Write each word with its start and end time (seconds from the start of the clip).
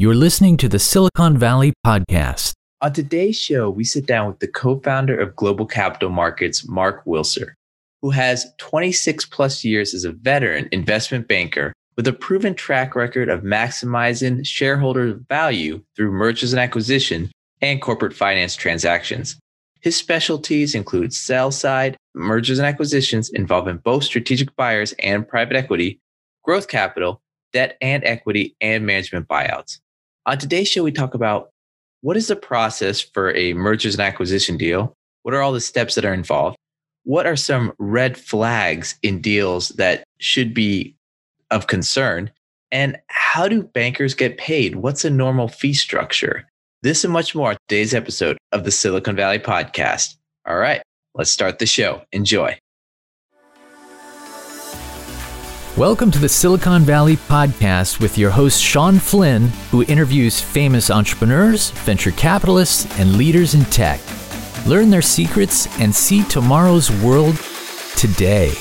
You're 0.00 0.14
listening 0.14 0.56
to 0.56 0.68
the 0.70 0.78
Silicon 0.78 1.36
Valley 1.36 1.74
Podcast. 1.84 2.54
On 2.80 2.90
today's 2.90 3.38
show, 3.38 3.68
we 3.68 3.84
sit 3.84 4.06
down 4.06 4.28
with 4.28 4.38
the 4.38 4.48
co 4.48 4.80
founder 4.80 5.20
of 5.20 5.36
Global 5.36 5.66
Capital 5.66 6.08
Markets, 6.08 6.66
Mark 6.66 7.04
Wilser, 7.04 7.48
who 8.00 8.08
has 8.08 8.50
26 8.56 9.26
plus 9.26 9.62
years 9.62 9.92
as 9.92 10.04
a 10.04 10.12
veteran 10.12 10.70
investment 10.72 11.28
banker 11.28 11.74
with 11.98 12.08
a 12.08 12.14
proven 12.14 12.54
track 12.54 12.94
record 12.94 13.28
of 13.28 13.42
maximizing 13.42 14.40
shareholder 14.46 15.20
value 15.28 15.82
through 15.94 16.12
mergers 16.12 16.54
and 16.54 16.60
acquisition 16.60 17.30
and 17.60 17.82
corporate 17.82 18.14
finance 18.14 18.56
transactions. 18.56 19.38
His 19.82 19.96
specialties 19.96 20.74
include 20.74 21.12
sell 21.12 21.50
side, 21.50 21.98
mergers 22.14 22.58
and 22.58 22.66
acquisitions 22.66 23.28
involving 23.28 23.76
both 23.76 24.04
strategic 24.04 24.56
buyers 24.56 24.94
and 25.00 25.28
private 25.28 25.58
equity, 25.58 26.00
growth 26.42 26.68
capital, 26.68 27.20
debt 27.52 27.76
and 27.82 28.02
equity, 28.04 28.56
and 28.62 28.86
management 28.86 29.28
buyouts. 29.28 29.78
On 30.26 30.36
today's 30.36 30.68
show, 30.68 30.82
we 30.82 30.92
talk 30.92 31.14
about 31.14 31.50
what 32.02 32.16
is 32.16 32.28
the 32.28 32.36
process 32.36 33.00
for 33.00 33.34
a 33.34 33.54
mergers 33.54 33.94
and 33.94 34.02
acquisition 34.02 34.56
deal? 34.56 34.94
What 35.22 35.34
are 35.34 35.42
all 35.42 35.52
the 35.52 35.60
steps 35.60 35.94
that 35.94 36.04
are 36.04 36.14
involved? 36.14 36.56
What 37.04 37.26
are 37.26 37.36
some 37.36 37.72
red 37.78 38.18
flags 38.18 38.96
in 39.02 39.20
deals 39.20 39.70
that 39.70 40.04
should 40.18 40.52
be 40.52 40.94
of 41.50 41.66
concern? 41.66 42.30
And 42.70 42.98
how 43.08 43.48
do 43.48 43.62
bankers 43.62 44.14
get 44.14 44.38
paid? 44.38 44.76
What's 44.76 45.04
a 45.04 45.10
normal 45.10 45.48
fee 45.48 45.74
structure? 45.74 46.46
This 46.82 47.04
and 47.04 47.12
much 47.12 47.34
more 47.34 47.56
today's 47.68 47.94
episode 47.94 48.38
of 48.52 48.64
the 48.64 48.70
Silicon 48.70 49.16
Valley 49.16 49.38
Podcast. 49.38 50.16
All 50.46 50.58
right, 50.58 50.82
let's 51.14 51.30
start 51.30 51.58
the 51.58 51.66
show. 51.66 52.02
Enjoy. 52.12 52.56
Welcome 55.80 56.10
to 56.10 56.18
the 56.18 56.28
Silicon 56.28 56.82
Valley 56.82 57.16
Podcast 57.16 58.00
with 58.00 58.18
your 58.18 58.30
host, 58.30 58.62
Shawn 58.62 58.98
Flynn, 58.98 59.48
who 59.70 59.82
interviews 59.84 60.38
famous 60.38 60.90
entrepreneurs, 60.90 61.70
venture 61.70 62.10
capitalists, 62.10 62.84
and 63.00 63.16
leaders 63.16 63.54
in 63.54 63.64
tech. 63.64 63.98
Learn 64.66 64.90
their 64.90 65.00
secrets 65.00 65.66
and 65.80 65.94
see 65.94 66.22
tomorrow's 66.24 66.90
world 66.90 67.34
today. 67.96 68.52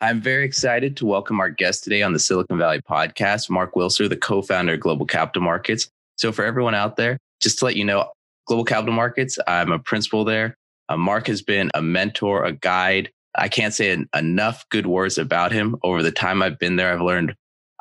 I'm 0.00 0.20
very 0.20 0.44
excited 0.44 0.96
to 0.98 1.04
welcome 1.04 1.40
our 1.40 1.50
guest 1.50 1.82
today 1.82 2.02
on 2.02 2.12
the 2.12 2.20
Silicon 2.20 2.58
Valley 2.58 2.80
Podcast, 2.80 3.50
Mark 3.50 3.74
Wilser, 3.74 4.08
the 4.08 4.16
co 4.16 4.40
founder 4.40 4.74
of 4.74 4.80
Global 4.80 5.04
Capital 5.04 5.42
Markets. 5.42 5.88
So, 6.14 6.30
for 6.30 6.44
everyone 6.44 6.76
out 6.76 6.94
there, 6.94 7.18
just 7.40 7.58
to 7.58 7.64
let 7.64 7.74
you 7.74 7.84
know, 7.84 8.12
Global 8.46 8.64
Capital 8.64 8.94
Markets, 8.94 9.36
I'm 9.48 9.72
a 9.72 9.80
principal 9.80 10.24
there. 10.24 10.56
Uh, 10.88 10.96
Mark 10.96 11.26
has 11.26 11.42
been 11.42 11.70
a 11.74 11.82
mentor, 11.82 12.44
a 12.44 12.52
guide. 12.52 13.10
I 13.34 13.48
can't 13.48 13.74
say 13.74 13.90
en- 13.90 14.08
enough 14.14 14.64
good 14.70 14.86
words 14.86 15.18
about 15.18 15.52
him 15.52 15.76
over 15.82 16.02
the 16.02 16.12
time 16.12 16.42
I've 16.42 16.58
been 16.58 16.76
there. 16.76 16.92
I've 16.92 17.00
learned, 17.00 17.34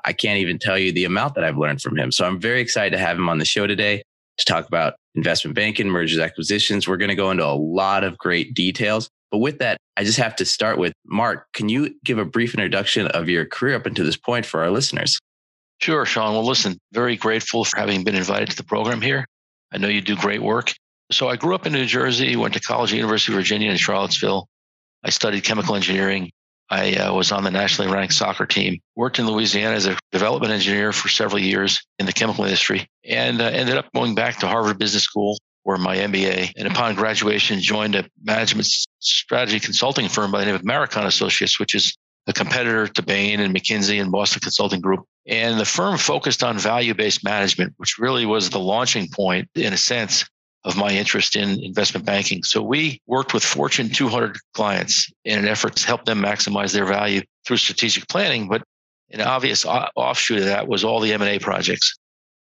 I 0.06 0.14
can't 0.14 0.40
even 0.40 0.58
tell 0.60 0.78
you 0.78 0.92
the 0.92 1.06
amount 1.06 1.36
that 1.36 1.44
I've 1.44 1.58
learned 1.58 1.82
from 1.82 1.98
him. 1.98 2.12
So 2.12 2.26
I'm 2.26 2.40
very 2.40 2.62
excited 2.62 2.92
to 2.92 3.04
have 3.04 3.18
him 3.18 3.30
on 3.30 3.38
the 3.38 3.46
show 3.46 3.68
today 3.68 4.04
to 4.38 4.46
talk 4.46 4.68
about 4.68 4.96
investment 5.16 5.56
banking, 5.56 5.90
mergers, 5.90 6.20
acquisitions. 6.20 6.88
We're 6.88 6.98
going 6.98 7.10
to 7.10 7.16
go 7.16 7.30
into 7.32 7.46
a 7.46 7.54
lot 7.54 8.04
of 8.04 8.18
great 8.18 8.54
details. 8.54 9.10
But 9.32 9.40
with 9.40 9.60
that, 9.60 9.78
I 9.98 10.04
just 10.04 10.18
have 10.18 10.36
to 10.38 10.46
start 10.46 10.78
with 10.78 10.94
Mark. 11.06 11.48
Can 11.54 11.70
you 11.70 11.96
give 12.04 12.18
a 12.18 12.26
brief 12.26 12.54
introduction 12.54 13.08
of 13.08 13.30
your 13.30 13.46
career 13.46 13.76
up 13.76 13.86
until 13.86 14.06
this 14.06 14.18
point 14.18 14.46
for 14.46 14.62
our 14.62 14.72
listeners? 14.72 15.20
Sure, 15.80 16.06
Shawn. 16.06 16.34
Well, 16.34 16.46
listen, 16.46 16.78
very 16.94 17.16
grateful 17.16 17.66
for 17.66 17.78
having 17.78 18.04
been 18.04 18.16
invited 18.16 18.50
to 18.52 18.56
the 18.56 18.64
program 18.64 19.02
here. 19.02 19.26
I 19.72 19.78
know 19.78 19.88
you 19.88 20.02
do 20.02 20.16
great 20.16 20.42
work. 20.42 20.74
So 21.12 21.28
I 21.28 21.36
grew 21.36 21.54
up 21.54 21.66
in 21.66 21.74
New 21.74 21.86
Jersey, 21.86 22.36
went 22.36 22.54
to 22.56 22.60
college 22.60 22.92
at 22.92 22.98
University 22.98 23.34
of 23.34 23.38
Virginia 23.38 23.70
in 23.70 23.78
Charlottesville. 23.78 24.48
I 25.04 25.10
studied 25.10 25.44
chemical 25.44 25.76
engineering. 25.76 26.32
I 26.70 26.96
uh, 26.96 27.14
was 27.14 27.32
on 27.32 27.44
the 27.44 27.52
nationally 27.52 27.92
ranked 27.92 28.14
soccer 28.14 28.46
team, 28.46 28.80
worked 28.96 29.20
in 29.20 29.28
Louisiana 29.28 29.76
as 29.76 29.86
a 29.86 29.98
development 30.12 30.54
engineer 30.54 30.92
for 30.92 31.10
several 31.10 31.40
years 31.40 31.84
in 32.00 32.06
the 32.06 32.14
chemical 32.14 32.46
industry, 32.46 32.88
and 33.04 33.42
uh, 33.42 33.46
ended 33.46 33.78
up 33.78 33.92
going 33.94 34.16
back 34.16 34.40
to 34.40 34.48
Harvard 34.48 34.80
Business 34.80 35.04
School 35.04 35.38
for 35.64 35.78
my 35.78 35.98
MBA. 35.98 36.54
And 36.56 36.68
upon 36.68 36.96
graduation, 36.96 37.60
joined 37.60 37.96
a 37.96 38.06
management 38.24 38.68
strategy 39.00 39.60
consulting 39.60 40.08
firm 40.08 40.32
by 40.32 40.40
the 40.40 40.46
name 40.46 40.56
of 40.56 40.64
Marakon 40.64 41.06
Associates, 41.06 41.60
which 41.60 41.76
is 41.76 41.96
a 42.28 42.34
competitor 42.34 42.88
to 42.88 43.02
Bain 43.04 43.40
and 43.40 43.54
McKinsey 43.54 44.02
and 44.02 44.12
Boston 44.12 44.40
Consulting 44.40 44.82
Group. 44.82 45.06
And 45.28 45.60
the 45.60 45.66
firm 45.66 45.98
focused 45.98 46.44
on 46.44 46.58
value 46.58 46.94
based 46.94 47.24
management, 47.24 47.74
which 47.78 47.98
really 48.00 48.26
was 48.26 48.50
the 48.50 48.60
launching 48.60 49.10
point, 49.10 49.50
in 49.56 49.74
a 49.74 49.78
sense, 49.78 50.26
of 50.66 50.78
my 50.78 50.92
interest 50.92 51.36
in 51.36 51.62
investment 51.64 52.06
banking. 52.06 52.44
So 52.44 52.62
we 52.62 53.02
worked 53.06 53.34
with 53.34 53.44
Fortune 53.44 53.90
200 53.90 54.38
clients 54.54 55.12
in 55.26 55.40
an 55.40 55.48
effort 55.48 55.76
to 55.76 55.88
help 55.88 56.06
them 56.06 56.22
maximize 56.22 56.74
their 56.74 56.86
value 56.86 57.22
through 57.46 57.58
strategic 57.58 58.08
planning. 58.08 58.48
But 58.48 58.64
an 59.12 59.22
obvious 59.22 59.66
offshoot 59.66 60.40
of 60.40 60.46
that 60.46 60.68
was 60.68 60.84
all 60.84 61.00
the 61.00 61.14
M&A 61.14 61.40
projects. 61.40 61.98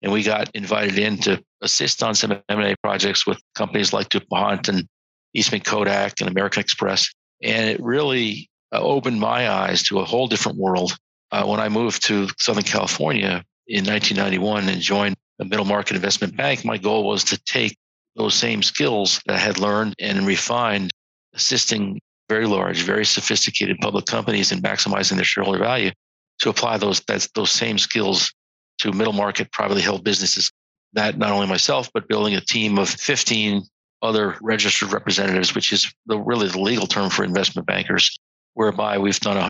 And 0.02 0.12
we 0.12 0.24
got 0.24 0.50
invited 0.54 0.98
in 0.98 1.18
to 1.20 1.42
assist 1.62 2.04
on 2.04 2.16
some 2.16 2.32
M&A 2.50 2.76
projects 2.84 3.26
with 3.26 3.40
companies 3.56 3.94
like 3.94 4.10
DuPont 4.10 4.68
and 4.68 4.88
Eastman 5.34 5.62
Kodak 5.62 6.20
and 6.20 6.30
American 6.30 6.62
Express. 6.62 7.10
And 7.42 7.70
it 7.70 7.82
really 7.82 8.50
uh, 8.74 8.82
opened 8.82 9.20
my 9.20 9.50
eyes 9.50 9.84
to 9.84 10.00
a 10.00 10.06
whole 10.06 10.28
different 10.28 10.58
world. 10.58 10.98
Uh, 11.32 11.46
when 11.46 11.60
I 11.60 11.70
moved 11.70 12.06
to 12.08 12.28
Southern 12.38 12.64
California 12.64 13.44
in 13.68 13.86
1991 13.86 14.68
and 14.68 14.82
joined 14.82 15.16
a 15.40 15.46
middle 15.46 15.66
market 15.66 15.96
investment 15.96 16.36
bank, 16.36 16.66
my 16.66 16.78
goal 16.78 17.08
was 17.08 17.24
to 17.26 17.42
take 17.44 17.78
those 18.16 18.36
same 18.36 18.62
skills 18.62 19.22
that 19.26 19.36
I 19.36 19.40
had 19.40 19.60
learned 19.60 19.96
and 20.00 20.28
refined, 20.28 20.92
assisting 21.34 22.00
very 22.30 22.46
large, 22.46 22.84
very 22.84 23.06
sophisticated 23.06 23.78
public 23.82 24.06
companies 24.06 24.52
in 24.52 24.62
maximizing 24.62 25.16
their 25.16 25.26
shareholder 25.26 25.60
value, 25.60 25.92
to 26.40 26.50
apply 26.50 26.78
those 26.78 27.02
that's, 27.02 27.28
those 27.36 27.52
same 27.52 27.78
skills 27.78 28.34
to 28.80 28.92
middle 28.92 29.14
market 29.14 29.52
privately 29.52 29.82
held 29.82 30.04
businesses. 30.04 30.52
That 30.94 31.18
not 31.18 31.32
only 31.32 31.48
myself, 31.48 31.90
but 31.94 32.08
building 32.08 32.36
a 32.36 32.42
team 32.42 32.78
of 32.78 32.90
15 32.90 33.64
other 34.02 34.38
registered 34.42 34.92
representatives, 34.92 35.54
which 35.54 35.72
is 35.72 35.94
the, 36.08 36.18
really 36.18 36.48
the 36.48 36.60
legal 36.60 36.88
term 36.88 37.10
for 37.10 37.24
investment 37.24 37.68
bankers, 37.68 38.20
whereby 38.56 38.98
we've 38.98 39.20
done 39.20 39.38
a 39.38 39.48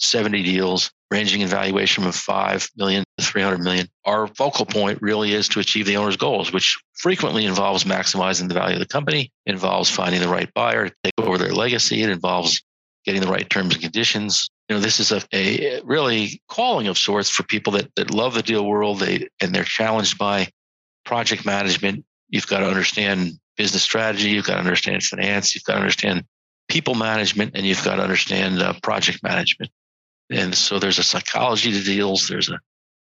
170 0.00 0.42
deals 0.44 0.92
ranging 1.10 1.40
in 1.40 1.48
valuation 1.48 2.04
from 2.04 2.12
5 2.12 2.70
million 2.76 3.04
to 3.16 3.24
300 3.24 3.58
million. 3.60 3.88
Our 4.04 4.26
focal 4.28 4.66
point 4.66 5.00
really 5.00 5.32
is 5.32 5.48
to 5.48 5.60
achieve 5.60 5.86
the 5.86 5.96
owner's 5.96 6.16
goals, 6.16 6.52
which 6.52 6.78
frequently 6.94 7.46
involves 7.46 7.84
maximizing 7.84 8.48
the 8.48 8.54
value 8.54 8.74
of 8.74 8.80
the 8.80 8.86
company, 8.86 9.32
involves 9.46 9.90
finding 9.90 10.20
the 10.20 10.28
right 10.28 10.52
buyer 10.54 10.88
to 10.88 10.94
take 11.02 11.14
over 11.18 11.38
their 11.38 11.52
legacy, 11.52 12.02
it 12.02 12.10
involves 12.10 12.62
getting 13.04 13.22
the 13.22 13.28
right 13.28 13.48
terms 13.48 13.74
and 13.74 13.82
conditions. 13.82 14.50
You 14.68 14.76
know, 14.76 14.82
this 14.82 15.00
is 15.00 15.12
a, 15.12 15.22
a 15.32 15.80
really 15.82 16.42
calling 16.48 16.88
of 16.88 16.98
sorts 16.98 17.30
for 17.30 17.42
people 17.42 17.72
that, 17.72 17.90
that 17.96 18.12
love 18.12 18.34
the 18.34 18.42
deal 18.42 18.66
world 18.66 19.00
they, 19.00 19.28
and 19.40 19.54
they're 19.54 19.64
challenged 19.64 20.18
by 20.18 20.48
project 21.06 21.46
management. 21.46 22.04
You've 22.28 22.46
got 22.46 22.60
to 22.60 22.68
understand 22.68 23.32
business 23.56 23.82
strategy, 23.82 24.28
you've 24.28 24.46
got 24.46 24.54
to 24.54 24.60
understand 24.60 25.02
finance, 25.02 25.54
you've 25.54 25.64
got 25.64 25.74
to 25.74 25.80
understand 25.80 26.24
people 26.68 26.94
management, 26.94 27.52
and 27.54 27.64
you've 27.64 27.82
got 27.82 27.96
to 27.96 28.02
understand 28.02 28.60
uh, 28.60 28.74
project 28.82 29.22
management. 29.22 29.72
And 30.30 30.54
so 30.54 30.78
there's 30.78 30.98
a 30.98 31.02
psychology 31.02 31.72
to 31.72 31.82
deals, 31.82 32.28
there's 32.28 32.50
a 32.50 32.60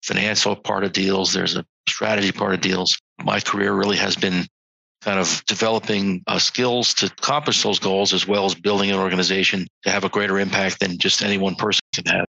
financial 0.03 0.57
part 0.57 0.85
of 0.85 0.93
deals, 0.93 1.33
there's 1.33 1.57
a 1.57 1.65
strategy 1.89 2.33
part 2.33 2.55
of 2.55 2.61
deals. 2.61 2.99
My 3.23 3.41
career 3.41 3.73
really 3.73 3.97
has 3.97 4.17
been 4.17 4.47
kind 5.03 5.21
of 5.21 5.45
developing 5.47 6.23
uh, 6.27 6.39
skills 6.39 6.95
to 6.95 7.07
accomplish 7.07 7.63
those 7.63 7.79
goals 7.79 8.13
as 8.15 8.27
well 8.27 8.47
as 8.47 8.55
building 8.55 8.91
an 8.91 8.97
organization 8.97 9.67
to 9.83 9.91
have 9.91 10.05
a 10.05 10.09
greater 10.09 10.39
impact 10.39 10.81
than 10.81 10.99
just 10.99 11.23
any 11.23 11.39
one 11.39 11.55
person 11.55 11.81
can 11.95 12.07
have. 12.07 12.25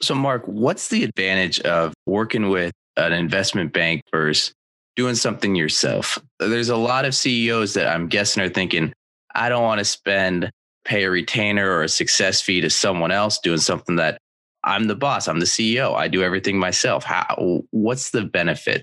So, 0.00 0.14
Mark, 0.14 0.42
what's 0.46 0.88
the 0.88 1.02
advantage 1.02 1.60
of 1.60 1.94
working 2.06 2.50
with 2.50 2.72
an 2.96 3.12
investment 3.12 3.72
bank 3.72 4.02
versus 4.12 4.52
doing 4.96 5.14
something 5.14 5.54
yourself? 5.54 6.18
There's 6.38 6.68
a 6.68 6.76
lot 6.76 7.04
of 7.04 7.14
CEOs 7.14 7.74
that 7.74 7.88
I'm 7.88 8.06
guessing 8.06 8.42
are 8.42 8.48
thinking, 8.48 8.92
I 9.34 9.48
don't 9.48 9.62
want 9.62 9.78
to 9.78 9.84
spend 9.84 10.50
pay 10.88 11.04
a 11.04 11.10
retainer 11.10 11.70
or 11.70 11.82
a 11.82 11.88
success 11.88 12.40
fee 12.40 12.62
to 12.62 12.70
someone 12.70 13.12
else 13.12 13.38
doing 13.38 13.58
something 13.58 13.96
that 13.96 14.18
I'm 14.64 14.88
the 14.88 14.96
boss, 14.96 15.28
I'm 15.28 15.38
the 15.38 15.46
CEO, 15.46 15.94
I 15.94 16.08
do 16.08 16.22
everything 16.22 16.58
myself. 16.58 17.04
How 17.04 17.62
what's 17.70 18.10
the 18.10 18.24
benefit? 18.24 18.82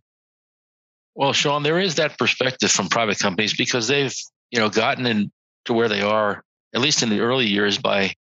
Well, 1.16 1.34
Shawn, 1.34 1.64
there 1.64 1.80
is 1.80 1.96
that 1.96 2.18
perspective 2.18 2.72
from 2.72 2.90
private 2.90 3.20
companies 3.20 3.56
because 3.56 3.88
they've, 3.88 4.14
you 4.52 4.60
know, 4.60 4.70
gotten 4.70 5.06
into 5.06 5.32
where 5.70 5.90
they 5.90 6.02
are, 6.02 6.44
at 6.74 6.82
least 6.82 7.04
in 7.04 7.10
the 7.10 7.22
early 7.22 7.48
years, 7.48 7.78
by 7.78 8.14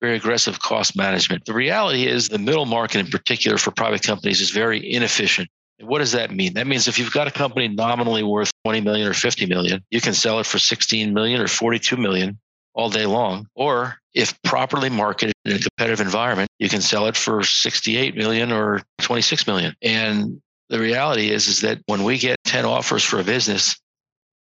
very 0.00 0.16
aggressive 0.16 0.60
cost 0.60 0.96
management. 0.96 1.44
The 1.46 1.54
reality 1.54 2.06
is 2.06 2.28
the 2.28 2.38
middle 2.38 2.66
market 2.66 2.98
in 2.98 3.06
particular 3.06 3.56
for 3.56 3.70
private 3.70 4.02
companies 4.02 4.40
is 4.40 4.50
very 4.50 4.92
inefficient. 4.92 5.48
And 5.78 5.88
what 5.88 5.98
does 5.98 6.12
that 6.12 6.30
mean? 6.30 6.54
That 6.54 6.66
means 6.66 6.88
if 6.88 6.98
you've 6.98 7.12
got 7.12 7.26
a 7.26 7.30
company 7.30 7.68
nominally 7.68 8.22
worth 8.22 8.50
20 8.64 8.80
million 8.82 9.08
or 9.08 9.14
50 9.14 9.46
million, 9.46 9.82
you 9.90 10.00
can 10.00 10.12
sell 10.12 10.38
it 10.40 10.46
for 10.46 10.58
16 10.58 11.14
million 11.14 11.40
or 11.40 11.48
42 11.48 11.96
million 11.96 12.38
all 12.74 12.90
day 12.90 13.06
long. 13.06 13.46
Or 13.54 13.96
if 14.14 14.40
properly 14.42 14.90
marketed 14.90 15.34
in 15.44 15.56
a 15.56 15.58
competitive 15.58 16.00
environment, 16.00 16.50
you 16.58 16.68
can 16.68 16.80
sell 16.80 17.06
it 17.06 17.16
for 17.16 17.42
68 17.42 18.16
million 18.16 18.52
or 18.52 18.82
26 19.00 19.46
million. 19.46 19.74
And 19.82 20.40
the 20.68 20.78
reality 20.78 21.30
is, 21.30 21.48
is 21.48 21.60
that 21.60 21.80
when 21.86 22.04
we 22.04 22.18
get 22.18 22.36
10 22.44 22.64
offers 22.64 23.04
for 23.04 23.20
a 23.20 23.24
business, 23.24 23.80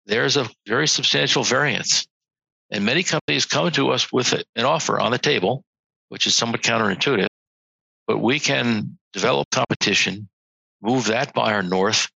there's 0.06 0.36
a 0.36 0.48
very 0.66 0.88
substantial 0.88 1.44
variance. 1.44 2.06
And 2.70 2.84
many 2.84 3.02
companies 3.02 3.46
come 3.46 3.70
to 3.72 3.90
us 3.90 4.12
with 4.12 4.32
an 4.32 4.64
offer 4.64 5.00
on 5.00 5.10
the 5.10 5.18
table 5.18 5.64
which 6.08 6.26
is 6.26 6.34
somewhat 6.34 6.62
counterintuitive. 6.62 7.26
But 8.06 8.18
we 8.18 8.40
can 8.40 8.98
develop 9.12 9.48
competition, 9.50 10.28
move 10.82 11.06
that 11.06 11.34
buyer 11.34 11.62
north, 11.62 12.08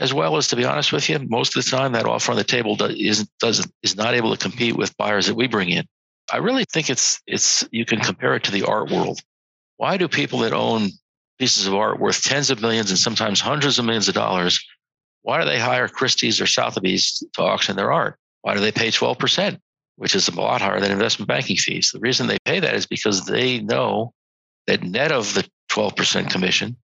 as 0.00 0.14
well 0.14 0.38
as, 0.38 0.48
to 0.48 0.56
be 0.56 0.64
honest 0.64 0.92
with 0.92 1.08
you, 1.08 1.18
most 1.28 1.56
of 1.56 1.62
the 1.62 1.70
time 1.70 1.92
that 1.92 2.06
offer 2.06 2.32
on 2.32 2.38
the 2.38 2.44
table 2.44 2.74
does, 2.74 2.94
isn't, 2.94 3.28
doesn't, 3.38 3.70
is 3.82 3.96
not 3.96 4.14
able 4.14 4.34
to 4.34 4.42
compete 4.42 4.76
with 4.76 4.96
buyers 4.96 5.26
that 5.26 5.34
we 5.34 5.46
bring 5.46 5.68
in. 5.68 5.84
I 6.32 6.38
really 6.38 6.64
think 6.72 6.88
it's, 6.88 7.20
it's, 7.26 7.68
you 7.70 7.84
can 7.84 8.00
compare 8.00 8.34
it 8.34 8.44
to 8.44 8.50
the 8.50 8.64
art 8.64 8.90
world. 8.90 9.20
Why 9.76 9.98
do 9.98 10.08
people 10.08 10.40
that 10.40 10.54
own 10.54 10.88
pieces 11.38 11.66
of 11.66 11.74
art 11.74 12.00
worth 12.00 12.22
tens 12.22 12.50
of 12.50 12.62
millions 12.62 12.90
and 12.90 12.98
sometimes 12.98 13.40
hundreds 13.40 13.78
of 13.78 13.84
millions 13.84 14.08
of 14.08 14.14
dollars, 14.14 14.58
why 15.22 15.38
do 15.38 15.46
they 15.46 15.58
hire 15.58 15.88
Christie's 15.88 16.40
or 16.40 16.46
Sotheby's 16.46 17.22
to 17.34 17.42
auction 17.42 17.76
their 17.76 17.92
art? 17.92 18.16
Why 18.40 18.54
do 18.54 18.60
they 18.60 18.72
pay 18.72 18.88
12%, 18.88 19.58
which 19.96 20.14
is 20.14 20.28
a 20.28 20.40
lot 20.40 20.62
higher 20.62 20.80
than 20.80 20.92
investment 20.92 21.28
banking 21.28 21.56
fees? 21.56 21.90
The 21.92 22.00
reason 22.00 22.26
they 22.26 22.38
pay 22.46 22.60
that 22.60 22.74
is 22.74 22.86
because 22.86 23.26
they 23.26 23.60
know 23.60 24.14
that 24.66 24.82
net 24.82 25.12
of 25.12 25.34
the 25.34 25.46
12% 25.70 26.30
commission, 26.30 26.76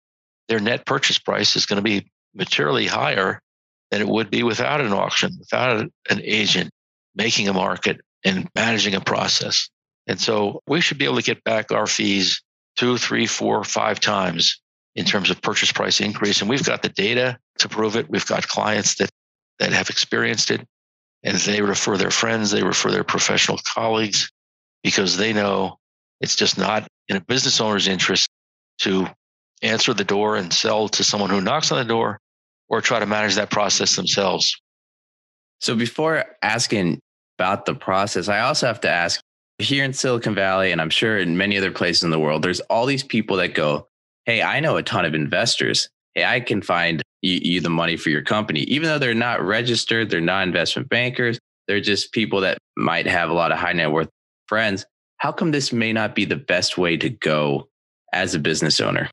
their 0.48 0.60
net 0.60 0.84
purchase 0.84 1.18
price 1.18 1.56
is 1.56 1.64
going 1.64 1.76
to 1.76 1.82
be 1.82 2.10
materially 2.36 2.86
higher 2.86 3.40
than 3.90 4.00
it 4.00 4.08
would 4.08 4.30
be 4.30 4.42
without 4.42 4.80
an 4.80 4.92
auction, 4.92 5.36
without 5.38 5.86
an 6.10 6.20
agent 6.22 6.70
making 7.14 7.48
a 7.48 7.52
market 7.52 8.00
and 8.24 8.48
managing 8.54 8.94
a 8.94 9.00
process. 9.00 9.68
And 10.06 10.20
so 10.20 10.60
we 10.66 10.80
should 10.80 10.98
be 10.98 11.04
able 11.04 11.16
to 11.16 11.22
get 11.22 11.42
back 11.44 11.72
our 11.72 11.86
fees 11.86 12.42
two, 12.76 12.98
three, 12.98 13.26
four, 13.26 13.64
five 13.64 14.00
times 14.00 14.60
in 14.94 15.04
terms 15.04 15.30
of 15.30 15.40
purchase 15.42 15.72
price 15.72 16.00
increase. 16.00 16.40
And 16.40 16.50
we've 16.50 16.64
got 16.64 16.82
the 16.82 16.88
data 16.88 17.38
to 17.58 17.68
prove 17.68 17.96
it. 17.96 18.10
We've 18.10 18.26
got 18.26 18.48
clients 18.48 18.96
that, 18.96 19.10
that 19.58 19.72
have 19.72 19.90
experienced 19.90 20.50
it 20.50 20.66
and 21.22 21.36
they 21.38 21.62
refer 21.62 21.96
their 21.96 22.10
friends, 22.10 22.50
they 22.50 22.62
refer 22.62 22.90
their 22.90 23.04
professional 23.04 23.58
colleagues 23.74 24.30
because 24.82 25.16
they 25.16 25.32
know 25.32 25.78
it's 26.20 26.36
just 26.36 26.56
not 26.56 26.86
in 27.08 27.16
a 27.16 27.20
business 27.20 27.60
owner's 27.60 27.88
interest 27.88 28.28
to 28.78 29.08
answer 29.62 29.94
the 29.94 30.04
door 30.04 30.36
and 30.36 30.52
sell 30.52 30.88
to 30.88 31.02
someone 31.02 31.30
who 31.30 31.40
knocks 31.40 31.72
on 31.72 31.78
the 31.78 31.84
door 31.84 32.20
or 32.68 32.80
try 32.80 32.98
to 32.98 33.06
manage 33.06 33.36
that 33.36 33.50
process 33.50 33.96
themselves. 33.96 34.60
So 35.60 35.74
before 35.74 36.24
asking 36.42 37.00
about 37.38 37.66
the 37.66 37.74
process, 37.74 38.28
I 38.28 38.40
also 38.40 38.66
have 38.66 38.80
to 38.82 38.90
ask 38.90 39.20
here 39.58 39.84
in 39.84 39.92
Silicon 39.92 40.34
Valley, 40.34 40.72
and 40.72 40.80
I'm 40.80 40.90
sure 40.90 41.18
in 41.18 41.36
many 41.36 41.56
other 41.56 41.70
places 41.70 42.04
in 42.04 42.10
the 42.10 42.18
world, 42.18 42.42
there's 42.42 42.60
all 42.60 42.86
these 42.86 43.02
people 43.02 43.36
that 43.36 43.54
go, 43.54 43.86
Hey, 44.26 44.42
I 44.42 44.60
know 44.60 44.76
a 44.76 44.82
ton 44.82 45.04
of 45.04 45.14
investors. 45.14 45.88
Hey, 46.14 46.24
I 46.24 46.40
can 46.40 46.60
find 46.60 47.02
you, 47.22 47.38
you 47.42 47.60
the 47.60 47.70
money 47.70 47.96
for 47.96 48.10
your 48.10 48.22
company, 48.22 48.60
even 48.60 48.88
though 48.88 48.98
they're 48.98 49.14
not 49.14 49.42
registered, 49.42 50.10
they're 50.10 50.20
not 50.20 50.46
investment 50.46 50.88
bankers, 50.88 51.38
they're 51.68 51.80
just 51.80 52.12
people 52.12 52.40
that 52.40 52.58
might 52.76 53.06
have 53.06 53.30
a 53.30 53.34
lot 53.34 53.52
of 53.52 53.58
high 53.58 53.72
net 53.72 53.92
worth 53.92 54.08
friends. 54.46 54.84
How 55.18 55.32
come 55.32 55.52
this 55.52 55.72
may 55.72 55.92
not 55.92 56.14
be 56.14 56.24
the 56.24 56.36
best 56.36 56.76
way 56.76 56.96
to 56.98 57.08
go 57.08 57.68
as 58.12 58.34
a 58.34 58.38
business 58.38 58.80
owner? 58.80 59.10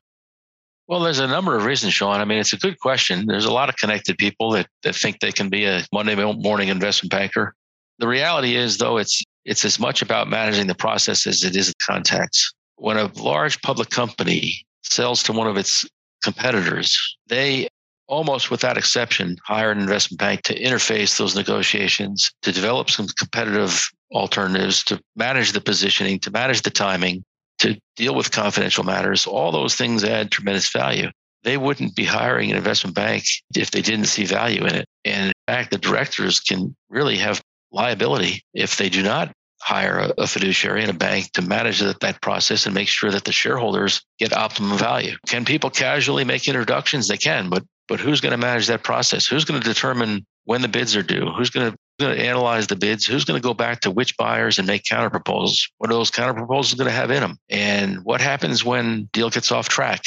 Well, 0.86 1.00
there's 1.00 1.18
a 1.18 1.26
number 1.26 1.56
of 1.56 1.64
reasons, 1.64 1.94
Shawn. 1.94 2.20
I 2.20 2.24
mean, 2.24 2.38
it's 2.38 2.52
a 2.52 2.58
good 2.58 2.78
question. 2.78 3.26
There's 3.26 3.46
a 3.46 3.52
lot 3.52 3.68
of 3.68 3.76
connected 3.76 4.18
people 4.18 4.50
that, 4.52 4.66
that 4.82 4.94
think 4.94 5.20
they 5.20 5.32
can 5.32 5.48
be 5.48 5.64
a 5.64 5.84
Monday 5.92 6.14
morning 6.14 6.68
investment 6.68 7.10
banker. 7.10 7.54
The 7.98 8.08
reality 8.08 8.56
is, 8.56 8.78
though, 8.78 8.98
it's 8.98 9.22
it's 9.44 9.64
as 9.64 9.78
much 9.78 10.02
about 10.02 10.28
managing 10.28 10.66
the 10.66 10.74
process 10.74 11.26
as 11.26 11.44
it 11.44 11.54
is 11.54 11.68
the 11.68 11.74
contacts. 11.82 12.52
When 12.76 12.96
a 12.96 13.10
large 13.14 13.60
public 13.62 13.90
company 13.90 14.54
sells 14.82 15.22
to 15.24 15.32
one 15.32 15.46
of 15.46 15.56
its 15.56 15.86
competitors, 16.22 16.98
they 17.28 17.68
almost 18.06 18.50
without 18.50 18.76
exception 18.76 19.36
hire 19.44 19.70
an 19.70 19.78
investment 19.78 20.18
bank 20.18 20.42
to 20.42 20.58
interface 20.58 21.16
those 21.16 21.34
negotiations, 21.34 22.30
to 22.42 22.52
develop 22.52 22.90
some 22.90 23.06
competitive 23.18 23.88
alternatives, 24.12 24.82
to 24.84 25.00
manage 25.16 25.52
the 25.52 25.60
positioning, 25.60 26.18
to 26.20 26.30
manage 26.30 26.62
the 26.62 26.70
timing, 26.70 27.24
to 27.64 27.80
deal 27.96 28.14
with 28.14 28.30
confidential 28.30 28.84
matters. 28.84 29.26
All 29.26 29.52
those 29.52 29.74
things 29.74 30.04
add 30.04 30.30
tremendous 30.30 30.70
value. 30.70 31.10
They 31.42 31.56
wouldn't 31.56 31.94
be 31.94 32.04
hiring 32.04 32.50
an 32.50 32.56
investment 32.56 32.96
bank 32.96 33.24
if 33.54 33.70
they 33.70 33.82
didn't 33.82 34.06
see 34.06 34.24
value 34.24 34.64
in 34.64 34.74
it. 34.74 34.86
And 35.04 35.26
in 35.26 35.54
fact, 35.54 35.70
the 35.70 35.78
directors 35.78 36.40
can 36.40 36.74
really 36.88 37.16
have 37.18 37.42
liability 37.70 38.42
if 38.54 38.76
they 38.76 38.88
do 38.88 39.02
not 39.02 39.32
hire 39.60 40.12
a, 40.18 40.26
fiduciary 40.26 40.82
and 40.82 40.90
a 40.90 40.94
bank 40.94 41.32
to 41.32 41.42
manage 41.42 41.80
that, 41.80 42.00
that 42.00 42.20
process 42.20 42.66
and 42.66 42.74
make 42.74 42.88
sure 42.88 43.10
that 43.10 43.24
the 43.24 43.32
shareholders 43.32 44.02
get 44.18 44.32
optimum 44.32 44.76
value. 44.76 45.16
Can 45.26 45.44
people 45.44 45.70
casually 45.70 46.24
make 46.24 46.46
introductions? 46.46 47.08
They 47.08 47.16
can, 47.16 47.48
but 47.48 47.64
but 47.88 48.00
who's 48.00 48.20
going 48.20 48.32
to 48.32 48.38
manage 48.38 48.66
that 48.68 48.82
process? 48.82 49.26
Who's 49.26 49.44
going 49.44 49.60
to 49.60 49.68
determine 49.68 50.24
when 50.44 50.62
the 50.62 50.68
bids 50.68 50.96
are 50.96 51.02
due? 51.02 51.30
Who's 51.36 51.50
going 51.50 51.70
to, 51.70 51.78
going 51.98 52.16
to 52.16 52.22
analyze 52.22 52.66
the 52.66 52.76
bids? 52.76 53.06
Who's 53.06 53.24
going 53.24 53.40
to 53.40 53.46
go 53.46 53.54
back 53.54 53.80
to 53.80 53.90
which 53.90 54.16
buyers 54.16 54.58
and 54.58 54.66
make 54.66 54.84
counter 54.84 55.10
proposals? 55.10 55.68
What 55.78 55.90
are 55.90 55.94
those 55.94 56.10
counter 56.10 56.34
proposals 56.34 56.74
going 56.74 56.88
to 56.88 56.94
have 56.94 57.10
in 57.10 57.20
them? 57.20 57.38
And 57.48 58.04
what 58.04 58.20
happens 58.20 58.64
when 58.64 59.08
deal 59.12 59.30
gets 59.30 59.52
off 59.52 59.68
track 59.68 60.02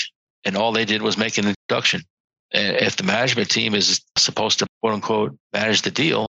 and 0.45 0.57
all 0.57 0.71
they 0.71 0.85
did 0.85 1.01
was 1.01 1.17
make 1.17 1.37
an 1.37 1.47
introduction? 1.47 2.01
If 2.51 2.95
the 2.95 3.03
management 3.03 3.49
team 3.49 3.75
is 3.75 4.01
supposed 4.17 4.59
to 4.59 4.67
quote 4.81 4.93
unquote 4.93 5.37
manage 5.53 5.81
the 5.81 5.91
deal, 5.91 6.27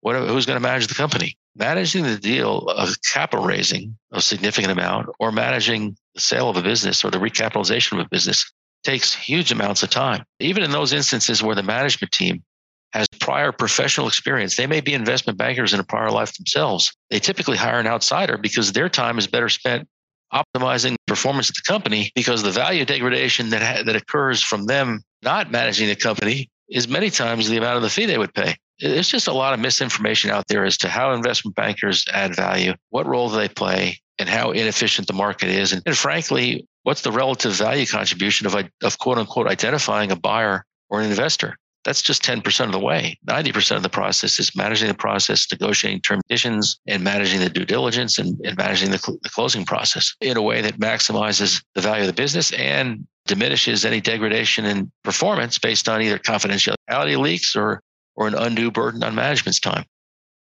what, 0.00 0.16
who's 0.16 0.46
going 0.46 0.56
to 0.56 0.62
manage 0.62 0.86
the 0.86 0.94
company? 0.94 1.36
Managing 1.56 2.04
the 2.04 2.16
deal 2.16 2.68
of 2.68 2.94
capital 3.12 3.44
raising 3.44 3.98
of 4.12 4.22
significant 4.22 4.72
amount 4.72 5.08
or 5.18 5.32
managing 5.32 5.96
the 6.14 6.20
sale 6.20 6.48
of 6.48 6.56
a 6.56 6.62
business 6.62 7.04
or 7.04 7.10
the 7.10 7.18
recapitalization 7.18 7.92
of 7.92 8.06
a 8.06 8.08
business 8.08 8.50
takes 8.84 9.12
huge 9.12 9.52
amounts 9.52 9.82
of 9.82 9.90
time. 9.90 10.24
Even 10.38 10.62
in 10.62 10.70
those 10.70 10.92
instances 10.92 11.42
where 11.42 11.56
the 11.56 11.62
management 11.62 12.12
team 12.12 12.42
has 12.92 13.06
prior 13.20 13.52
professional 13.52 14.08
experience, 14.08 14.56
they 14.56 14.66
may 14.66 14.80
be 14.80 14.94
investment 14.94 15.38
bankers 15.38 15.72
in 15.72 15.80
a 15.80 15.84
prior 15.84 16.10
life 16.10 16.34
themselves. 16.34 16.92
They 17.10 17.20
typically 17.20 17.56
hire 17.56 17.78
an 17.78 17.86
outsider 17.86 18.36
because 18.36 18.72
their 18.72 18.88
time 18.88 19.18
is 19.18 19.26
better 19.26 19.48
spent 19.48 19.88
optimizing 20.32 20.92
the 20.92 20.98
performance 21.06 21.48
of 21.48 21.56
the 21.56 21.62
company 21.66 22.12
because 22.14 22.42
the 22.42 22.50
value 22.50 22.84
degradation 22.84 23.50
that, 23.50 23.62
ha- 23.62 23.82
that 23.84 23.96
occurs 23.96 24.42
from 24.42 24.66
them 24.66 25.02
not 25.22 25.50
managing 25.50 25.88
the 25.88 25.96
company 25.96 26.48
is 26.68 26.88
many 26.88 27.10
times 27.10 27.48
the 27.48 27.56
amount 27.56 27.76
of 27.76 27.82
the 27.82 27.90
fee 27.90 28.06
they 28.06 28.18
would 28.18 28.34
pay. 28.34 28.54
There's 28.78 29.08
just 29.08 29.28
a 29.28 29.32
lot 29.32 29.52
of 29.52 29.60
misinformation 29.60 30.30
out 30.30 30.46
there 30.48 30.64
as 30.64 30.78
to 30.78 30.88
how 30.88 31.12
investment 31.12 31.56
bankers 31.56 32.04
add 32.12 32.34
value, 32.34 32.74
what 32.90 33.06
role 33.06 33.28
do 33.28 33.36
they 33.36 33.48
play, 33.48 33.98
and 34.18 34.28
how 34.28 34.52
inefficient 34.52 35.06
the 35.06 35.12
market 35.12 35.48
is. 35.48 35.72
And, 35.72 35.82
and 35.84 35.96
frankly, 35.96 36.66
what's 36.84 37.02
the 37.02 37.12
relative 37.12 37.52
value 37.54 37.86
contribution 37.86 38.46
of, 38.46 38.54
of 38.82 38.98
quote 38.98 39.18
unquote 39.18 39.48
identifying 39.48 40.12
a 40.12 40.16
buyer 40.16 40.64
or 40.88 41.00
an 41.00 41.10
investor? 41.10 41.56
That's 41.84 42.02
just 42.02 42.22
10% 42.22 42.66
of 42.66 42.72
the 42.72 42.78
way. 42.78 43.18
90% 43.26 43.76
of 43.76 43.82
the 43.82 43.88
process 43.88 44.38
is 44.38 44.54
managing 44.54 44.88
the 44.88 44.94
process, 44.94 45.46
negotiating 45.50 46.02
term 46.02 46.20
conditions, 46.28 46.78
and 46.86 47.02
managing 47.02 47.40
the 47.40 47.48
due 47.48 47.64
diligence 47.64 48.18
and, 48.18 48.38
and 48.44 48.56
managing 48.56 48.90
the, 48.90 48.98
cl- 48.98 49.18
the 49.22 49.30
closing 49.30 49.64
process 49.64 50.14
in 50.20 50.36
a 50.36 50.42
way 50.42 50.60
that 50.60 50.78
maximizes 50.78 51.62
the 51.74 51.80
value 51.80 52.02
of 52.02 52.06
the 52.06 52.12
business 52.12 52.52
and 52.52 53.06
diminishes 53.26 53.84
any 53.84 54.00
degradation 54.00 54.66
in 54.66 54.90
performance 55.04 55.58
based 55.58 55.88
on 55.88 56.02
either 56.02 56.18
confidentiality 56.18 57.18
leaks 57.18 57.56
or, 57.56 57.80
or 58.16 58.28
an 58.28 58.34
undue 58.34 58.70
burden 58.70 59.02
on 59.02 59.14
management's 59.14 59.60
time. 59.60 59.84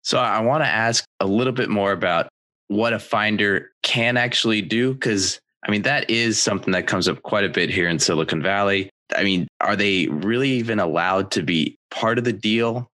So 0.02 0.18
I 0.18 0.40
want 0.40 0.64
to 0.64 0.68
ask 0.68 1.04
a 1.20 1.26
little 1.26 1.52
bit 1.52 1.70
more 1.70 1.92
about 1.92 2.28
what 2.68 2.92
a 2.92 2.98
finder 2.98 3.70
can 3.82 4.16
actually 4.16 4.62
do 4.62 4.92
because 4.92 5.40
I 5.66 5.70
mean, 5.70 5.82
that 5.82 6.10
is 6.10 6.40
something 6.40 6.72
that 6.72 6.86
comes 6.86 7.08
up 7.08 7.22
quite 7.22 7.44
a 7.44 7.48
bit 7.48 7.70
here 7.70 7.88
in 7.88 7.98
Silicon 7.98 8.42
Valley. 8.42 8.90
I 9.16 9.24
mean, 9.24 9.48
are 9.60 9.76
they 9.76 10.06
really 10.08 10.50
even 10.50 10.78
allowed 10.78 11.30
to 11.32 11.42
be 11.42 11.78
part 11.90 12.18
of 12.18 12.24
the 12.24 12.32
deal? 12.32 12.90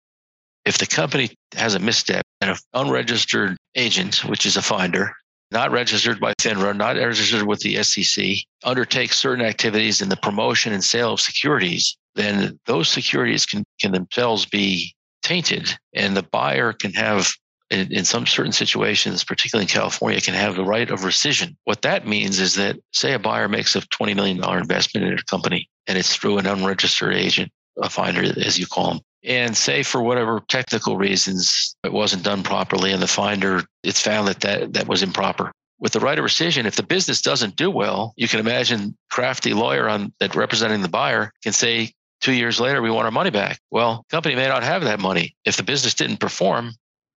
If 0.64 0.78
the 0.78 0.86
company 0.86 1.30
has 1.54 1.74
a 1.74 1.78
misstep 1.78 2.24
and 2.40 2.50
an 2.50 2.56
unregistered 2.72 3.56
agent, 3.74 4.24
which 4.24 4.46
is 4.46 4.56
a 4.56 4.62
finder, 4.62 5.12
not 5.50 5.70
registered 5.70 6.20
by 6.20 6.32
FINRA, 6.40 6.76
not 6.76 6.96
registered 6.96 7.42
with 7.44 7.60
the 7.60 7.82
SEC, 7.82 8.36
undertakes 8.64 9.18
certain 9.18 9.44
activities 9.44 10.00
in 10.00 10.08
the 10.08 10.16
promotion 10.16 10.72
and 10.72 10.82
sale 10.82 11.12
of 11.12 11.20
securities, 11.20 11.96
then 12.14 12.58
those 12.66 12.88
securities 12.88 13.44
can, 13.46 13.64
can 13.80 13.92
themselves 13.92 14.46
be 14.46 14.94
tainted 15.22 15.76
and 15.94 16.16
the 16.16 16.22
buyer 16.22 16.72
can 16.72 16.92
have 16.92 17.32
in, 17.70 17.90
in, 17.92 18.04
some 18.04 18.26
certain 18.26 18.52
situations, 18.52 19.24
particularly 19.24 19.64
in 19.64 19.68
California, 19.68 20.20
can 20.20 20.34
have 20.34 20.54
the 20.54 20.64
right 20.64 20.90
of 20.90 21.00
rescission. 21.00 21.56
What 21.64 21.82
that 21.82 22.06
means 22.06 22.38
is 22.38 22.54
that, 22.56 22.76
say, 22.92 23.14
a 23.14 23.18
buyer 23.18 23.48
makes 23.48 23.74
a 23.74 23.80
$20 23.80 24.14
million 24.14 24.36
investment 24.58 25.06
in 25.06 25.14
a 25.14 25.22
company 25.24 25.68
and 25.86 25.98
it's 25.98 26.14
through 26.14 26.38
an 26.38 26.46
unregistered 26.46 27.14
agent, 27.14 27.50
a 27.80 27.90
finder, 27.90 28.22
as 28.22 28.58
you 28.58 28.66
call 28.66 28.94
them. 28.94 29.00
And 29.22 29.56
say 29.56 29.82
for 29.82 30.02
whatever 30.02 30.42
technical 30.48 30.96
reasons 30.96 31.76
it 31.82 31.92
wasn't 31.92 32.24
done 32.24 32.42
properly, 32.42 32.92
and 32.92 33.02
the 33.02 33.08
finder, 33.08 33.62
it's 33.82 34.00
found 34.00 34.28
that 34.28 34.40
that, 34.40 34.74
that 34.74 34.88
was 34.88 35.02
improper. 35.02 35.50
With 35.78 35.92
the 35.92 36.00
right 36.00 36.18
of 36.18 36.24
rescission, 36.24 36.66
if 36.66 36.76
the 36.76 36.82
business 36.82 37.20
doesn't 37.20 37.56
do 37.56 37.70
well, 37.70 38.12
you 38.16 38.28
can 38.28 38.40
imagine 38.40 38.96
crafty 39.10 39.54
lawyer 39.54 39.88
on 39.88 40.12
that 40.20 40.34
representing 40.34 40.82
the 40.82 40.88
buyer 40.88 41.32
can 41.42 41.52
say, 41.52 41.92
two 42.20 42.32
years 42.32 42.60
later, 42.60 42.80
we 42.80 42.90
want 42.90 43.06
our 43.06 43.10
money 43.10 43.30
back. 43.30 43.58
Well, 43.70 44.04
company 44.10 44.34
may 44.34 44.48
not 44.48 44.62
have 44.62 44.84
that 44.84 45.00
money. 45.00 45.34
If 45.44 45.56
the 45.56 45.62
business 45.62 45.94
didn't 45.94 46.18
perform, 46.18 46.72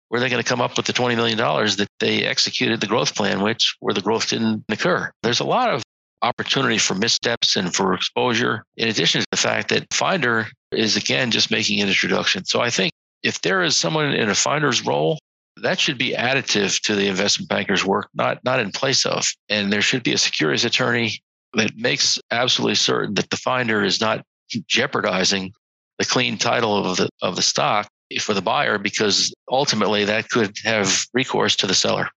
where 0.09 0.19
are 0.19 0.21
they 0.21 0.29
going 0.29 0.41
to 0.41 0.47
come 0.47 0.61
up 0.61 0.77
with 0.77 0.85
the 0.85 0.93
$20 0.93 1.15
million 1.15 1.37
that 1.37 1.87
they 1.99 2.23
executed 2.23 2.79
the 2.79 2.87
growth 2.87 3.15
plan, 3.15 3.41
which 3.41 3.75
where 3.79 3.93
the 3.93 4.01
growth 4.01 4.29
didn't 4.29 4.63
occur? 4.69 5.11
There's 5.23 5.41
a 5.41 5.45
lot 5.45 5.73
of 5.73 5.83
opportunity 6.21 6.77
for 6.77 6.95
missteps 6.95 7.55
and 7.55 7.73
for 7.73 7.93
exposure, 7.93 8.63
in 8.75 8.87
addition 8.87 9.21
to 9.21 9.27
the 9.31 9.37
fact 9.37 9.69
that 9.69 9.93
Finder 9.93 10.47
is 10.71 10.97
again 10.97 11.31
just 11.31 11.51
making 11.51 11.81
an 11.81 11.87
introduction. 11.87 12.45
So 12.45 12.61
I 12.61 12.69
think 12.69 12.91
if 13.23 13.41
there 13.41 13.63
is 13.63 13.75
someone 13.75 14.13
in 14.13 14.29
a 14.29 14.35
finder's 14.35 14.85
role 14.85 15.19
that 15.63 15.79
should 15.79 15.97
be 15.97 16.13
additive 16.13 16.79
to 16.81 16.95
the 16.95 17.07
investment 17.07 17.49
banker's 17.49 17.85
work, 17.85 18.09
not 18.13 18.43
not 18.43 18.59
in 18.59 18.71
place 18.71 19.05
of. 19.05 19.27
And 19.49 19.71
there 19.71 19.81
should 19.81 20.03
be 20.03 20.13
a 20.13 20.17
securities 20.17 20.65
attorney 20.65 21.19
that 21.53 21.75
makes 21.75 22.19
absolutely 22.31 22.75
certain 22.75 23.15
that 23.15 23.29
the 23.29 23.37
finder 23.37 23.83
is 23.83 23.99
not 23.99 24.23
jeopardizing 24.67 25.51
the 25.99 26.05
clean 26.05 26.37
title 26.37 26.77
of 26.77 26.97
the 26.97 27.09
of 27.21 27.35
the 27.35 27.41
stock 27.41 27.89
for 28.19 28.33
the 28.33 28.41
buyer 28.41 28.77
because 28.77 29.33
ultimately 29.49 30.05
that 30.05 30.29
could 30.29 30.55
have 30.63 31.05
recourse 31.13 31.55
to 31.57 31.67
the 31.67 31.73
seller. 31.73 32.09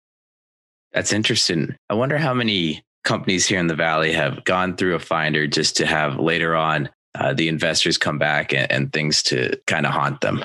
That's 0.92 1.12
interesting. 1.12 1.76
I 1.88 1.94
wonder 1.94 2.18
how 2.18 2.34
many 2.34 2.82
companies 3.04 3.46
here 3.46 3.58
in 3.58 3.66
the 3.66 3.74
valley 3.74 4.12
have 4.12 4.44
gone 4.44 4.76
through 4.76 4.94
a 4.94 5.00
finder 5.00 5.46
just 5.46 5.76
to 5.76 5.86
have 5.86 6.18
later 6.18 6.54
on 6.54 6.88
uh, 7.14 7.32
the 7.34 7.48
investors 7.48 7.98
come 7.98 8.18
back 8.18 8.52
and, 8.52 8.70
and 8.70 8.92
things 8.92 9.22
to 9.24 9.58
kind 9.66 9.86
of 9.86 9.92
haunt 9.92 10.20
them. 10.20 10.44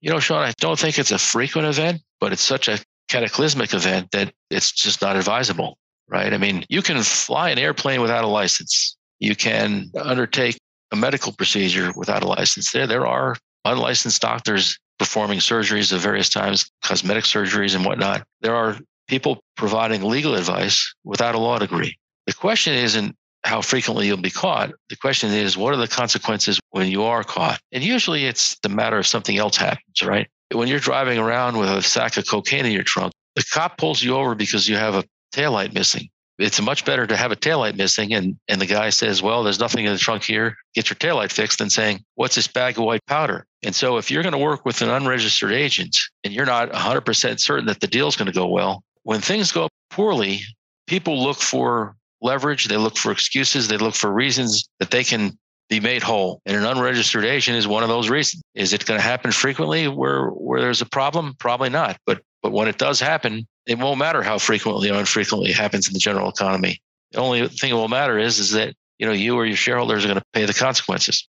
You 0.00 0.10
know, 0.10 0.20
Shawn, 0.20 0.42
I 0.42 0.52
don't 0.58 0.78
think 0.78 0.98
it's 0.98 1.12
a 1.12 1.18
frequent 1.18 1.66
event, 1.66 2.02
but 2.20 2.32
it's 2.32 2.42
such 2.42 2.68
a 2.68 2.78
cataclysmic 3.08 3.72
event 3.74 4.10
that 4.12 4.32
it's 4.50 4.72
just 4.72 5.00
not 5.02 5.16
advisable, 5.16 5.78
right? 6.08 6.32
I 6.32 6.38
mean, 6.38 6.64
you 6.68 6.82
can 6.82 7.02
fly 7.02 7.50
an 7.50 7.58
airplane 7.58 8.00
without 8.00 8.24
a 8.24 8.28
license. 8.28 8.96
You 9.18 9.34
can 9.34 9.90
undertake 9.98 10.58
a 10.92 10.96
medical 10.96 11.32
procedure 11.32 11.92
without 11.96 12.22
a 12.22 12.28
license. 12.28 12.70
There, 12.72 12.86
there 12.86 13.06
are 13.06 13.36
unlicensed 13.64 14.20
doctors 14.20 14.78
performing 14.98 15.38
surgeries 15.38 15.92
of 15.92 16.00
various 16.00 16.28
times, 16.28 16.70
cosmetic 16.82 17.24
surgeries 17.24 17.74
and 17.74 17.84
whatnot. 17.84 18.24
There 18.42 18.54
are 18.54 18.78
people 19.08 19.40
providing 19.56 20.02
legal 20.02 20.34
advice 20.34 20.94
without 21.04 21.34
a 21.34 21.38
law 21.38 21.58
degree. 21.58 21.96
The 22.26 22.32
question 22.32 22.74
isn't 22.74 23.16
how 23.44 23.60
frequently 23.60 24.06
you'll 24.06 24.16
be 24.16 24.30
caught. 24.30 24.72
The 24.88 24.96
question 24.96 25.30
is, 25.30 25.56
what 25.56 25.74
are 25.74 25.76
the 25.76 25.88
consequences 25.88 26.58
when 26.70 26.88
you 26.88 27.04
are 27.04 27.22
caught? 27.22 27.60
And 27.72 27.84
usually 27.84 28.24
it's 28.24 28.58
the 28.60 28.70
matter 28.70 28.98
of 28.98 29.06
something 29.06 29.36
else 29.36 29.56
happens, 29.56 30.02
right? 30.02 30.28
When 30.52 30.68
you're 30.68 30.78
driving 30.78 31.18
around 31.18 31.58
with 31.58 31.68
a 31.68 31.82
sack 31.82 32.16
of 32.16 32.26
cocaine 32.26 32.64
in 32.64 32.72
your 32.72 32.82
trunk, 32.82 33.12
the 33.34 33.44
cop 33.52 33.76
pulls 33.76 34.02
you 34.02 34.14
over 34.16 34.34
because 34.34 34.68
you 34.68 34.76
have 34.76 34.94
a 34.94 35.04
taillight 35.34 35.74
missing. 35.74 36.08
It's 36.38 36.60
much 36.60 36.84
better 36.84 37.06
to 37.06 37.16
have 37.16 37.30
a 37.30 37.36
taillight 37.36 37.76
missing 37.76 38.12
and, 38.12 38.36
and 38.48 38.60
the 38.60 38.66
guy 38.66 38.90
says, 38.90 39.22
Well, 39.22 39.44
there's 39.44 39.60
nothing 39.60 39.84
in 39.84 39.92
the 39.92 39.98
trunk 39.98 40.24
here. 40.24 40.56
Get 40.74 40.90
your 40.90 40.96
taillight 40.96 41.30
fixed 41.30 41.58
than 41.58 41.70
saying, 41.70 42.02
What's 42.16 42.34
this 42.34 42.48
bag 42.48 42.76
of 42.76 42.84
white 42.84 43.06
powder? 43.06 43.46
And 43.62 43.74
so 43.74 43.98
if 43.98 44.10
you're 44.10 44.22
going 44.22 44.32
to 44.32 44.38
work 44.38 44.64
with 44.64 44.82
an 44.82 44.90
unregistered 44.90 45.52
agent 45.52 45.96
and 46.24 46.34
you're 46.34 46.46
not 46.46 46.72
100% 46.72 47.40
certain 47.40 47.66
that 47.66 47.80
the 47.80 47.86
deal's 47.86 48.16
going 48.16 48.26
to 48.26 48.32
go 48.32 48.48
well, 48.48 48.82
when 49.04 49.20
things 49.20 49.52
go 49.52 49.68
poorly, 49.90 50.40
people 50.86 51.22
look 51.22 51.38
for 51.38 51.96
leverage, 52.20 52.66
they 52.66 52.76
look 52.76 52.96
for 52.96 53.12
excuses, 53.12 53.68
they 53.68 53.76
look 53.76 53.94
for 53.94 54.12
reasons 54.12 54.68
that 54.80 54.90
they 54.90 55.04
can 55.04 55.38
be 55.68 55.80
made 55.80 56.02
whole. 56.02 56.40
And 56.44 56.56
an 56.56 56.64
unregistered 56.64 57.24
agent 57.24 57.56
is 57.56 57.66
one 57.68 57.82
of 57.82 57.88
those 57.88 58.10
reasons. 58.10 58.42
Is 58.54 58.72
it 58.72 58.84
going 58.84 58.98
to 58.98 59.04
happen 59.06 59.30
frequently 59.30 59.88
where 59.88 60.28
where 60.28 60.60
there's 60.60 60.82
a 60.82 60.86
problem? 60.86 61.34
Probably 61.38 61.70
not. 61.70 61.96
But 62.06 62.22
but 62.42 62.52
when 62.52 62.68
it 62.68 62.78
does 62.78 63.00
happen, 63.00 63.46
it 63.66 63.78
won't 63.78 63.98
matter 63.98 64.22
how 64.22 64.38
frequently 64.38 64.90
or 64.90 64.98
infrequently 64.98 65.50
it 65.50 65.56
happens 65.56 65.86
in 65.86 65.94
the 65.94 66.00
general 66.00 66.28
economy. 66.28 66.80
The 67.12 67.18
only 67.18 67.48
thing 67.48 67.70
that 67.70 67.76
will 67.76 67.88
matter 67.88 68.18
is 68.18 68.38
is 68.38 68.50
that 68.52 68.74
you 68.98 69.06
know 69.06 69.12
you 69.12 69.36
or 69.36 69.46
your 69.46 69.56
shareholders 69.56 70.04
are 70.04 70.08
going 70.08 70.18
to 70.18 70.24
pay 70.32 70.44
the 70.44 70.54
consequences. 70.54 71.26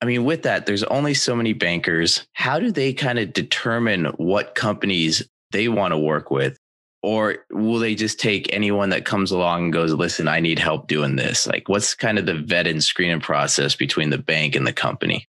I 0.00 0.04
mean, 0.04 0.24
with 0.24 0.42
that, 0.42 0.66
there's 0.66 0.84
only 0.84 1.14
so 1.14 1.34
many 1.34 1.52
bankers. 1.52 2.26
How 2.32 2.60
do 2.60 2.70
they 2.70 2.92
kind 2.92 3.18
of 3.18 3.32
determine 3.32 4.04
what 4.16 4.54
companies 4.54 5.28
they 5.50 5.68
want 5.68 5.92
to 5.92 5.98
work 5.98 6.30
with? 6.30 6.56
Or 7.02 7.38
will 7.50 7.78
they 7.78 7.94
just 7.94 8.18
take 8.18 8.52
anyone 8.52 8.90
that 8.90 9.04
comes 9.04 9.30
along 9.30 9.64
and 9.64 9.72
goes, 9.72 9.92
listen, 9.92 10.26
I 10.26 10.40
need 10.40 10.58
help 10.58 10.88
doing 10.88 11.16
this? 11.16 11.46
Like, 11.46 11.68
what's 11.68 11.94
kind 11.94 12.18
of 12.18 12.26
the 12.26 12.34
vet 12.34 12.66
and 12.66 12.82
screening 12.82 13.20
process 13.20 13.76
between 13.76 14.10
the 14.10 14.18
bank 14.18 14.56
and 14.56 14.66
the 14.66 14.72
company? 14.72 15.28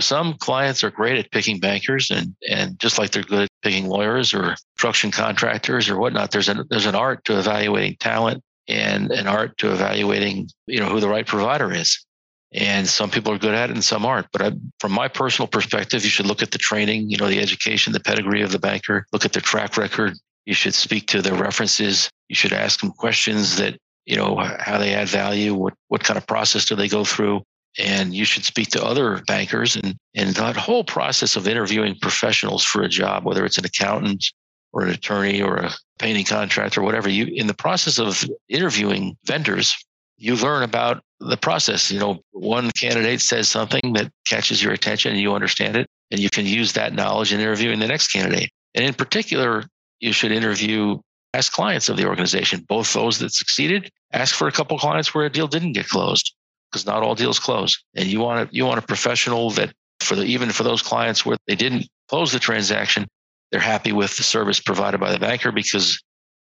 Some 0.00 0.34
clients 0.34 0.84
are 0.84 0.90
great 0.90 1.18
at 1.18 1.30
picking 1.30 1.60
bankers, 1.60 2.10
and, 2.10 2.34
and 2.50 2.78
just 2.78 2.98
like 2.98 3.12
they're 3.12 3.22
good 3.22 3.44
at 3.44 3.48
picking 3.62 3.86
lawyers 3.86 4.34
or 4.34 4.56
construction 4.74 5.10
contractors 5.10 5.88
or 5.88 5.96
whatnot, 5.96 6.32
there's 6.32 6.48
an, 6.48 6.64
there's 6.68 6.86
an 6.86 6.96
art 6.96 7.24
to 7.26 7.38
evaluating 7.38 7.96
talent 7.98 8.42
and 8.68 9.10
an 9.10 9.26
art 9.26 9.56
to 9.58 9.72
evaluating 9.72 10.48
you 10.66 10.80
know 10.80 10.88
who 10.88 11.00
the 11.00 11.08
right 11.08 11.26
provider 11.26 11.72
is 11.72 12.04
and 12.52 12.86
some 12.86 13.10
people 13.10 13.32
are 13.32 13.38
good 13.38 13.54
at 13.54 13.70
it 13.70 13.74
and 13.74 13.84
some 13.84 14.06
aren't 14.06 14.26
but 14.32 14.42
I, 14.42 14.52
from 14.80 14.92
my 14.92 15.08
personal 15.08 15.46
perspective 15.46 16.02
you 16.02 16.10
should 16.10 16.26
look 16.26 16.42
at 16.42 16.50
the 16.50 16.58
training 16.58 17.10
you 17.10 17.16
know 17.16 17.28
the 17.28 17.40
education 17.40 17.92
the 17.92 18.00
pedigree 18.00 18.42
of 18.42 18.52
the 18.52 18.58
banker 18.58 19.06
look 19.12 19.24
at 19.24 19.32
their 19.32 19.42
track 19.42 19.76
record 19.76 20.14
you 20.46 20.54
should 20.54 20.74
speak 20.74 21.06
to 21.08 21.22
their 21.22 21.34
references. 21.34 22.10
You 22.28 22.34
should 22.34 22.52
ask 22.52 22.80
them 22.80 22.92
questions 22.92 23.56
that, 23.56 23.76
you 24.04 24.16
know, 24.16 24.36
how 24.36 24.78
they 24.78 24.94
add 24.94 25.08
value, 25.08 25.54
what, 25.54 25.74
what 25.88 26.04
kind 26.04 26.18
of 26.18 26.26
process 26.26 26.64
do 26.64 26.74
they 26.74 26.88
go 26.88 27.04
through? 27.04 27.42
And 27.78 28.14
you 28.14 28.24
should 28.24 28.44
speak 28.44 28.68
to 28.68 28.84
other 28.84 29.22
bankers 29.26 29.74
and, 29.76 29.96
and 30.14 30.34
that 30.36 30.56
whole 30.56 30.84
process 30.84 31.34
of 31.34 31.48
interviewing 31.48 31.96
professionals 32.00 32.62
for 32.62 32.82
a 32.82 32.88
job, 32.88 33.24
whether 33.24 33.44
it's 33.44 33.58
an 33.58 33.64
accountant 33.64 34.24
or 34.72 34.82
an 34.82 34.90
attorney 34.90 35.40
or 35.40 35.56
a 35.56 35.72
painting 35.98 36.24
contractor, 36.24 36.80
or 36.80 36.84
whatever 36.84 37.08
you, 37.08 37.26
in 37.26 37.46
the 37.46 37.54
process 37.54 37.98
of 37.98 38.24
interviewing 38.48 39.16
vendors, 39.24 39.76
you 40.18 40.36
learn 40.36 40.62
about 40.62 41.02
the 41.20 41.36
process. 41.36 41.90
You 41.90 42.00
know, 42.00 42.20
one 42.32 42.70
candidate 42.72 43.20
says 43.20 43.48
something 43.48 43.92
that 43.94 44.10
catches 44.26 44.62
your 44.62 44.72
attention 44.72 45.12
and 45.12 45.20
you 45.20 45.34
understand 45.34 45.76
it, 45.76 45.88
and 46.10 46.20
you 46.20 46.30
can 46.30 46.46
use 46.46 46.72
that 46.72 46.92
knowledge 46.92 47.32
in 47.32 47.40
interviewing 47.40 47.78
the 47.78 47.86
next 47.86 48.08
candidate. 48.08 48.50
And 48.74 48.84
in 48.84 48.94
particular, 48.94 49.64
you 50.00 50.12
should 50.12 50.32
interview 50.32 50.98
past 51.32 51.52
clients 51.52 51.88
of 51.88 51.96
the 51.96 52.06
organization, 52.06 52.64
both 52.68 52.92
those 52.92 53.18
that 53.18 53.32
succeeded. 53.32 53.90
Ask 54.12 54.34
for 54.34 54.46
a 54.46 54.52
couple 54.52 54.78
clients 54.78 55.14
where 55.14 55.24
a 55.24 55.30
deal 55.30 55.48
didn't 55.48 55.72
get 55.72 55.88
closed, 55.88 56.34
because 56.70 56.86
not 56.86 57.02
all 57.02 57.14
deals 57.14 57.38
close. 57.38 57.82
And 57.94 58.06
you 58.06 58.20
want 58.20 58.48
a, 58.48 58.54
you 58.54 58.64
want 58.64 58.78
a 58.78 58.86
professional 58.86 59.50
that 59.52 59.72
for 60.00 60.14
the 60.14 60.24
even 60.24 60.50
for 60.50 60.62
those 60.62 60.82
clients 60.82 61.26
where 61.26 61.36
they 61.46 61.56
didn't 61.56 61.88
close 62.08 62.32
the 62.32 62.38
transaction, 62.38 63.06
they're 63.50 63.60
happy 63.60 63.92
with 63.92 64.16
the 64.16 64.22
service 64.22 64.60
provided 64.60 65.00
by 65.00 65.12
the 65.12 65.18
banker 65.18 65.50
because 65.50 66.00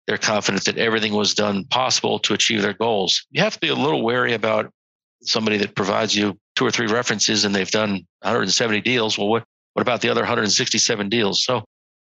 they're 0.06 0.16
confident 0.16 0.64
that 0.64 0.78
everything 0.78 1.12
was 1.12 1.34
done 1.34 1.64
possible 1.64 2.18
to 2.20 2.32
achieve 2.32 2.62
their 2.62 2.72
goals. 2.72 3.26
You 3.30 3.42
have 3.42 3.54
to 3.54 3.60
be 3.60 3.68
a 3.68 3.74
little 3.74 4.02
wary 4.02 4.32
about 4.32 4.70
somebody 5.22 5.58
that 5.58 5.74
provides 5.74 6.16
you 6.16 6.38
two 6.56 6.64
or 6.64 6.70
three 6.70 6.86
references 6.86 7.44
and 7.44 7.54
they've 7.54 7.70
done 7.70 8.06
170 8.22 8.80
deals. 8.80 9.18
Well, 9.18 9.28
what, 9.28 9.44
what 9.74 9.82
about 9.82 10.00
the 10.00 10.08
other 10.08 10.22
167 10.22 11.08
deals? 11.08 11.44
So 11.44 11.64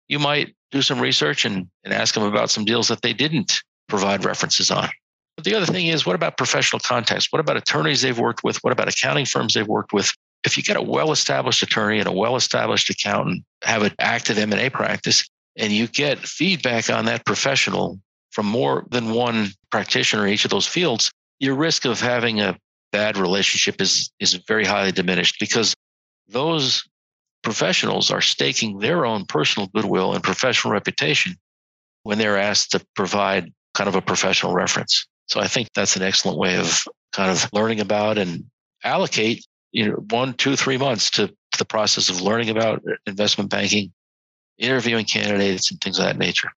you 0.07 0.19
might 0.19 0.55
do 0.71 0.81
some 0.81 0.99
research 0.99 1.45
and, 1.45 1.67
and 1.83 1.93
ask 1.93 2.13
them 2.13 2.23
about 2.23 2.49
some 2.49 2.65
deals 2.65 2.87
that 2.87 3.01
they 3.01 3.13
didn't 3.13 3.61
provide 3.87 4.25
references 4.25 4.71
on. 4.71 4.89
But 5.35 5.45
the 5.45 5.55
other 5.55 5.65
thing 5.65 5.87
is, 5.87 6.05
what 6.05 6.15
about 6.15 6.37
professional 6.37 6.79
contacts? 6.79 7.31
What 7.31 7.39
about 7.39 7.57
attorneys 7.57 8.01
they've 8.01 8.17
worked 8.17 8.43
with? 8.43 8.57
What 8.57 8.71
about 8.71 8.87
accounting 8.87 9.25
firms 9.25 9.53
they've 9.53 9.67
worked 9.67 9.93
with? 9.93 10.11
If 10.45 10.57
you 10.57 10.63
get 10.63 10.77
a 10.77 10.81
well-established 10.81 11.63
attorney 11.63 11.99
and 11.99 12.07
a 12.07 12.11
well-established 12.11 12.89
accountant, 12.89 13.43
have 13.63 13.83
an 13.83 13.93
active 13.99 14.37
M&A 14.37 14.69
practice, 14.69 15.27
and 15.57 15.73
you 15.73 15.87
get 15.87 16.19
feedback 16.19 16.89
on 16.89 17.05
that 17.05 17.25
professional 17.25 17.99
from 18.31 18.45
more 18.45 18.85
than 18.91 19.11
one 19.11 19.49
practitioner 19.71 20.27
in 20.27 20.33
each 20.33 20.45
of 20.45 20.51
those 20.51 20.67
fields, 20.67 21.11
your 21.39 21.55
risk 21.55 21.85
of 21.85 21.99
having 21.99 22.41
a 22.41 22.57
bad 22.91 23.17
relationship 23.17 23.81
is, 23.81 24.11
is 24.19 24.33
very 24.47 24.65
highly 24.65 24.91
diminished 24.91 25.37
because 25.39 25.73
those 26.27 26.83
professionals 27.45 28.11
are 28.11 28.21
staking 28.21 28.79
their 28.79 29.05
own 29.05 29.23
personal 29.25 29.69
goodwill 29.73 30.13
and 30.13 30.23
professional 30.23 30.73
reputation 30.73 31.37
when 32.03 32.17
they're 32.17 32.37
asked 32.37 32.71
to 32.71 32.85
provide 32.95 33.53
kind 33.75 33.87
of 33.87 33.95
a 33.95 34.01
professional 34.01 34.53
reference. 34.53 35.07
So 35.27 35.39
I 35.39 35.47
think 35.47 35.69
that's 35.73 35.95
an 35.95 36.01
excellent 36.01 36.37
way 36.37 36.57
of 36.57 36.83
kind 37.13 37.31
of 37.31 37.47
learning 37.53 37.79
about 37.79 38.17
and 38.17 38.45
allocate, 38.83 39.45
you 39.71 39.87
know, 39.87 39.95
one, 40.09 40.33
two, 40.33 40.55
three 40.55 40.77
months 40.77 41.09
to, 41.11 41.33
the 41.57 41.63
process 41.63 42.09
of 42.09 42.19
learning 42.19 42.49
about 42.49 42.83
investment 43.05 43.49
banking, 43.49 43.93
interviewing 44.57 45.05
candidates 45.05 45.71
and 45.71 45.79
things 45.79 45.97
of 45.97 46.03
that 46.03 46.17
nature. 46.17 46.49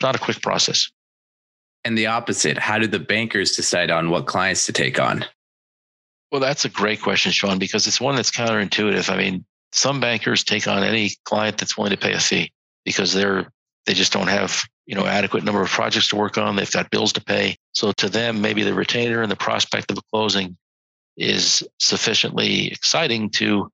Not 0.00 0.16
a 0.16 0.18
quick 0.18 0.40
process. 0.40 0.90
And 1.84 1.98
the 1.98 2.06
opposite, 2.06 2.56
how 2.56 2.78
do 2.78 2.86
the 2.86 2.98
bankers 2.98 3.54
decide 3.54 3.90
on 3.90 4.08
what 4.08 4.24
clients 4.24 4.64
to 4.64 4.72
take 4.72 4.98
on? 4.98 5.26
Well, 6.32 6.40
that's 6.40 6.64
a 6.64 6.70
great 6.70 7.02
question, 7.02 7.30
Shawn, 7.30 7.58
because 7.58 7.86
it's 7.86 8.00
one 8.00 8.16
that's 8.16 8.30
counterintuitive. 8.30 9.10
I 9.10 9.18
mean, 9.18 9.44
some 9.72 10.00
bankers 10.00 10.44
take 10.44 10.66
on 10.66 10.82
any 10.82 11.12
client 11.24 11.58
that's 11.58 11.76
willing 11.76 11.90
to 11.90 11.96
pay 11.96 12.12
a 12.12 12.20
fee 12.20 12.52
because 12.84 13.12
they're 13.12 13.50
they 13.86 13.94
just 13.94 14.12
don't 14.12 14.28
have 14.28 14.62
you 14.86 14.94
know 14.94 15.06
adequate 15.06 15.44
number 15.44 15.62
of 15.62 15.68
projects 15.68 16.08
to 16.08 16.16
work 16.16 16.38
on. 16.38 16.56
They've 16.56 16.70
got 16.70 16.90
bills 16.90 17.12
to 17.14 17.24
pay. 17.24 17.56
So 17.72 17.92
to 17.92 18.08
them 18.08 18.40
maybe 18.40 18.62
the 18.62 18.74
retainer 18.74 19.22
and 19.22 19.30
the 19.30 19.36
prospect 19.36 19.90
of 19.90 19.98
a 19.98 20.02
closing 20.12 20.56
is 21.16 21.66
sufficiently 21.78 22.68
exciting 22.68 23.30
to 23.30 23.70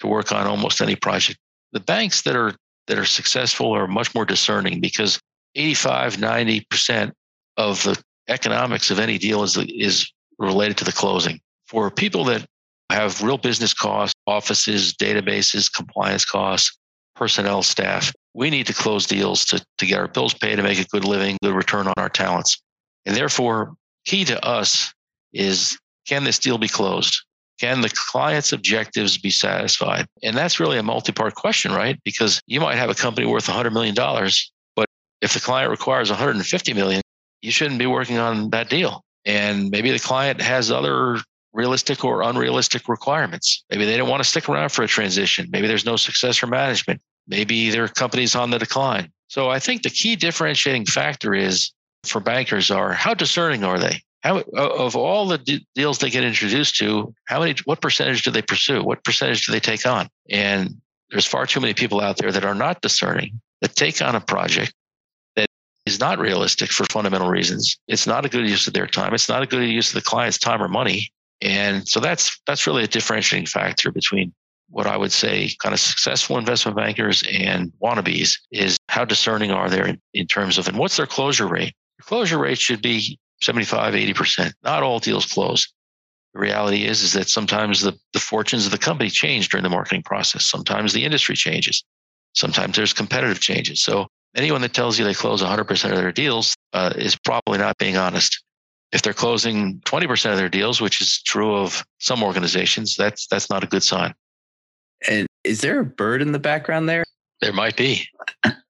to 0.00 0.06
work 0.06 0.32
on 0.32 0.46
almost 0.46 0.80
any 0.80 0.96
project. 0.96 1.38
The 1.72 1.80
banks 1.80 2.22
that 2.22 2.36
are 2.36 2.54
that 2.86 2.98
are 2.98 3.04
successful 3.04 3.72
are 3.72 3.86
much 3.86 4.14
more 4.14 4.24
discerning 4.24 4.80
because 4.80 5.20
85 5.54 6.16
90% 6.16 7.12
of 7.56 7.82
the 7.82 8.00
economics 8.28 8.90
of 8.90 8.98
any 8.98 9.18
deal 9.18 9.42
is 9.42 9.56
is 9.56 10.10
related 10.38 10.76
to 10.78 10.84
the 10.84 10.92
closing. 10.92 11.40
For 11.66 11.90
people 11.90 12.24
that 12.24 12.46
have 12.90 13.22
real 13.22 13.38
business 13.38 13.74
costs, 13.74 14.14
offices, 14.26 14.94
databases, 14.94 15.72
compliance 15.72 16.24
costs, 16.24 16.76
personnel, 17.16 17.62
staff. 17.62 18.12
We 18.34 18.50
need 18.50 18.66
to 18.66 18.72
close 18.72 19.06
deals 19.06 19.44
to, 19.46 19.64
to 19.78 19.86
get 19.86 19.98
our 19.98 20.08
bills 20.08 20.34
paid 20.34 20.58
and 20.58 20.62
make 20.62 20.80
a 20.80 20.84
good 20.84 21.04
living, 21.04 21.36
good 21.42 21.54
return 21.54 21.86
on 21.86 21.94
our 21.96 22.08
talents. 22.08 22.60
And 23.04 23.16
therefore, 23.16 23.74
key 24.04 24.24
to 24.26 24.44
us 24.44 24.92
is 25.32 25.78
can 26.06 26.24
this 26.24 26.38
deal 26.38 26.58
be 26.58 26.68
closed? 26.68 27.22
Can 27.60 27.80
the 27.80 27.90
client's 27.90 28.52
objectives 28.52 29.18
be 29.18 29.30
satisfied? 29.30 30.06
And 30.22 30.36
that's 30.36 30.60
really 30.60 30.78
a 30.78 30.82
multi 30.82 31.12
part 31.12 31.34
question, 31.34 31.72
right? 31.72 31.98
Because 32.04 32.40
you 32.46 32.60
might 32.60 32.76
have 32.76 32.88
a 32.88 32.94
company 32.94 33.26
worth 33.26 33.48
$100 33.48 33.72
million, 33.72 33.94
but 34.76 34.86
if 35.20 35.34
the 35.34 35.40
client 35.40 35.70
requires 35.70 36.08
150 36.08 36.72
million, 36.72 37.02
you 37.42 37.50
shouldn't 37.50 37.78
be 37.78 37.86
working 37.86 38.18
on 38.18 38.50
that 38.50 38.70
deal. 38.70 39.02
And 39.24 39.70
maybe 39.70 39.90
the 39.90 39.98
client 39.98 40.40
has 40.40 40.70
other 40.70 41.18
realistic 41.58 42.04
or 42.04 42.22
unrealistic 42.22 42.88
requirements. 42.88 43.64
Maybe 43.68 43.84
they 43.84 43.96
don't 43.96 44.08
want 44.08 44.22
to 44.22 44.28
stick 44.28 44.48
around 44.48 44.70
for 44.70 44.84
a 44.84 44.88
transition. 44.88 45.48
Maybe 45.50 45.66
there's 45.66 45.84
no 45.84 45.96
successor 45.96 46.46
management. 46.46 47.02
Maybe 47.26 47.70
their 47.70 47.88
company's 47.88 48.36
on 48.36 48.50
the 48.50 48.60
decline. 48.60 49.10
So 49.26 49.50
I 49.50 49.58
think 49.58 49.82
the 49.82 49.90
key 49.90 50.14
differentiating 50.14 50.86
factor 50.86 51.34
is 51.34 51.72
for 52.06 52.20
bankers 52.20 52.70
are 52.70 52.92
how 52.92 53.12
discerning 53.12 53.64
are 53.64 53.78
they? 53.78 54.00
How 54.22 54.40
of 54.56 54.94
all 54.94 55.26
the 55.26 55.60
deals 55.74 55.98
they 55.98 56.10
get 56.10 56.24
introduced 56.24 56.76
to, 56.76 57.12
how 57.26 57.40
many 57.40 57.56
what 57.64 57.80
percentage 57.80 58.22
do 58.22 58.30
they 58.30 58.42
pursue? 58.42 58.82
What 58.82 59.02
percentage 59.02 59.44
do 59.44 59.52
they 59.52 59.60
take 59.60 59.84
on? 59.84 60.08
And 60.30 60.80
there's 61.10 61.26
far 61.26 61.44
too 61.44 61.60
many 61.60 61.74
people 61.74 62.00
out 62.00 62.18
there 62.18 62.30
that 62.30 62.44
are 62.44 62.54
not 62.54 62.82
discerning 62.82 63.40
that 63.62 63.74
take 63.74 64.00
on 64.00 64.14
a 64.14 64.20
project 64.20 64.72
that 65.34 65.46
is 65.86 65.98
not 65.98 66.18
realistic 66.20 66.70
for 66.70 66.84
fundamental 66.84 67.28
reasons. 67.28 67.78
It's 67.88 68.06
not 68.06 68.24
a 68.24 68.28
good 68.28 68.48
use 68.48 68.66
of 68.68 68.74
their 68.74 68.86
time. 68.86 69.12
It's 69.12 69.28
not 69.28 69.42
a 69.42 69.46
good 69.46 69.68
use 69.68 69.88
of 69.88 69.94
the 69.94 70.08
client's 70.08 70.38
time 70.38 70.62
or 70.62 70.68
money. 70.68 71.12
And 71.40 71.86
so 71.88 72.00
that's 72.00 72.40
that's 72.46 72.66
really 72.66 72.84
a 72.84 72.88
differentiating 72.88 73.46
factor 73.46 73.92
between 73.92 74.32
what 74.70 74.86
I 74.86 74.96
would 74.96 75.12
say 75.12 75.50
kind 75.62 75.72
of 75.72 75.80
successful 75.80 76.36
investment 76.36 76.76
bankers 76.76 77.22
and 77.32 77.72
wannabes 77.82 78.36
is 78.52 78.76
how 78.88 79.04
discerning 79.04 79.50
are 79.50 79.70
they 79.70 79.88
in, 79.88 80.00
in 80.14 80.26
terms 80.26 80.58
of 80.58 80.68
and 80.68 80.76
what's 80.76 80.96
their 80.96 81.06
closure 81.06 81.46
rate? 81.46 81.74
Your 81.98 82.04
closure 82.04 82.38
rate 82.38 82.58
should 82.58 82.82
be 82.82 83.18
75, 83.42 83.94
80%. 83.94 84.52
Not 84.64 84.82
all 84.82 84.98
deals 84.98 85.26
close. 85.26 85.72
The 86.34 86.40
reality 86.40 86.84
is, 86.84 87.02
is 87.02 87.12
that 87.14 87.28
sometimes 87.28 87.80
the, 87.80 87.98
the 88.12 88.20
fortunes 88.20 88.66
of 88.66 88.72
the 88.72 88.78
company 88.78 89.10
change 89.10 89.48
during 89.48 89.62
the 89.62 89.70
marketing 89.70 90.02
process. 90.02 90.44
Sometimes 90.44 90.92
the 90.92 91.04
industry 91.04 91.36
changes. 91.36 91.84
Sometimes 92.34 92.76
there's 92.76 92.92
competitive 92.92 93.40
changes. 93.40 93.82
So 93.82 94.08
anyone 94.36 94.60
that 94.62 94.74
tells 94.74 94.98
you 94.98 95.04
they 95.04 95.14
close 95.14 95.42
100% 95.42 95.90
of 95.90 95.96
their 95.96 96.12
deals 96.12 96.54
uh, 96.72 96.92
is 96.96 97.16
probably 97.16 97.58
not 97.58 97.78
being 97.78 97.96
honest. 97.96 98.42
If 98.92 99.02
they're 99.02 99.12
closing 99.12 99.80
20% 99.80 100.32
of 100.32 100.38
their 100.38 100.48
deals, 100.48 100.80
which 100.80 101.00
is 101.00 101.22
true 101.22 101.54
of 101.54 101.84
some 101.98 102.22
organizations, 102.22 102.96
that's 102.96 103.26
that's 103.26 103.50
not 103.50 103.62
a 103.62 103.66
good 103.66 103.82
sign. 103.82 104.14
And 105.06 105.26
is 105.44 105.60
there 105.60 105.80
a 105.80 105.84
bird 105.84 106.22
in 106.22 106.32
the 106.32 106.38
background 106.38 106.88
there? 106.88 107.04
There 107.40 107.52
might 107.52 107.76
be. 107.76 108.08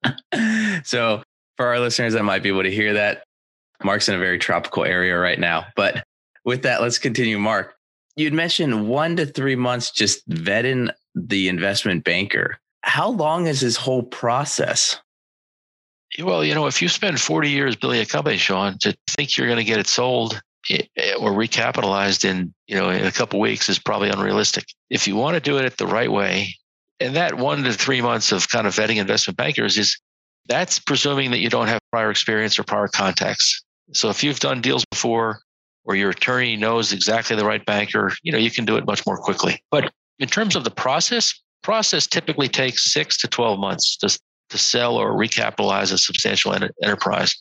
so 0.85 1.23
for 1.57 1.67
our 1.67 1.79
listeners 1.79 2.13
that 2.15 2.25
might 2.25 2.43
be 2.43 2.49
able 2.49 2.65
to 2.65 2.71
hear 2.71 2.95
that, 2.95 3.25
Mark's 3.83 4.09
in 4.09 4.15
a 4.15 4.19
very 4.19 4.39
tropical 4.39 4.85
area 4.85 5.17
right 5.17 5.39
now. 5.39 5.67
But 5.77 6.05
with 6.45 6.63
that, 6.63 6.83
let's 6.83 6.99
continue. 6.99 7.39
Mark, 7.39 7.75
you'd 8.17 8.33
mentioned 8.33 8.89
one 8.89 9.17
to 9.17 9.27
three 9.27 9.57
months 9.57 9.91
just 9.91 10.29
vetting 10.29 10.91
the 11.15 11.49
investment 11.49 12.05
banker. 12.05 12.59
How 12.83 13.09
long 13.11 13.47
is 13.47 13.61
this 13.61 13.77
whole 13.77 14.03
process? 14.03 15.01
Well, 16.19 16.45
you 16.45 16.55
know, 16.55 16.67
if 16.67 16.81
you 16.81 16.89
spend 16.89 17.21
40 17.21 17.51
years 17.51 17.77
building 17.77 18.01
a 18.01 18.07
company, 18.07 18.39
Shawn, 18.39 18.79
to 18.79 18.97
think 19.09 19.37
you're 19.37 19.47
going 19.47 19.59
to 19.59 19.65
get 19.65 19.79
it 19.79 19.87
sold 19.87 20.41
eh, 20.71 20.83
eh, 20.97 21.15
or 21.19 21.33
recapitalized 21.33 22.25
in, 22.25 22.55
you 22.67 22.77
know, 22.77 22.89
in 22.89 23.05
a 23.05 23.13
couple 23.13 23.39
weeks 23.41 23.69
is 23.69 23.79
probably 23.79 24.09
unrealistic. 24.09 24.65
If 24.91 25.07
you 25.07 25.17
want 25.17 25.35
to 25.35 25.41
do 25.41 25.59
it 25.59 25.77
the 25.77 25.87
right 25.87 26.11
way, 26.11 26.55
and 27.01 27.15
that 27.15 27.35
one 27.35 27.63
to 27.65 27.73
three 27.73 28.01
months 28.01 28.33
of 28.33 28.49
kind 28.49 28.67
of 28.67 28.75
vetting 28.75 28.97
investment 28.97 29.37
bankers 29.37 29.79
is 29.79 29.99
that's 30.47 30.79
presuming 30.79 31.31
that 31.31 31.39
you 31.39 31.51
don't 31.51 31.69
have 31.69 31.81
prior 31.93 32.11
experience 32.11 32.59
or 32.59 32.65
prior 32.65 32.89
contacts. 32.89 33.63
So 33.93 34.09
if 34.09 34.25
you've 34.25 34.41
done 34.41 34.61
deals 34.61 34.85
before 34.87 35.41
or 35.85 35.95
your 35.95 36.11
attorney 36.11 36.57
knows 36.57 36.93
exactly 36.93 37.37
the 37.37 37.45
right 37.45 37.65
banker, 37.65 38.13
you 38.23 38.33
know, 38.33 38.39
you 38.39 38.51
can 38.51 38.65
do 38.65 38.77
it 38.77 38.87
much 38.87 39.07
more 39.07 39.19
quickly. 39.19 39.63
But 39.71 39.93
in 40.19 40.29
terms 40.29 40.57
of 40.57 40.65
the 40.65 40.71
process, 40.71 41.39
process 41.63 42.07
typically 42.07 42.49
takes 42.49 42.93
six 42.93 43.17
to 43.19 43.29
12 43.29 43.59
months 43.59 43.97
to, 43.99 44.19
to 44.51 44.59
sell 44.59 44.97
or 44.97 45.13
recapitalize 45.13 45.93
a 45.93 45.99
substantial 45.99 46.55
enterprise. 46.83 47.37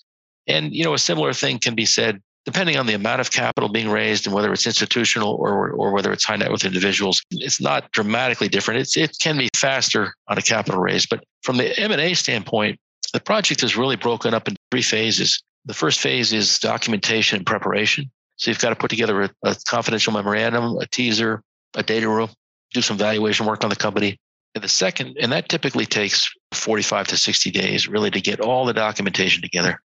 And, 0.48 0.74
you 0.74 0.84
know, 0.84 0.94
a 0.94 1.00
similar 1.00 1.34
thing 1.34 1.60
can 1.60 1.76
be 1.76 1.86
said 1.86 2.22
depending 2.48 2.78
on 2.78 2.86
the 2.86 2.94
amount 2.94 3.20
of 3.20 3.30
capital 3.30 3.68
being 3.68 3.90
raised 3.90 4.26
and 4.26 4.34
whether 4.34 4.54
it's 4.54 4.66
institutional 4.66 5.34
or, 5.34 5.72
or 5.72 5.92
whether 5.92 6.14
it's 6.14 6.24
high 6.24 6.38
net 6.38 6.50
worth 6.50 6.64
individuals. 6.64 7.22
It's 7.30 7.60
not 7.60 7.92
dramatically 7.92 8.48
different. 8.48 8.80
It's, 8.80 8.96
it 8.96 9.18
can 9.20 9.38
be 9.38 9.50
faster 9.54 10.14
on 10.30 10.38
a 10.38 10.42
capital 10.42 10.80
raise. 10.80 11.06
But 11.06 11.26
from 11.44 11.58
the 11.58 11.78
M&A 11.78 12.14
standpoint, 12.14 12.80
the 13.12 13.20
project 13.20 13.64
is 13.64 13.76
really 13.76 13.98
broken 13.98 14.34
up 14.34 14.48
into 14.48 14.58
three 14.72 14.82
phases. 14.82 15.44
The 15.66 15.74
first 15.74 16.00
phase 16.00 16.32
is 16.32 16.58
documentation 16.58 17.36
and 17.36 17.46
preparation. 17.46 18.10
So 18.38 18.50
you've 18.50 18.62
got 18.62 18.70
to 18.70 18.78
put 18.78 18.92
together 18.92 19.24
a, 19.24 19.30
a 19.44 19.56
confidential 19.68 20.14
memorandum, 20.14 20.78
a 20.78 20.88
teaser, 20.88 21.42
a 21.76 21.84
data 21.84 22.08
room, 22.08 22.30
do 22.74 22.82
some 22.82 22.98
valuation 22.98 23.46
work 23.46 23.66
on 23.66 23.70
the 23.70 23.76
company. 23.76 24.18
The 24.60 24.68
second, 24.68 25.18
and 25.20 25.32
that 25.32 25.50
typically 25.50 25.86
takes 25.86 26.30
45 26.54 27.08
to 27.08 27.18
60 27.18 27.52
days 27.52 27.88
really 27.88 28.12
to 28.12 28.22
get 28.22 28.40
all 28.40 28.66
the 28.66 28.74
documentation 28.74 29.42
together, 29.42 29.80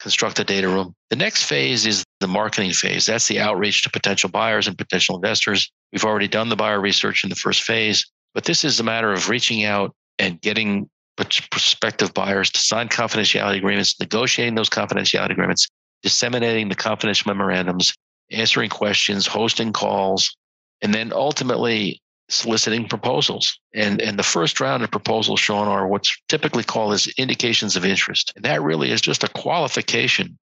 construct 0.00 0.36
the 0.36 0.44
data 0.44 0.68
room. 0.68 0.94
The 1.10 1.16
next 1.16 1.44
phase 1.44 1.86
is 1.86 2.04
the 2.20 2.28
marketing 2.28 2.72
phase. 2.72 3.06
That's 3.06 3.28
the 3.28 3.40
outreach 3.40 3.82
to 3.82 3.90
potential 3.90 4.30
buyers 4.30 4.66
and 4.66 4.76
potential 4.76 5.16
investors. 5.16 5.70
We've 5.92 6.04
already 6.04 6.28
done 6.28 6.48
the 6.48 6.56
buyer 6.56 6.80
research 6.80 7.24
in 7.24 7.30
the 7.30 7.36
first 7.36 7.62
phase, 7.62 8.04
but 8.34 8.44
this 8.44 8.64
is 8.64 8.80
a 8.80 8.84
matter 8.84 9.12
of 9.12 9.28
reaching 9.28 9.64
out 9.64 9.94
and 10.18 10.40
getting 10.40 10.88
prospective 11.16 12.12
buyers 12.12 12.50
to 12.50 12.60
sign 12.60 12.88
confidentiality 12.88 13.56
agreements, 13.56 13.98
negotiating 13.98 14.54
those 14.54 14.68
confidentiality 14.68 15.30
agreements, 15.30 15.68
disseminating 16.02 16.68
the 16.68 16.74
confidential 16.74 17.28
memorandums, 17.30 17.94
answering 18.30 18.68
questions, 18.68 19.26
hosting 19.26 19.72
calls, 19.72 20.36
and 20.82 20.92
then 20.92 21.12
ultimately 21.12 22.00
soliciting 22.28 22.88
proposals. 22.88 23.58
And, 23.74 24.00
and 24.00 24.18
the 24.18 24.22
first 24.22 24.60
round 24.60 24.82
of 24.82 24.90
proposals, 24.90 25.40
Shawn 25.40 25.68
are 25.68 25.86
what's 25.86 26.16
typically 26.28 26.64
called 26.64 26.94
as 26.94 27.06
indications 27.18 27.76
of 27.76 27.84
interest. 27.84 28.32
And 28.36 28.44
that 28.44 28.62
really 28.62 28.90
is 28.90 29.00
just 29.00 29.24
a 29.24 29.28
qualification 29.28 30.38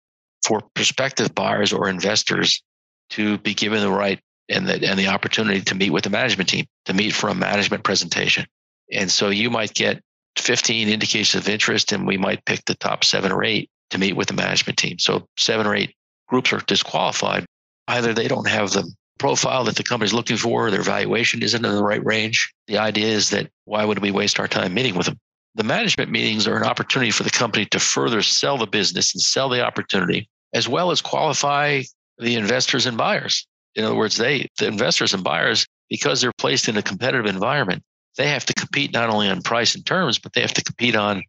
for 0.47 0.61
prospective 0.75 1.35
buyers 1.35 1.73
or 1.73 1.89
investors 1.89 2.63
to 3.11 3.39
be 3.39 3.55
given 3.55 3.81
the 3.81 3.91
right 3.91 4.21
and 4.49 4.67
the, 4.67 4.87
and 4.87 4.99
the 4.99 5.09
opportunity 5.09 5.61
to 5.61 5.75
meet 5.75 5.91
with 5.91 6.05
the 6.05 6.11
management 6.11 6.49
team, 6.49 6.67
to 6.87 6.95
meet 6.95 7.15
for 7.15 7.29
a 7.29 7.35
management 7.35 7.85
presentation. 7.85 8.47
And 8.91 9.11
so 9.11 9.29
you 9.31 9.51
might 9.51 9.75
get 9.75 10.03
15 10.39 10.89
indications 10.89 11.43
of 11.43 11.49
interest, 11.49 11.93
and 11.93 12.07
we 12.07 12.17
might 12.17 12.45
pick 12.45 12.65
the 12.65 12.75
top 12.75 13.05
seven 13.05 13.33
or 13.33 13.45
eight 13.45 13.71
to 13.91 13.99
meet 13.99 14.17
with 14.17 14.29
the 14.29 14.35
management 14.35 14.79
team. 14.79 14.99
So 14.99 15.27
seven 15.37 15.67
or 15.67 15.75
eight 15.75 15.95
groups 16.29 16.53
are 16.53 16.61
disqualified. 16.61 17.45
Either 17.89 18.15
they 18.15 18.29
don't 18.29 18.49
have 18.49 18.71
the 18.71 18.91
profile 19.23 19.63
that 19.63 19.77
the 19.77 19.85
company's 19.85 20.13
looking 20.13 20.37
for, 20.37 20.69
their 20.69 20.83
valuation 20.83 21.45
isn't 21.45 21.65
in 21.65 21.77
the 21.77 21.85
right 21.85 22.05
range. 22.05 22.53
The 22.67 22.79
idea 22.79 23.07
is 23.07 23.31
that 23.31 23.49
why 23.67 23.85
would 23.85 24.01
we 24.01 24.11
waste 24.11 24.41
our 24.41 24.49
time 24.49 24.75
meeting 24.75 24.97
with 24.97 25.07
them? 25.07 25.21
The 25.55 25.63
management 25.63 26.11
meetings 26.11 26.49
are 26.49 26.57
an 26.57 26.65
opportunity 26.65 27.13
for 27.13 27.23
the 27.23 27.31
company 27.31 27.65
to 27.67 27.79
further 27.79 28.21
sell 28.23 28.59
the 28.59 28.67
business 28.67 29.15
and 29.15 29.23
sell 29.23 29.49
the 29.49 29.65
opportunity, 29.65 30.29
as 30.53 30.69
well 30.69 30.91
as 30.91 31.01
qualify 31.01 31.83
the 32.19 32.35
investors 32.35 32.85
and 32.85 32.97
buyers. 32.97 33.47
In 33.77 33.85
other 33.85 33.95
words, 33.95 34.17
they, 34.17 34.49
the 34.59 34.67
investors 34.67 35.15
and 35.15 35.23
buyers, 35.23 35.69
because 35.89 36.21
they're 36.21 36.33
placed 36.37 36.67
in 36.67 36.77
a 36.77 36.83
competitive 36.83 37.27
environment, 37.27 37.85
they 38.17 38.27
have 38.27 38.45
to 38.47 38.55
compete 38.55 38.93
not 38.93 39.09
only 39.09 39.29
on 39.29 39.41
price 39.41 39.77
and 39.77 39.87
terms, 39.87 40.19
but 40.19 40.33
they 40.33 40.41
have 40.41 40.55
to 40.55 40.65
compete 40.65 40.97
on 40.97 41.23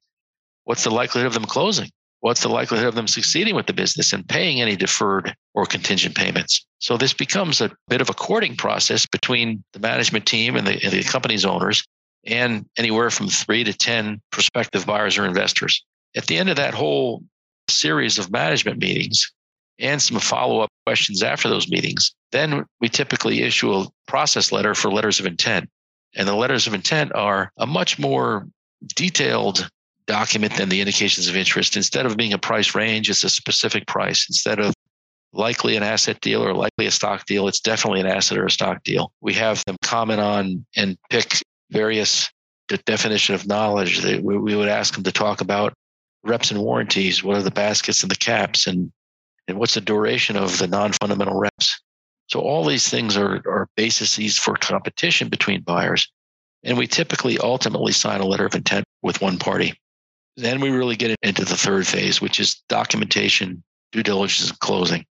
what's 0.63 0.83
the 0.83 0.89
likelihood 0.89 1.27
of 1.27 1.35
them 1.35 1.45
closing? 1.45 1.91
What's 2.23 2.41
the 2.41 2.47
likelihood 2.47 2.87
of 2.87 2.95
them 2.95 3.09
succeeding 3.09 3.53
with 3.53 3.65
the 3.65 3.73
business 3.73 4.13
and 4.13 4.25
paying 4.25 4.61
any 4.61 4.77
deferred 4.77 5.35
or 5.55 5.65
contingent 5.65 6.15
payments? 6.15 6.65
So 6.79 6.95
this 6.95 7.11
becomes 7.11 7.59
a 7.59 7.69
bit 7.89 7.99
of 7.99 8.09
a 8.09 8.13
courting 8.13 8.55
process 8.55 9.05
between 9.05 9.61
the 9.73 9.81
management 9.81 10.25
team 10.25 10.55
and 10.55 10.65
the, 10.65 10.81
and 10.81 10.93
the 10.93 11.03
company's 11.03 11.43
owners 11.43 11.83
and 12.25 12.65
anywhere 12.77 13.09
from 13.09 13.27
three 13.27 13.65
to 13.65 13.73
10 13.73 14.21
prospective 14.31 14.85
buyers 14.85 15.17
or 15.17 15.25
investors. 15.25 15.83
At 16.15 16.27
the 16.27 16.37
end 16.37 16.49
of 16.49 16.55
that 16.55 16.73
whole 16.73 17.25
series 17.69 18.17
of 18.17 18.31
management 18.31 18.79
meetings 18.79 19.29
and 19.77 20.01
some 20.01 20.17
follow 20.19 20.61
up 20.61 20.69
questions 20.85 21.23
after 21.23 21.49
those 21.49 21.67
meetings, 21.67 22.15
then 22.31 22.63
we 22.79 22.87
typically 22.87 23.41
issue 23.41 23.73
a 23.73 23.89
process 24.07 24.53
letter 24.53 24.73
for 24.73 24.89
letters 24.89 25.19
of 25.19 25.25
intent. 25.25 25.69
And 26.15 26.25
the 26.25 26.35
letters 26.35 26.67
of 26.67 26.73
intent 26.73 27.13
are 27.15 27.51
a 27.57 27.67
much 27.67 27.99
more 27.99 28.47
detailed 28.95 29.69
document 30.05 30.55
than 30.55 30.69
the 30.69 30.79
indications 30.79 31.27
of 31.27 31.35
interest. 31.35 31.75
Instead 31.75 32.05
of 32.05 32.17
being 32.17 32.33
a 32.33 32.37
price 32.37 32.75
range, 32.75 33.09
it's 33.09 33.23
a 33.23 33.29
specific 33.29 33.87
price. 33.87 34.25
Instead 34.29 34.59
of 34.59 34.73
likely 35.33 35.75
an 35.75 35.83
asset 35.83 36.19
deal 36.21 36.43
or 36.43 36.53
likely 36.53 36.85
a 36.85 36.91
stock 36.91 37.25
deal, 37.25 37.47
it's 37.47 37.59
definitely 37.59 37.99
an 37.99 38.07
asset 38.07 38.37
or 38.37 38.45
a 38.45 38.51
stock 38.51 38.83
deal. 38.83 39.11
We 39.21 39.33
have 39.33 39.63
them 39.65 39.77
comment 39.81 40.19
on 40.19 40.65
and 40.75 40.97
pick 41.09 41.41
various 41.71 42.29
the 42.69 42.77
definition 42.77 43.35
of 43.35 43.47
knowledge 43.47 43.99
that 43.99 44.23
we, 44.23 44.37
we 44.37 44.55
would 44.55 44.69
ask 44.69 44.93
them 44.93 45.03
to 45.03 45.11
talk 45.11 45.41
about 45.41 45.73
reps 46.23 46.49
and 46.49 46.61
warranties. 46.61 47.23
What 47.23 47.35
are 47.35 47.41
the 47.41 47.51
baskets 47.51 48.01
and 48.01 48.11
the 48.11 48.15
caps 48.15 48.67
and 48.67 48.91
and 49.47 49.59
what's 49.59 49.73
the 49.73 49.81
duration 49.81 50.37
of 50.37 50.57
the 50.57 50.67
non-fundamental 50.67 51.37
reps? 51.37 51.81
So 52.27 52.39
all 52.39 52.63
these 52.63 52.87
things 52.87 53.17
are, 53.17 53.41
are 53.45 53.67
bases 53.75 54.37
for 54.37 54.55
competition 54.55 55.27
between 55.27 55.61
buyers. 55.63 56.07
And 56.63 56.77
we 56.77 56.87
typically 56.87 57.37
ultimately 57.39 57.91
sign 57.91 58.21
a 58.21 58.25
letter 58.25 58.45
of 58.45 58.55
intent 58.55 58.85
with 59.01 59.21
one 59.21 59.37
party. 59.37 59.73
Then 60.35 60.61
we 60.61 60.69
really 60.69 60.95
get 60.95 61.15
into 61.21 61.45
the 61.45 61.55
third 61.55 61.85
phase, 61.85 62.21
which 62.21 62.39
is 62.39 62.61
documentation, 62.69 63.63
due 63.91 64.03
diligence, 64.03 64.49
and 64.49 64.59
closing. 64.59 65.05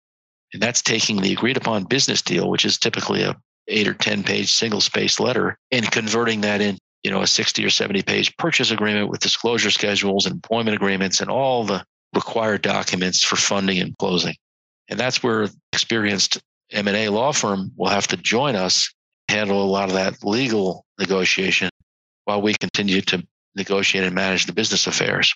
And 0.53 0.63
that's 0.63 0.81
taking 0.81 1.21
the 1.21 1.33
agreed 1.33 1.57
upon 1.57 1.85
business 1.85 2.23
deal, 2.23 2.49
which 2.49 2.65
is 2.65 2.79
typically 2.79 3.23
a, 3.23 3.37
eight 3.69 3.87
or 3.87 3.95
10 3.95 4.23
page 4.23 4.53
single 4.53 4.81
space 4.81 5.21
letter 5.21 5.57
and 5.71 5.91
converting 5.91 6.41
that 6.41 6.61
in, 6.61 6.79
you 7.03 7.11
know, 7.11 7.23
a 7.23 7.27
60 7.27 7.65
or 7.65 7.71
70 7.71 8.03
page 8.03 8.37
purchase 8.37 8.71
agreement 8.71 9.09
with 9.09 9.21
disclosure 9.21 9.71
schedules 9.71 10.27
employment 10.27 10.75
agreements 10.75 11.21
and 11.21 11.31
all 11.31 11.65
the 11.65 11.85
required 12.15 12.63
documents 12.63 13.23
for 13.23 13.37
funding 13.37 13.79
and 13.79 13.97
closing. 13.99 14.35
And 14.89 14.99
that's 14.99 15.23
where 15.23 15.49
experienced 15.73 16.41
M&A 16.73 17.09
law 17.09 17.33
firm 17.33 17.73
will 17.77 17.89
have 17.89 18.07
to 18.09 18.17
join 18.17 18.57
us, 18.57 18.93
handle 19.29 19.63
a 19.63 19.67
lot 19.67 19.89
of 19.89 19.95
that 19.95 20.25
legal 20.25 20.85
negotiation 20.99 21.69
while 22.25 22.41
we 22.43 22.55
continue 22.55 23.01
to 23.03 23.27
negotiate 23.59 24.05
and 24.05 24.15
manage 24.15 24.47
the 24.47 24.53
business 24.53 24.87
affairs. 24.87 25.35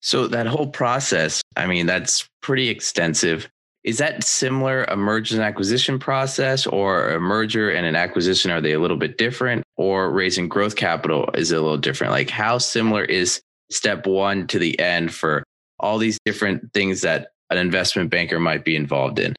So 0.00 0.28
that 0.28 0.46
whole 0.46 0.66
process, 0.66 1.42
I 1.56 1.66
mean, 1.66 1.86
that's 1.86 2.28
pretty 2.42 2.68
extensive. 2.68 3.48
Is 3.84 3.98
that 3.98 4.22
similar 4.22 4.84
a 4.84 4.96
merger 4.96 5.36
and 5.36 5.44
acquisition 5.44 5.98
process 5.98 6.66
or 6.66 7.10
a 7.10 7.20
merger 7.20 7.70
and 7.70 7.86
an 7.86 7.96
acquisition? 7.96 8.50
Are 8.50 8.60
they 8.60 8.72
a 8.72 8.80
little 8.80 8.96
bit 8.96 9.18
different 9.18 9.62
or 9.76 10.10
raising 10.10 10.48
growth 10.48 10.76
capital 10.76 11.28
is 11.34 11.52
a 11.52 11.60
little 11.60 11.78
different? 11.78 12.12
Like 12.12 12.30
how 12.30 12.58
similar 12.58 13.04
is 13.04 13.40
step 13.70 14.06
one 14.06 14.46
to 14.48 14.58
the 14.58 14.78
end 14.78 15.12
for 15.12 15.42
all 15.80 15.98
these 15.98 16.18
different 16.24 16.72
things 16.72 17.00
that 17.00 17.28
an 17.50 17.58
investment 17.58 18.10
banker 18.10 18.40
might 18.40 18.64
be 18.64 18.76
involved 18.76 19.18
in? 19.18 19.34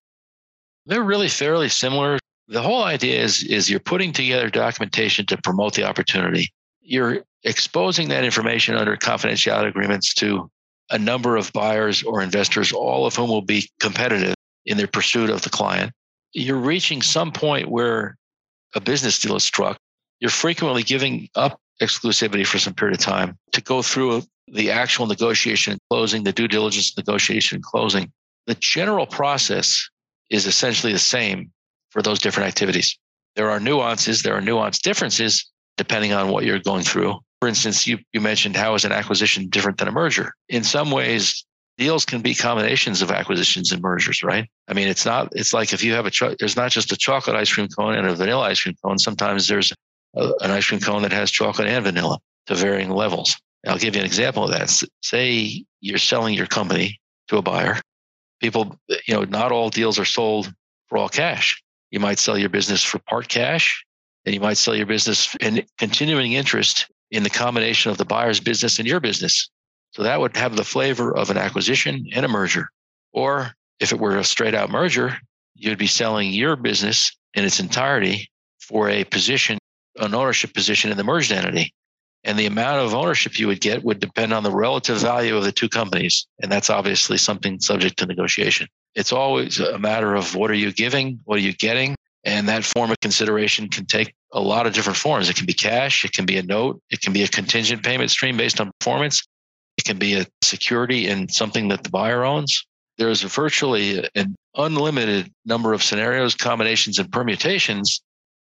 They're 0.86 1.04
really 1.04 1.30
fairly 1.30 1.69
similar. 1.69 2.19
The 2.48 2.62
whole 2.62 2.84
idea 2.84 3.24
is, 3.24 3.43
is 3.43 3.69
you're 3.69 3.80
putting 3.80 4.13
together 4.13 4.50
documentation 4.50 5.26
to 5.28 5.38
promote 5.41 5.74
the 5.74 5.84
opportunity. 5.84 6.50
You're 6.82 7.24
exposing 7.46 8.10
that 8.10 8.26
information 8.26 8.76
under 8.76 8.98
confidentiality 8.98 9.68
agreements 9.68 10.14
to 10.16 10.50
a 10.92 10.98
number 10.98 11.38
of 11.38 11.54
buyers 11.54 12.04
or 12.04 12.22
investors, 12.22 12.72
all 12.72 13.06
of 13.06 13.16
whom 13.16 13.30
will 13.30 13.42
be 13.42 13.70
competitive 13.80 14.36
in 14.66 14.78
their 14.78 14.88
pursuit 14.88 15.30
of 15.30 15.44
the 15.44 15.50
client. 15.50 15.92
You're 16.34 16.58
reaching 16.58 17.02
some 17.02 17.32
point 17.32 17.70
where 17.70 18.18
a 18.76 18.82
business 18.82 19.20
deal 19.20 19.36
is 19.36 19.44
struck. 19.44 19.78
You're 20.20 20.30
frequently 20.30 20.84
giving 20.84 21.30
up 21.36 21.60
exclusivity 21.82 22.46
for 22.46 22.60
some 22.60 22.74
period 22.74 22.98
of 22.98 23.04
time 23.04 23.38
to 23.54 23.62
go 23.62 23.82
through 23.82 24.24
the 24.48 24.72
actual 24.72 25.08
negotiation 25.08 25.74
and 25.74 25.82
closing, 25.90 26.24
the 26.24 26.32
due 26.32 26.48
diligence 26.48 26.96
negotiation 26.98 27.58
and 27.58 27.64
closing. 27.64 28.12
The 28.48 28.56
general 28.56 29.08
process 29.08 29.90
is 30.30 30.46
essentially 30.46 30.94
the 30.94 31.00
same 31.00 31.52
for 31.90 32.02
those 32.02 32.20
different 32.20 32.48
activities. 32.48 32.98
There 33.36 33.50
are 33.50 33.60
nuances, 33.60 34.24
there 34.24 34.36
are 34.36 34.42
nuanced 34.42 34.82
differences 34.82 35.50
depending 35.78 36.14
on 36.14 36.30
what 36.30 36.46
you're 36.46 36.60
going 36.60 36.84
through. 36.84 37.20
For 37.46 37.50
instance, 37.50 37.86
you, 37.86 38.00
you 38.12 38.22
mentioned 38.22 38.56
how 38.56 38.74
is 38.74 38.86
an 38.86 38.92
acquisition 38.92 39.50
different 39.50 39.78
than 39.78 39.88
a 39.88 39.92
merger? 39.92 40.34
In 40.50 40.64
some 40.64 40.90
ways, 40.90 41.46
deals 41.78 42.04
can 42.04 42.24
be 42.24 42.34
combinations 42.34 43.04
of 43.04 43.12
acquisitions 43.12 43.72
and 43.72 43.84
mergers, 43.84 44.24
right? 44.24 44.50
I 44.68 44.74
mean, 44.74 44.88
it's 44.88 45.06
not, 45.06 45.30
it's 45.34 45.54
like 45.54 45.72
if 45.72 45.84
you 45.84 45.94
have 45.94 46.08
a, 46.08 46.10
cho- 46.10 46.34
there's 46.40 46.56
not 46.56 46.72
just 46.72 46.92
a 46.92 46.98
chocolate 46.98 47.36
ice 47.36 47.54
cream 47.54 47.68
cone 47.68 47.94
and 47.94 48.08
a 48.08 48.16
vanilla 48.16 48.46
ice 48.46 48.64
cream 48.64 48.74
cone. 48.84 48.98
Sometimes 48.98 49.48
there's 49.48 49.72
a, 50.16 50.24
an 50.42 50.50
ice 50.50 50.66
cream 50.66 50.82
cone 50.82 51.04
that 51.04 51.12
has 51.12 51.30
chocolate 51.30 51.68
and 51.68 51.84
vanilla 51.84 52.18
to 52.48 52.56
varying 52.56 52.90
levels. 52.90 53.36
I'll 53.68 53.78
give 53.78 53.94
you 53.94 54.02
an 54.02 54.08
example 54.08 54.46
of 54.46 54.50
that. 54.50 54.72
Say 55.04 55.66
you're 55.82 56.00
selling 56.00 56.34
your 56.34 56.48
company 56.48 57.00
to 57.28 57.38
a 57.38 57.44
buyer. 57.44 57.80
People, 58.42 58.76
you 59.08 59.14
know, 59.14 59.24
not 59.24 59.52
all 59.52 59.70
deals 59.70 60.00
are 60.00 60.06
sold 60.06 60.52
for 60.88 60.98
all 60.98 61.10
cash. 61.10 61.62
You 61.92 62.00
might 62.00 62.18
sell 62.18 62.40
your 62.40 62.50
business 62.50 62.82
for 62.82 62.98
part 62.98 63.28
cash, 63.28 63.86
and 64.26 64.34
you 64.34 64.42
might 64.42 64.58
sell 64.58 64.76
your 64.76 64.88
business 64.88 65.36
in 65.40 65.64
continuing 65.78 66.34
interest 66.34 66.88
in 67.12 67.24
the 67.24 67.30
combination 67.30 67.91
of 67.91 67.98
the 67.98 68.06
buyer's 68.06 68.39
business 68.39 68.80
and 68.80 68.88
your 68.88 69.00
business. 69.00 69.50
So 69.91 70.04
that 70.04 70.20
would 70.20 70.36
have 70.36 70.56
the 70.56 70.63
flavor 70.63 71.15
of 71.15 71.30
an 71.30 71.38
acquisition 71.38 72.08
and 72.13 72.26
a 72.26 72.30
merger. 72.30 72.70
Or 73.13 73.54
if 73.80 73.91
it 73.91 74.00
were 74.00 74.18
a 74.18 74.24
straight 74.24 74.54
out 74.54 74.70
merger, 74.70 75.18
you'd 75.56 75.78
be 75.78 75.88
selling 75.88 76.32
your 76.32 76.56
business 76.56 77.15
in 77.34 77.46
its 77.46 77.60
entirety 77.60 78.30
for 78.60 78.89
a 78.89 79.04
position, 79.06 79.58
an 79.98 80.13
ownership 80.13 80.54
position 80.54 80.91
in 80.91 80.98
the 80.98 81.04
merged 81.04 81.32
entity. 81.32 81.74
And 82.24 82.39
the 82.39 82.48
amount 82.48 82.82
of 82.82 82.96
ownership 82.96 83.39
you 83.39 83.48
would 83.48 83.62
get 83.62 83.84
would 83.84 84.00
depend 84.00 84.34
on 84.34 84.44
the 84.44 84.52
relative 84.52 84.98
value 84.98 85.38
of 85.38 85.44
the 85.44 85.52
two 85.52 85.70
companies. 85.70 86.26
And 86.41 86.52
that's 86.52 86.72
obviously 86.72 87.18
something 87.18 87.60
subject 87.60 87.98
to 88.00 88.08
negotiation. 88.08 88.68
It's 88.96 89.13
always 89.13 89.60
a 89.60 89.78
matter 89.78 90.15
of 90.15 90.36
what 90.36 90.50
are 90.50 90.56
you 90.56 90.72
giving? 90.72 91.20
What 91.26 91.38
are 91.38 91.44
you 91.44 91.54
getting? 91.54 91.96
And 92.24 92.50
that 92.50 92.63
form 92.63 92.89
of 92.89 93.00
consideration 93.02 93.70
can 93.70 93.86
take 93.86 94.15
a 94.34 94.40
lot 94.40 94.68
of 94.68 94.74
different 94.74 94.98
forms. 94.98 95.30
It 95.30 95.36
can 95.36 95.46
be 95.46 95.54
cash, 95.54 96.04
it 96.04 96.14
can 96.14 96.26
be 96.26 96.38
a 96.38 96.44
note, 96.44 96.82
it 96.90 97.02
can 97.02 97.14
be 97.14 97.24
a 97.24 97.28
contingent 97.28 97.84
payment 97.84 98.12
stream 98.12 98.38
based 98.38 98.60
on 98.60 98.72
performance, 98.80 99.24
it 99.78 99.86
can 99.86 99.98
be 99.98 100.16
a 100.16 100.26
security 100.42 101.08
in 101.08 101.30
something 101.30 101.70
that 101.70 101.84
the 101.84 101.90
buyer 101.90 102.24
owns. 102.24 102.66
There's 102.98 103.22
virtually 103.22 104.08
an 104.16 104.36
unlimited 104.56 105.32
number 105.46 105.74
of 105.74 105.84
scenarios, 105.84 106.34
combinations, 106.36 106.98
and 106.98 107.12
permutations 107.12 108.02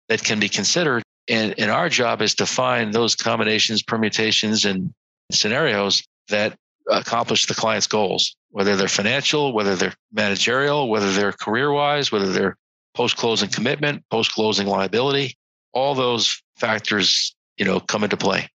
that 0.09 0.25
can 0.25 0.41
be 0.41 0.49
considered 0.49 1.03
and, 1.31 1.55
and 1.59 1.71
our 1.71 1.89
job 1.89 2.23
is 2.23 2.35
to 2.37 2.47
find 2.47 2.93
those 2.93 3.15
combinations, 3.15 3.83
permutations, 3.83 4.65
and 4.65 4.93
scenarios 5.31 6.03
that 6.29 6.57
accomplish 6.91 7.47
the 7.47 7.55
client's 7.55 7.87
goals, 7.87 8.35
whether 8.51 8.75
they're 8.75 8.89
financial, 8.89 9.53
whether 9.53 9.77
they're 9.77 9.95
managerial, 10.13 10.89
whether 10.89 11.13
they're 11.13 11.33
career 11.33 11.71
wise, 11.71 12.11
whether 12.11 12.33
they're 12.33 12.57
post 12.95 13.17
closing 13.17 13.49
commitment, 13.49 14.03
post 14.11 14.33
closing 14.33 14.67
liability. 14.67 15.37
All 15.73 15.95
those 15.95 16.43
factors, 16.57 17.35
you 17.57 17.65
know, 17.65 17.81
come 17.81 18.05
into 18.05 18.17
play. 18.17 18.49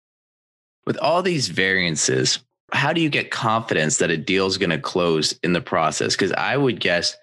With 0.86 0.96
all 0.98 1.22
these 1.22 1.48
variances, 1.48 2.40
how 2.72 2.92
do 2.92 3.00
you 3.00 3.08
get 3.08 3.30
confidence 3.30 3.98
that 3.98 4.10
a 4.10 4.16
deal 4.16 4.46
is 4.46 4.58
going 4.58 4.70
to 4.70 4.78
close 4.78 5.38
in 5.42 5.52
the 5.52 5.60
process? 5.60 6.14
Because 6.14 6.32
I 6.32 6.56
would 6.56 6.80
guess 6.80 7.16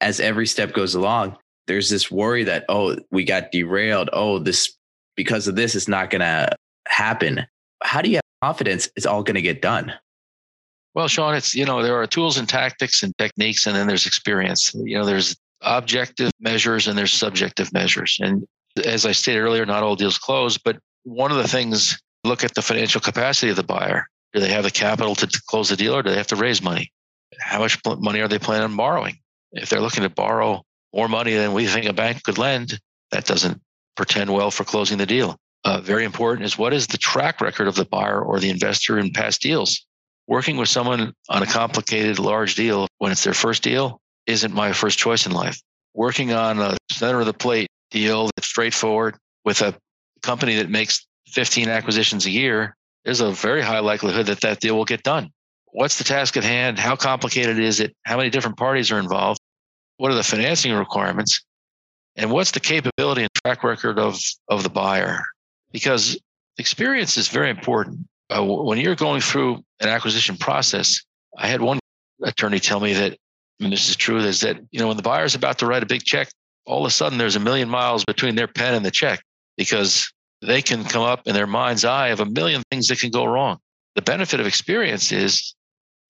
as 0.00 0.20
every 0.20 0.46
step 0.46 0.72
goes 0.72 0.94
along, 0.94 1.36
there's 1.66 1.90
this 1.90 2.10
worry 2.10 2.44
that, 2.44 2.64
oh, 2.68 2.96
we 3.10 3.24
got 3.24 3.52
derailed. 3.52 4.10
Oh, 4.12 4.38
this 4.38 4.76
because 5.16 5.46
of 5.46 5.56
this, 5.56 5.74
it's 5.74 5.88
not 5.88 6.10
going 6.10 6.20
to 6.20 6.54
happen. 6.88 7.46
How 7.82 8.02
do 8.02 8.10
you 8.10 8.16
have 8.16 8.22
confidence 8.42 8.88
it's 8.96 9.06
all 9.06 9.22
going 9.22 9.34
to 9.34 9.42
get 9.42 9.62
done? 9.62 9.92
Well, 10.94 11.08
Shawn, 11.08 11.34
it's, 11.34 11.54
you 11.54 11.64
know, 11.64 11.82
there 11.82 12.00
are 12.00 12.06
tools 12.06 12.36
and 12.36 12.48
tactics 12.48 13.02
and 13.02 13.16
techniques, 13.16 13.66
and 13.66 13.74
then 13.74 13.86
there's 13.86 14.06
experience. 14.06 14.74
You 14.74 14.98
know, 14.98 15.06
there's 15.06 15.36
objective 15.62 16.30
measures 16.40 16.88
and 16.88 16.98
there's 16.98 17.12
subjective 17.12 17.72
measures. 17.72 18.18
And 18.20 18.46
as 18.84 19.06
I 19.06 19.12
stated 19.12 19.40
earlier, 19.40 19.66
not 19.66 19.82
all 19.82 19.96
deals 19.96 20.18
close, 20.18 20.58
but 20.58 20.78
one 21.04 21.30
of 21.30 21.36
the 21.36 21.48
things, 21.48 22.00
look 22.24 22.44
at 22.44 22.54
the 22.54 22.62
financial 22.62 23.00
capacity 23.00 23.50
of 23.50 23.56
the 23.56 23.62
buyer. 23.62 24.06
Do 24.32 24.40
they 24.40 24.50
have 24.50 24.64
the 24.64 24.70
capital 24.70 25.14
to 25.16 25.42
close 25.48 25.68
the 25.68 25.76
deal 25.76 25.94
or 25.94 26.02
do 26.02 26.10
they 26.10 26.16
have 26.16 26.28
to 26.28 26.36
raise 26.36 26.62
money? 26.62 26.92
How 27.40 27.58
much 27.58 27.78
money 27.98 28.20
are 28.20 28.28
they 28.28 28.38
planning 28.38 28.64
on 28.64 28.76
borrowing? 28.76 29.18
If 29.52 29.68
they're 29.68 29.80
looking 29.80 30.04
to 30.04 30.08
borrow 30.08 30.62
more 30.94 31.08
money 31.08 31.34
than 31.34 31.52
we 31.52 31.66
think 31.66 31.86
a 31.86 31.92
bank 31.92 32.22
could 32.22 32.38
lend, 32.38 32.78
that 33.10 33.26
doesn't 33.26 33.60
pretend 33.96 34.32
well 34.32 34.50
for 34.50 34.64
closing 34.64 34.98
the 34.98 35.06
deal. 35.06 35.36
Uh, 35.64 35.80
very 35.80 36.04
important 36.04 36.44
is 36.44 36.58
what 36.58 36.72
is 36.72 36.86
the 36.86 36.98
track 36.98 37.40
record 37.40 37.68
of 37.68 37.74
the 37.74 37.84
buyer 37.84 38.20
or 38.20 38.40
the 38.40 38.50
investor 38.50 38.98
in 38.98 39.12
past 39.12 39.40
deals? 39.42 39.86
Working 40.26 40.56
with 40.56 40.68
someone 40.68 41.12
on 41.28 41.42
a 41.42 41.46
complicated, 41.46 42.18
large 42.18 42.54
deal 42.54 42.88
when 42.98 43.12
it's 43.12 43.24
their 43.24 43.34
first 43.34 43.62
deal 43.62 44.00
isn't 44.26 44.54
my 44.54 44.72
first 44.72 44.98
choice 44.98 45.26
in 45.26 45.32
life. 45.32 45.60
Working 45.94 46.32
on 46.32 46.58
a 46.58 46.76
center 46.90 47.20
of 47.20 47.26
the 47.26 47.34
plate 47.34 47.68
deal 47.92 48.30
that's 48.34 48.48
straightforward 48.48 49.16
with 49.44 49.60
a 49.62 49.74
company 50.22 50.56
that 50.56 50.70
makes 50.70 51.06
15 51.28 51.68
acquisitions 51.68 52.26
a 52.26 52.30
year, 52.30 52.76
there's 53.04 53.20
a 53.20 53.32
very 53.32 53.62
high 53.62 53.80
likelihood 53.80 54.26
that 54.26 54.40
that 54.40 54.60
deal 54.60 54.76
will 54.76 54.84
get 54.84 55.02
done. 55.02 55.30
What's 55.72 55.98
the 55.98 56.04
task 56.04 56.36
at 56.36 56.44
hand? 56.44 56.78
How 56.78 56.96
complicated 56.96 57.58
is 57.58 57.80
it? 57.80 57.94
How 58.04 58.16
many 58.16 58.30
different 58.30 58.56
parties 58.56 58.92
are 58.92 58.98
involved? 58.98 59.40
What 59.96 60.10
are 60.10 60.14
the 60.14 60.22
financing 60.22 60.72
requirements? 60.72 61.42
and 62.16 62.30
what's 62.30 62.50
the 62.50 62.60
capability 62.60 63.22
and 63.22 63.30
track 63.34 63.64
record 63.64 63.98
of 63.98 64.18
of 64.48 64.62
the 64.62 64.68
buyer 64.68 65.22
because 65.72 66.18
experience 66.58 67.16
is 67.16 67.28
very 67.28 67.50
important 67.50 68.00
uh, 68.30 68.42
when 68.42 68.78
you're 68.78 68.94
going 68.94 69.20
through 69.20 69.62
an 69.80 69.88
acquisition 69.88 70.36
process 70.36 71.02
i 71.38 71.46
had 71.46 71.60
one 71.60 71.78
attorney 72.22 72.58
tell 72.58 72.80
me 72.80 72.92
that 72.92 73.16
and 73.60 73.72
this 73.72 73.88
is 73.88 73.96
true 73.96 74.18
is 74.18 74.40
that 74.40 74.58
you 74.70 74.80
know 74.80 74.88
when 74.88 74.96
the 74.96 75.02
buyer's 75.02 75.34
about 75.34 75.58
to 75.58 75.66
write 75.66 75.82
a 75.82 75.86
big 75.86 76.02
check 76.02 76.28
all 76.66 76.80
of 76.80 76.86
a 76.86 76.90
sudden 76.90 77.18
there's 77.18 77.36
a 77.36 77.40
million 77.40 77.68
miles 77.68 78.04
between 78.04 78.34
their 78.34 78.48
pen 78.48 78.74
and 78.74 78.84
the 78.84 78.90
check 78.90 79.22
because 79.56 80.12
they 80.40 80.62
can 80.62 80.84
come 80.84 81.02
up 81.02 81.26
in 81.26 81.34
their 81.34 81.46
mind's 81.46 81.84
eye 81.84 82.08
of 82.08 82.20
a 82.20 82.26
million 82.26 82.62
things 82.70 82.88
that 82.88 82.98
can 82.98 83.10
go 83.10 83.24
wrong 83.24 83.58
the 83.94 84.02
benefit 84.02 84.40
of 84.40 84.46
experience 84.46 85.12
is 85.12 85.54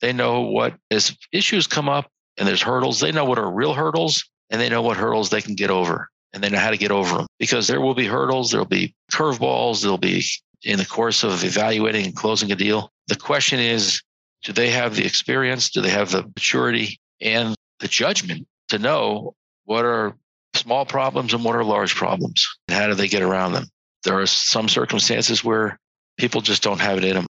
they 0.00 0.12
know 0.12 0.40
what 0.40 0.74
as 0.90 1.16
issues 1.32 1.66
come 1.66 1.88
up 1.88 2.08
and 2.38 2.46
there's 2.46 2.62
hurdles 2.62 3.00
they 3.00 3.12
know 3.12 3.24
what 3.24 3.38
are 3.38 3.50
real 3.50 3.74
hurdles 3.74 4.24
and 4.50 4.60
they 4.60 4.68
know 4.68 4.82
what 4.82 4.96
hurdles 4.96 5.30
they 5.30 5.40
can 5.40 5.54
get 5.54 5.70
over 5.70 6.10
and 6.32 6.42
they 6.42 6.50
know 6.50 6.58
how 6.58 6.70
to 6.70 6.76
get 6.76 6.90
over 6.90 7.18
them 7.18 7.26
because 7.38 7.66
there 7.66 7.80
will 7.80 7.94
be 7.94 8.06
hurdles, 8.06 8.50
there'll 8.50 8.66
be 8.66 8.94
curveballs, 9.10 9.82
there'll 9.82 9.98
be 9.98 10.22
in 10.62 10.78
the 10.78 10.86
course 10.86 11.24
of 11.24 11.44
evaluating 11.44 12.06
and 12.06 12.16
closing 12.16 12.52
a 12.52 12.56
deal. 12.56 12.90
The 13.08 13.16
question 13.16 13.58
is, 13.58 14.00
do 14.44 14.52
they 14.52 14.70
have 14.70 14.94
the 14.94 15.04
experience? 15.04 15.70
Do 15.70 15.80
they 15.80 15.90
have 15.90 16.10
the 16.10 16.22
maturity 16.22 17.00
and 17.20 17.54
the 17.80 17.88
judgment 17.88 18.46
to 18.68 18.78
know 18.78 19.34
what 19.64 19.84
are 19.84 20.16
small 20.62 20.86
problems 20.86 21.34
and 21.34 21.44
what 21.44 21.56
are 21.56 21.64
large 21.64 21.94
problems? 21.94 22.46
And 22.68 22.78
how 22.78 22.86
do 22.86 22.94
they 22.94 23.08
get 23.08 23.22
around 23.22 23.52
them? 23.52 23.66
There 24.04 24.18
are 24.18 24.26
some 24.26 24.68
circumstances 24.68 25.44
where 25.44 25.78
people 26.18 26.40
just 26.40 26.62
don't 26.62 26.80
have 26.80 26.98
it 26.98 27.04
in 27.04 27.14
them 27.14 27.26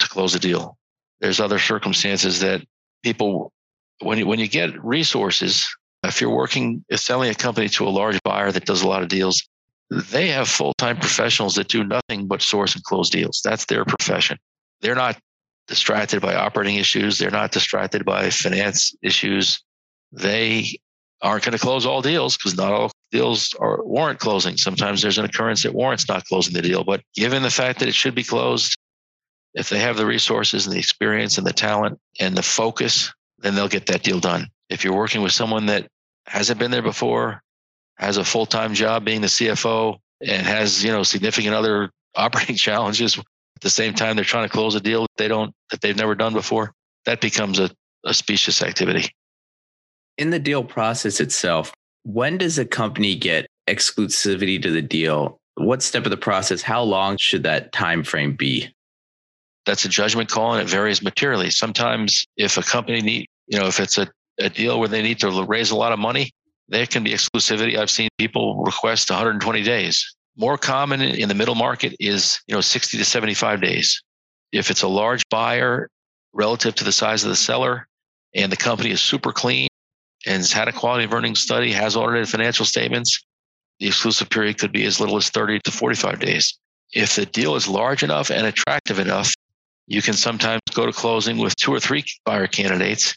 to 0.00 0.08
close 0.08 0.34
a 0.34 0.40
deal. 0.40 0.76
There's 1.20 1.40
other 1.40 1.58
circumstances 1.58 2.40
that 2.40 2.62
people, 3.02 3.52
when 4.00 4.18
you, 4.18 4.26
when 4.26 4.38
you 4.38 4.48
get 4.48 4.82
resources 4.84 5.66
If 6.04 6.20
you're 6.20 6.30
working, 6.30 6.84
selling 6.94 7.30
a 7.30 7.34
company 7.34 7.68
to 7.70 7.86
a 7.86 7.90
large 7.90 8.22
buyer 8.22 8.52
that 8.52 8.66
does 8.66 8.82
a 8.82 8.88
lot 8.88 9.02
of 9.02 9.08
deals, 9.08 9.42
they 9.90 10.28
have 10.28 10.48
full 10.48 10.74
time 10.76 10.98
professionals 10.98 11.54
that 11.54 11.68
do 11.68 11.84
nothing 11.84 12.26
but 12.26 12.42
source 12.42 12.74
and 12.74 12.84
close 12.84 13.08
deals. 13.10 13.40
That's 13.42 13.64
their 13.66 13.84
profession. 13.84 14.38
They're 14.80 14.94
not 14.94 15.18
distracted 15.66 16.20
by 16.20 16.34
operating 16.34 16.76
issues. 16.76 17.18
They're 17.18 17.30
not 17.30 17.52
distracted 17.52 18.04
by 18.04 18.30
finance 18.30 18.94
issues. 19.02 19.62
They 20.12 20.78
aren't 21.24 21.44
going 21.44 21.52
to 21.52 21.58
close 21.58 21.86
all 21.86 22.02
deals 22.02 22.36
because 22.36 22.56
not 22.56 22.72
all 22.72 22.92
deals 23.10 23.54
are 23.58 23.82
warrant 23.84 24.20
closing. 24.20 24.56
Sometimes 24.56 25.02
there's 25.02 25.18
an 25.18 25.24
occurrence 25.24 25.62
that 25.62 25.74
warrants 25.74 26.06
not 26.08 26.24
closing 26.26 26.52
the 26.52 26.62
deal. 26.62 26.84
But 26.84 27.02
given 27.14 27.42
the 27.42 27.50
fact 27.50 27.78
that 27.78 27.88
it 27.88 27.94
should 27.94 28.14
be 28.14 28.24
closed, 28.24 28.76
if 29.54 29.68
they 29.68 29.78
have 29.78 29.96
the 29.96 30.06
resources 30.06 30.66
and 30.66 30.74
the 30.74 30.78
experience 30.78 31.38
and 31.38 31.46
the 31.46 31.52
talent 31.52 31.98
and 32.20 32.36
the 32.36 32.42
focus, 32.42 33.12
then 33.38 33.54
they'll 33.54 33.68
get 33.68 33.86
that 33.86 34.02
deal 34.02 34.20
done. 34.20 34.48
If 34.68 34.84
you're 34.84 34.96
working 34.96 35.22
with 35.22 35.32
someone 35.32 35.66
that 35.66 35.86
hasn't 36.26 36.58
been 36.58 36.70
there 36.70 36.82
before, 36.82 37.42
has 37.96 38.16
a 38.16 38.24
full 38.24 38.46
time 38.46 38.74
job 38.74 39.04
being 39.04 39.20
the 39.20 39.28
CFO, 39.28 39.98
and 40.20 40.46
has 40.46 40.82
you 40.82 40.90
know 40.90 41.02
significant 41.02 41.54
other 41.54 41.90
operating 42.16 42.56
challenges 42.56 43.18
at 43.18 43.24
the 43.60 43.70
same 43.70 43.94
time 43.94 44.16
they're 44.16 44.24
trying 44.24 44.46
to 44.46 44.52
close 44.52 44.74
a 44.74 44.80
deal 44.80 45.02
that 45.02 45.16
they 45.16 45.28
don't 45.28 45.54
that 45.70 45.80
they've 45.80 45.96
never 45.96 46.14
done 46.14 46.32
before, 46.32 46.72
that 47.06 47.20
becomes 47.20 47.58
a, 47.58 47.70
a 48.04 48.14
specious 48.14 48.62
activity. 48.62 49.10
In 50.16 50.30
the 50.30 50.38
deal 50.38 50.62
process 50.62 51.20
itself, 51.20 51.72
when 52.04 52.38
does 52.38 52.56
a 52.58 52.64
company 52.64 53.16
get 53.16 53.48
exclusivity 53.66 54.62
to 54.62 54.70
the 54.70 54.82
deal? 54.82 55.40
What 55.56 55.82
step 55.82 56.04
of 56.04 56.10
the 56.10 56.16
process? 56.16 56.62
How 56.62 56.82
long 56.82 57.16
should 57.16 57.42
that 57.42 57.72
time 57.72 58.04
frame 58.04 58.36
be? 58.36 58.72
That's 59.66 59.84
a 59.84 59.88
judgment 59.88 60.28
call 60.28 60.52
and 60.52 60.62
it 60.62 60.70
varies 60.70 61.02
materially. 61.02 61.50
Sometimes 61.50 62.26
if 62.36 62.56
a 62.58 62.62
company 62.62 63.00
need, 63.00 63.26
you 63.48 63.58
know, 63.58 63.66
if 63.66 63.80
it's 63.80 63.98
a, 63.98 64.08
a 64.38 64.48
deal 64.48 64.78
where 64.78 64.88
they 64.88 65.02
need 65.02 65.18
to 65.20 65.44
raise 65.44 65.72
a 65.72 65.76
lot 65.76 65.92
of 65.92 65.98
money, 65.98 66.30
there 66.68 66.86
can 66.86 67.02
be 67.02 67.10
exclusivity. 67.10 67.76
I've 67.76 67.90
seen 67.90 68.08
people 68.16 68.62
request 68.62 69.10
120 69.10 69.62
days. 69.64 70.14
More 70.36 70.58
common 70.58 71.00
in 71.00 71.28
the 71.28 71.34
middle 71.34 71.54
market 71.54 71.96
is, 71.98 72.40
you 72.46 72.54
know, 72.54 72.60
60 72.60 72.98
to 72.98 73.04
75 73.04 73.60
days. 73.60 74.00
If 74.52 74.70
it's 74.70 74.82
a 74.82 74.88
large 74.88 75.22
buyer 75.30 75.88
relative 76.32 76.76
to 76.76 76.84
the 76.84 76.92
size 76.92 77.24
of 77.24 77.30
the 77.30 77.36
seller 77.36 77.88
and 78.34 78.52
the 78.52 78.56
company 78.56 78.90
is 78.90 79.00
super 79.00 79.32
clean 79.32 79.68
and 80.26 80.36
has 80.36 80.52
had 80.52 80.68
a 80.68 80.72
quality 80.72 81.04
of 81.04 81.12
earnings 81.12 81.40
study, 81.40 81.72
has 81.72 81.96
audited 81.96 82.28
financial 82.28 82.64
statements, 82.64 83.24
the 83.80 83.86
exclusive 83.86 84.30
period 84.30 84.58
could 84.58 84.72
be 84.72 84.84
as 84.84 85.00
little 85.00 85.16
as 85.16 85.30
30 85.30 85.60
to 85.64 85.70
45 85.70 86.20
days. 86.20 86.58
If 86.92 87.16
the 87.16 87.26
deal 87.26 87.56
is 87.56 87.68
large 87.68 88.02
enough 88.02 88.30
and 88.30 88.46
attractive 88.46 88.98
enough, 88.98 89.34
you 89.86 90.00
can 90.00 90.14
sometimes 90.14 90.60
go 90.72 90.86
to 90.86 90.92
closing 90.92 91.38
with 91.38 91.56
two 91.56 91.72
or 91.72 91.80
three 91.80 92.04
buyer 92.24 92.46
candidates 92.46 93.14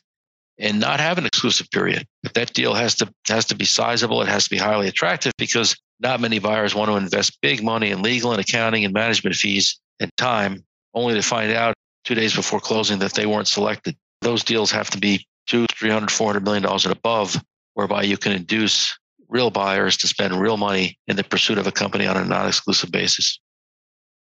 and 0.59 0.79
not 0.79 0.99
have 0.99 1.17
an 1.17 1.25
exclusive 1.25 1.69
period. 1.69 2.05
But 2.23 2.33
that 2.33 2.53
deal 2.53 2.73
has 2.73 2.95
to 2.95 3.13
has 3.27 3.45
to 3.45 3.55
be 3.55 3.65
sizable. 3.65 4.21
It 4.21 4.27
has 4.27 4.45
to 4.45 4.49
be 4.49 4.57
highly 4.57 4.87
attractive 4.87 5.31
because 5.37 5.75
not 5.99 6.19
many 6.19 6.39
buyers 6.39 6.75
want 6.75 6.89
to 6.89 6.97
invest 6.97 7.39
big 7.41 7.63
money 7.63 7.91
in 7.91 8.01
legal 8.01 8.31
and 8.31 8.41
accounting 8.41 8.83
and 8.83 8.93
management 8.93 9.35
fees 9.35 9.79
and 9.99 10.11
time, 10.17 10.63
only 10.93 11.13
to 11.13 11.21
find 11.21 11.51
out 11.51 11.75
two 12.03 12.15
days 12.15 12.35
before 12.35 12.59
closing 12.59 12.99
that 12.99 13.13
they 13.13 13.25
weren't 13.25 13.47
selected. 13.47 13.95
Those 14.21 14.43
deals 14.43 14.71
have 14.71 14.89
to 14.91 14.97
be 14.97 15.27
two, 15.47 15.65
three 15.71 15.89
hundred, 15.89 16.11
four 16.11 16.27
hundred 16.27 16.43
million 16.43 16.63
dollars 16.63 16.85
and 16.85 16.95
above, 16.95 17.35
whereby 17.73 18.03
you 18.03 18.17
can 18.17 18.31
induce 18.31 18.97
real 19.29 19.49
buyers 19.49 19.97
to 19.97 20.07
spend 20.07 20.39
real 20.39 20.57
money 20.57 20.97
in 21.07 21.15
the 21.15 21.23
pursuit 21.23 21.57
of 21.57 21.67
a 21.67 21.71
company 21.71 22.07
on 22.07 22.15
a 22.15 22.23
non-exclusive 22.23 22.91
basis. 22.91 23.39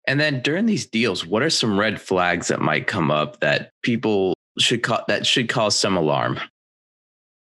And 0.07 0.19
then 0.19 0.41
during 0.41 0.65
these 0.65 0.86
deals, 0.86 1.25
what 1.25 1.43
are 1.43 1.49
some 1.49 1.79
red 1.79 2.01
flags 2.01 2.47
that 2.47 2.60
might 2.60 2.88
come 2.88 3.12
up 3.12 3.39
that 3.39 3.71
people 3.84 4.34
should 4.60 4.84
ca- 4.84 5.05
that 5.07 5.25
should 5.25 5.49
cause 5.49 5.77
some 5.77 5.95
alarm? 5.95 6.39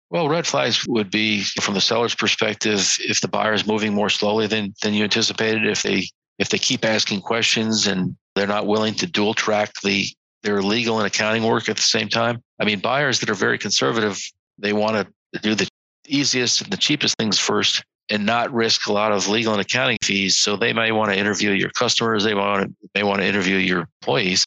Well, 0.09 0.29
red 0.29 0.45
flags 0.45 0.85
would 0.87 1.09
be 1.09 1.41
from 1.61 1.73
the 1.73 1.81
seller's 1.81 2.13
perspective 2.13 2.97
if 2.99 3.21
the 3.21 3.27
buyer 3.27 3.53
is 3.53 3.65
moving 3.65 3.93
more 3.93 4.09
slowly 4.09 4.45
than 4.45 4.73
than 4.83 4.93
you 4.93 5.03
anticipated, 5.03 5.65
if 5.65 5.83
they 5.83 6.07
if 6.37 6.49
they 6.49 6.57
keep 6.57 6.83
asking 6.83 7.21
questions 7.21 7.87
and 7.87 8.15
they're 8.35 8.47
not 8.47 8.67
willing 8.67 8.93
to 8.95 9.07
dual 9.07 9.33
track 9.33 9.71
the 9.83 10.05
their 10.43 10.61
legal 10.61 10.97
and 10.97 11.07
accounting 11.07 11.43
work 11.43 11.69
at 11.69 11.75
the 11.75 11.81
same 11.81 12.09
time. 12.09 12.41
I 12.59 12.65
mean, 12.65 12.79
buyers 12.79 13.19
that 13.19 13.29
are 13.29 13.35
very 13.35 13.57
conservative, 13.57 14.19
they 14.57 14.73
want 14.73 15.07
to 15.33 15.39
do 15.39 15.55
the 15.55 15.67
easiest 16.07 16.61
and 16.61 16.71
the 16.71 16.77
cheapest 16.77 17.15
things 17.17 17.39
first 17.39 17.83
and 18.09 18.25
not 18.25 18.51
risk 18.53 18.87
a 18.87 18.93
lot 18.93 19.11
of 19.11 19.27
legal 19.27 19.53
and 19.53 19.61
accounting 19.61 19.97
fees. 20.03 20.37
So 20.37 20.55
they 20.55 20.73
may 20.73 20.91
want 20.91 21.11
to 21.11 21.17
interview 21.17 21.51
your 21.51 21.69
customers, 21.69 22.23
they 22.23 22.33
want 22.33 22.67
to, 22.67 22.89
may 22.93 23.03
want 23.03 23.21
to 23.21 23.27
interview 23.27 23.55
your 23.55 23.87
employees, 24.01 24.45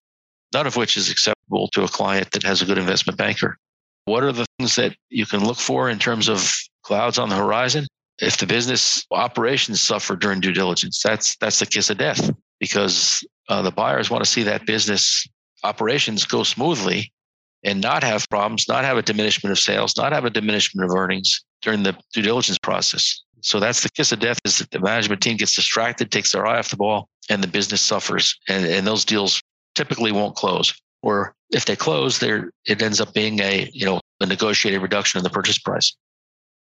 none 0.52 0.66
of 0.66 0.76
which 0.76 0.96
is 0.96 1.10
acceptable 1.10 1.68
to 1.72 1.84
a 1.84 1.88
client 1.88 2.30
that 2.32 2.42
has 2.42 2.60
a 2.60 2.66
good 2.66 2.78
investment 2.78 3.18
banker. 3.18 3.56
What 4.04 4.22
are 4.22 4.32
the 4.32 4.44
things 4.58 4.76
that 4.76 4.96
you 5.08 5.24
can 5.24 5.46
look 5.46 5.56
for 5.56 5.88
in 5.88 5.98
terms 5.98 6.28
of 6.28 6.52
clouds 6.82 7.18
on 7.18 7.30
the 7.30 7.36
horizon? 7.36 7.86
If 8.18 8.36
the 8.36 8.46
business 8.46 9.04
operations 9.10 9.80
suffer 9.80 10.14
during 10.14 10.40
due 10.40 10.52
diligence, 10.52 11.02
that's 11.02 11.36
that's 11.38 11.58
the 11.58 11.66
kiss 11.66 11.90
of 11.90 11.98
death 11.98 12.30
because 12.60 13.24
uh, 13.48 13.62
the 13.62 13.72
buyers 13.72 14.10
want 14.10 14.22
to 14.22 14.30
see 14.30 14.42
that 14.44 14.66
business 14.66 15.26
operations 15.64 16.24
go 16.24 16.42
smoothly 16.42 17.12
and 17.64 17.80
not 17.80 18.04
have 18.04 18.28
problems, 18.28 18.66
not 18.68 18.84
have 18.84 18.98
a 18.98 19.02
diminishment 19.02 19.50
of 19.50 19.58
sales, 19.58 19.96
not 19.96 20.12
have 20.12 20.24
a 20.24 20.30
diminishment 20.30 20.88
of 20.88 20.96
earnings 20.96 21.42
during 21.62 21.82
the 21.82 21.96
due 22.12 22.22
diligence 22.22 22.58
process. 22.58 23.22
So 23.40 23.60
that's 23.60 23.82
the 23.82 23.90
kiss 23.90 24.12
of 24.12 24.20
death 24.20 24.38
is 24.44 24.58
that 24.58 24.70
the 24.70 24.80
management 24.80 25.22
team 25.22 25.36
gets 25.36 25.54
distracted, 25.54 26.10
takes 26.10 26.32
their 26.32 26.46
eye 26.46 26.58
off 26.58 26.70
the 26.70 26.76
ball, 26.76 27.08
and 27.28 27.42
the 27.42 27.48
business 27.48 27.80
suffers. 27.80 28.38
And, 28.48 28.64
and 28.66 28.86
those 28.86 29.04
deals 29.04 29.42
typically 29.74 30.12
won't 30.12 30.36
close. 30.36 30.72
Or 31.02 31.34
if 31.50 31.66
they 31.66 31.76
close, 31.76 32.18
there 32.18 32.50
it 32.66 32.80
ends 32.80 33.00
up 33.00 33.12
being 33.12 33.40
a, 33.40 33.68
you 33.72 33.84
know, 33.84 34.00
a 34.20 34.26
negotiated 34.26 34.80
reduction 34.80 35.18
in 35.18 35.24
the 35.24 35.30
purchase 35.30 35.58
price. 35.58 35.94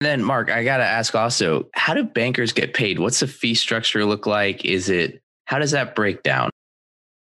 then 0.01 0.23
Mark, 0.23 0.51
I 0.51 0.65
gotta 0.65 0.85
ask 0.85 1.15
also, 1.15 1.69
how 1.75 1.93
do 1.93 2.05
bankers 2.05 2.53
get 2.53 2.73
paid? 2.73 2.99
What's 2.99 3.21
the 3.21 3.27
fee 3.27 3.55
structure 3.55 4.05
look 4.05 4.27
like? 4.27 4.65
Is 4.65 4.89
it 4.89 5.21
how 5.47 5.59
does 5.59 5.73
that 5.73 5.95
break 5.95 6.23
down? 6.23 6.51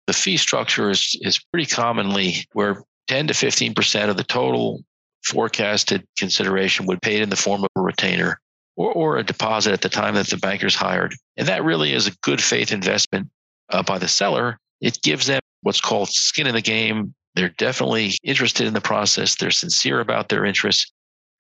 The 0.08 0.14
fee 0.14 0.38
structure 0.38 0.90
is 0.90 1.18
is 1.22 1.40
pretty 1.52 1.70
commonly 1.70 2.46
where 2.54 2.84
10 3.08 3.28
to 3.28 3.34
15% 3.34 4.10
of 4.10 4.18
the 4.18 4.24
total 4.24 4.84
forecasted 5.24 6.06
consideration 6.18 6.86
would 6.86 7.02
paid 7.02 7.22
in 7.22 7.30
the 7.30 7.36
form 7.36 7.64
of 7.64 7.70
a 7.76 7.82
retainer 7.82 8.40
or, 8.76 8.92
or 8.94 9.18
a 9.18 9.24
deposit 9.24 9.74
at 9.74 9.82
the 9.82 9.90
time 9.90 10.16
that 10.16 10.28
the 10.28 10.38
banker's 10.38 10.76
hired. 10.76 11.16
And 11.36 11.48
that 11.48 11.64
really 11.64 11.94
is 11.94 12.08
a 12.08 12.16
good 12.22 12.42
faith 12.42 12.72
investment 12.72 13.30
uh, 13.70 13.84
by 13.84 13.98
the 13.98 14.08
seller. 14.08 14.60
It 14.82 15.02
gives 15.02 15.28
them 15.28 15.40
what's 15.62 15.82
called 15.82 16.10
skin 16.10 16.48
in 16.48 16.56
the 16.56 16.62
game. 16.62 17.14
They're 17.36 17.50
definitely 17.50 18.14
interested 18.24 18.68
in 18.68 18.74
the 18.74 18.82
process. 18.82 19.36
They're 19.36 19.52
sincere 19.52 20.00
about 20.00 20.30
their 20.30 20.46
interests 20.46 20.92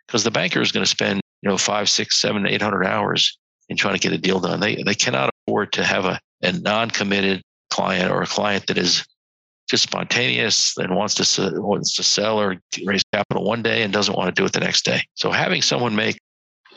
because 0.06 0.24
the 0.24 0.32
banker 0.32 0.62
is 0.62 0.72
going 0.72 0.84
to 0.84 0.90
spend, 0.90 1.22
you 1.42 1.50
know, 1.50 1.58
five, 1.58 1.90
six, 1.90 2.20
seven, 2.20 2.46
eight 2.48 2.62
hundred 2.62 2.86
hours 2.86 3.38
in 3.70 3.78
trying 3.78 3.96
to 3.96 4.00
get 4.00 4.14
a 4.14 4.18
deal 4.18 4.40
done. 4.40 4.60
They 4.60 4.82
they 4.84 4.96
cannot 4.96 5.30
afford 5.48 5.72
to 5.74 5.84
have 5.84 6.06
a, 6.06 6.20
a 6.44 6.52
non-committed 6.52 7.42
client 7.78 8.12
or 8.12 8.24
a 8.24 8.28
client 8.28 8.66
that 8.68 8.78
is 8.78 9.06
just 9.70 9.84
spontaneous 9.84 10.78
and 10.78 10.96
wants 10.96 11.16
to 11.16 11.62
wants 11.62 11.96
to 11.96 12.04
sell 12.04 12.40
or 12.40 12.56
raise 12.86 13.04
capital 13.14 13.44
one 13.44 13.62
day 13.62 13.84
and 13.84 13.94
doesn't 13.94 14.16
want 14.16 14.34
to 14.34 14.42
do 14.42 14.46
it 14.46 14.54
the 14.54 14.60
next 14.60 14.84
day. 14.84 15.02
So 15.16 15.32
having 15.32 15.62
someone 15.62 15.96
make 15.96 16.18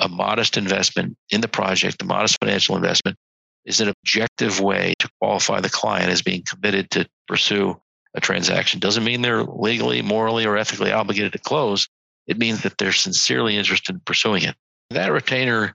a 0.00 0.08
modest 0.08 0.56
investment 0.56 1.16
in 1.30 1.40
the 1.40 1.48
project, 1.48 2.02
a 2.02 2.04
modest 2.04 2.36
financial 2.42 2.76
investment, 2.76 3.16
is 3.64 3.80
an 3.80 3.88
objective 3.88 4.60
way 4.60 4.94
to 4.98 5.08
qualify 5.20 5.60
the 5.60 5.70
client 5.70 6.10
as 6.10 6.22
being 6.22 6.42
committed 6.42 6.90
to 6.90 7.06
pursue 7.28 7.80
a 8.14 8.20
transaction. 8.20 8.80
Doesn't 8.80 9.04
mean 9.04 9.22
they're 9.22 9.44
legally, 9.44 10.02
morally, 10.02 10.44
or 10.44 10.56
ethically 10.56 10.92
obligated 10.92 11.32
to 11.32 11.38
close. 11.38 11.86
It 12.26 12.38
means 12.38 12.62
that 12.62 12.78
they're 12.78 12.92
sincerely 12.92 13.56
interested 13.56 13.94
in 13.94 14.00
pursuing 14.04 14.42
it. 14.42 14.56
That 14.90 15.12
retainer, 15.12 15.74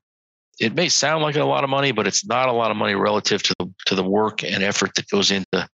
it 0.59 0.73
may 0.73 0.89
sound 0.89 1.23
like 1.23 1.35
a 1.35 1.43
lot 1.43 1.63
of 1.63 1.69
money, 1.69 1.91
but 1.91 2.07
it's 2.07 2.25
not 2.25 2.47
a 2.47 2.53
lot 2.53 2.71
of 2.71 2.77
money 2.77 2.95
relative 2.95 3.43
to 3.43 3.53
the, 3.59 3.73
to 3.87 3.95
the 3.95 4.03
work 4.03 4.43
and 4.43 4.63
effort 4.63 4.91
that 4.95 5.09
goes 5.09 5.31
into 5.31 5.67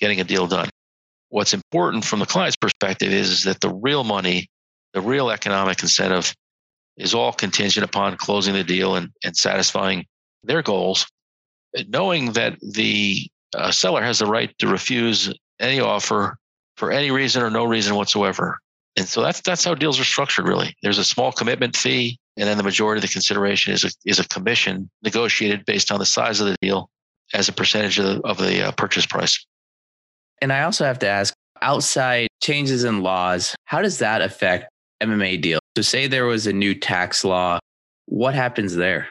getting 0.00 0.20
a 0.20 0.24
deal 0.24 0.46
done. 0.46 0.68
What's 1.28 1.54
important 1.54 2.04
from 2.04 2.20
the 2.20 2.26
client's 2.26 2.56
perspective 2.56 3.12
is, 3.12 3.30
is 3.30 3.42
that 3.44 3.60
the 3.60 3.72
real 3.72 4.04
money, 4.04 4.48
the 4.92 5.00
real 5.00 5.30
economic 5.30 5.82
incentive 5.82 6.34
is 6.96 7.14
all 7.14 7.32
contingent 7.32 7.84
upon 7.84 8.16
closing 8.16 8.54
the 8.54 8.64
deal 8.64 8.96
and, 8.96 9.10
and 9.24 9.36
satisfying 9.36 10.06
their 10.42 10.62
goals, 10.62 11.06
knowing 11.88 12.32
that 12.32 12.58
the 12.60 13.28
uh, 13.56 13.70
seller 13.70 14.02
has 14.02 14.18
the 14.18 14.26
right 14.26 14.56
to 14.58 14.68
refuse 14.68 15.32
any 15.60 15.80
offer 15.80 16.36
for 16.76 16.90
any 16.90 17.10
reason 17.10 17.42
or 17.42 17.50
no 17.50 17.64
reason 17.64 17.94
whatsoever. 17.94 18.58
And 18.96 19.08
so 19.08 19.22
that's 19.22 19.40
that's 19.40 19.64
how 19.64 19.74
deals 19.74 19.98
are 19.98 20.04
structured. 20.04 20.46
Really, 20.46 20.76
there's 20.82 20.98
a 20.98 21.04
small 21.04 21.32
commitment 21.32 21.76
fee, 21.76 22.18
and 22.36 22.48
then 22.48 22.56
the 22.56 22.62
majority 22.62 22.98
of 22.98 23.02
the 23.02 23.12
consideration 23.12 23.72
is 23.72 23.84
a 23.84 23.90
is 24.04 24.18
a 24.18 24.28
commission 24.28 24.88
negotiated 25.02 25.64
based 25.66 25.90
on 25.90 25.98
the 25.98 26.06
size 26.06 26.40
of 26.40 26.46
the 26.46 26.56
deal 26.62 26.88
as 27.32 27.48
a 27.48 27.52
percentage 27.52 27.98
of 27.98 28.04
the, 28.04 28.20
of 28.22 28.38
the 28.38 28.68
uh, 28.68 28.72
purchase 28.72 29.06
price. 29.06 29.44
And 30.40 30.52
I 30.52 30.62
also 30.62 30.84
have 30.84 30.98
to 31.00 31.08
ask, 31.08 31.34
outside 31.62 32.28
changes 32.42 32.84
in 32.84 33.02
laws, 33.02 33.54
how 33.64 33.80
does 33.80 33.98
that 33.98 34.20
affect 34.20 34.68
M&A 35.00 35.36
deals? 35.36 35.60
So, 35.76 35.82
say 35.82 36.06
there 36.06 36.26
was 36.26 36.46
a 36.46 36.52
new 36.52 36.74
tax 36.74 37.24
law, 37.24 37.58
what 38.06 38.34
happens 38.34 38.74
there? 38.74 39.08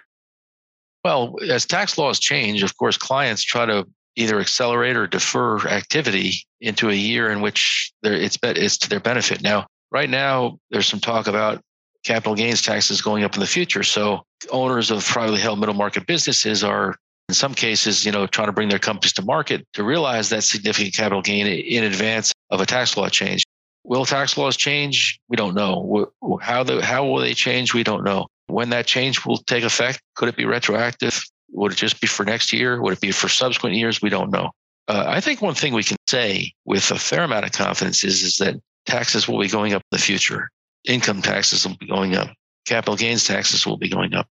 Well, 1.04 1.36
as 1.50 1.66
tax 1.66 1.98
laws 1.98 2.20
change, 2.20 2.64
of 2.64 2.78
course, 2.78 2.96
clients 2.96 3.44
try 3.44 3.66
to 3.66 3.86
either 4.16 4.40
accelerate 4.40 4.96
or 4.96 5.08
defer 5.08 5.68
activity 5.68 6.34
into 6.62 6.90
a 6.90 6.94
year 6.94 7.30
in 7.30 7.42
which 7.42 7.92
it's 8.04 8.38
it's 8.44 8.78
to 8.78 8.90
their 8.90 9.00
benefit. 9.00 9.42
Now, 9.42 9.66
right 9.94 10.10
now, 10.10 10.58
there's 10.72 10.88
some 10.88 11.00
talk 11.00 11.28
about 11.28 11.62
capital 12.04 12.36
gains 12.36 12.62
taxes 12.62 13.02
going 13.02 13.24
up 13.24 13.36
in 13.36 13.40
the 13.40 13.48
future. 13.48 13.84
So 13.84 14.24
owners 14.50 14.92
of 14.92 15.06
privately 15.06 15.40
held 15.40 15.60
middle 15.60 15.76
market 15.76 16.06
businesses 16.06 16.64
are 16.64 16.96
in 17.30 17.36
some 17.36 17.54
cases, 17.54 18.06
you 18.06 18.12
know, 18.12 18.28
trying 18.28 18.48
to 18.48 18.52
bring 18.52 18.68
their 18.68 18.80
companies 18.80 19.14
to 19.14 19.22
market 19.22 19.66
to 19.74 19.84
realize 19.84 20.30
that 20.30 20.44
significant 20.44 20.94
capital 20.94 21.22
gain 21.22 21.48
in 21.48 21.86
advance 21.86 22.34
of 22.50 22.60
a 22.60 22.66
tax 22.66 22.98
law 22.98 23.08
change. 23.08 23.44
Will 23.86 24.06
tax 24.06 24.38
laws 24.38 24.58
change? 24.58 25.20
We 25.30 25.38
don't 25.38 25.56
know. 25.56 26.12
How 26.42 26.64
the 26.64 26.84
how 26.84 27.06
will 27.06 27.20
they 27.20 27.34
change? 27.34 27.74
We 27.74 27.84
don't 27.84 28.04
know. 28.04 28.28
When 28.48 28.70
that 28.72 28.86
change 28.86 29.26
will 29.26 29.38
take 29.38 29.64
effect, 29.64 30.02
could 30.16 30.30
it 30.30 30.36
be 30.36 30.46
retroactive? 30.46 31.24
Would 31.52 31.74
it 31.74 31.78
just 31.78 32.02
be 32.02 32.08
for 32.08 32.26
next 32.26 32.52
year? 32.52 32.82
Would 32.82 32.94
it 32.94 33.02
be 33.02 33.12
for 33.12 33.30
subsequent 33.30 33.76
years? 33.76 34.02
We 34.02 34.10
don't 34.10 34.32
know. 34.32 34.52
Uh, 34.88 35.06
I 35.08 35.22
think 35.22 35.42
one 35.42 35.54
thing 35.54 35.74
we 35.74 35.84
can 35.84 35.98
say 36.08 36.52
with 36.66 36.92
a 36.92 37.00
fair 37.00 37.24
amount 37.24 37.46
of 37.46 37.52
confidence 37.52 38.04
is, 38.04 38.22
is 38.24 38.38
that 38.38 38.56
taxes 38.86 39.28
will 39.28 39.40
be 39.40 39.48
going 39.48 39.74
up 39.74 39.82
in 39.92 39.98
the 39.98 40.02
future. 40.02 40.50
Income 40.86 41.22
taxes 41.22 41.66
will 41.66 41.78
be 41.78 41.88
going 41.88 42.16
up. 42.16 42.30
Capital 42.66 42.96
gains 42.96 43.26
taxes 43.26 43.66
will 43.66 43.78
be 43.78 43.90
going 43.90 44.14
up. 44.14 44.28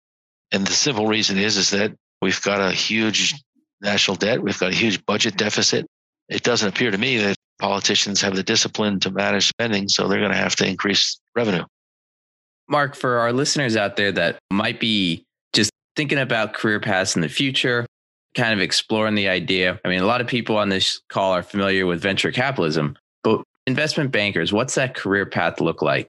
And 0.52 0.66
the 0.66 0.72
simple 0.72 1.06
reason 1.06 1.38
is, 1.38 1.56
is 1.56 1.70
that 1.70 1.92
we've 2.20 2.40
got 2.42 2.60
a 2.60 2.72
huge 2.72 3.34
national 3.80 4.16
debt. 4.16 4.42
We've 4.42 4.58
got 4.58 4.72
a 4.72 4.74
huge 4.74 5.04
budget 5.06 5.36
deficit. 5.36 5.86
It 6.28 6.42
doesn't 6.42 6.68
appear 6.68 6.90
to 6.90 6.98
me 6.98 7.18
that 7.18 7.36
politicians 7.58 8.20
have 8.20 8.36
the 8.36 8.42
discipline 8.42 9.00
to 9.00 9.10
manage 9.10 9.48
spending, 9.48 9.88
so 9.88 10.08
they're 10.08 10.18
going 10.18 10.32
to 10.32 10.36
have 10.36 10.56
to 10.56 10.66
increase 10.66 11.20
revenue. 11.34 11.64
Mark, 12.68 12.94
for 12.94 13.18
our 13.18 13.32
listeners 13.32 13.76
out 13.76 13.96
there 13.96 14.12
that 14.12 14.38
might 14.50 14.80
be 14.80 15.24
just 15.52 15.70
thinking 15.96 16.18
about 16.18 16.54
career 16.54 16.80
paths 16.80 17.16
in 17.16 17.22
the 17.22 17.28
future, 17.28 17.86
kind 18.34 18.54
of 18.54 18.60
exploring 18.60 19.14
the 19.14 19.28
idea. 19.28 19.78
I 19.84 19.88
mean, 19.88 20.00
a 20.00 20.06
lot 20.06 20.20
of 20.20 20.26
people 20.26 20.56
on 20.56 20.68
this 20.68 21.00
call 21.08 21.32
are 21.32 21.42
familiar 21.42 21.86
with 21.86 22.00
venture 22.00 22.32
capitalism, 22.32 22.96
investment 23.66 24.10
bankers, 24.10 24.52
what's 24.52 24.74
that 24.74 24.94
career 24.94 25.26
path 25.26 25.60
look 25.60 25.82
like? 25.82 26.08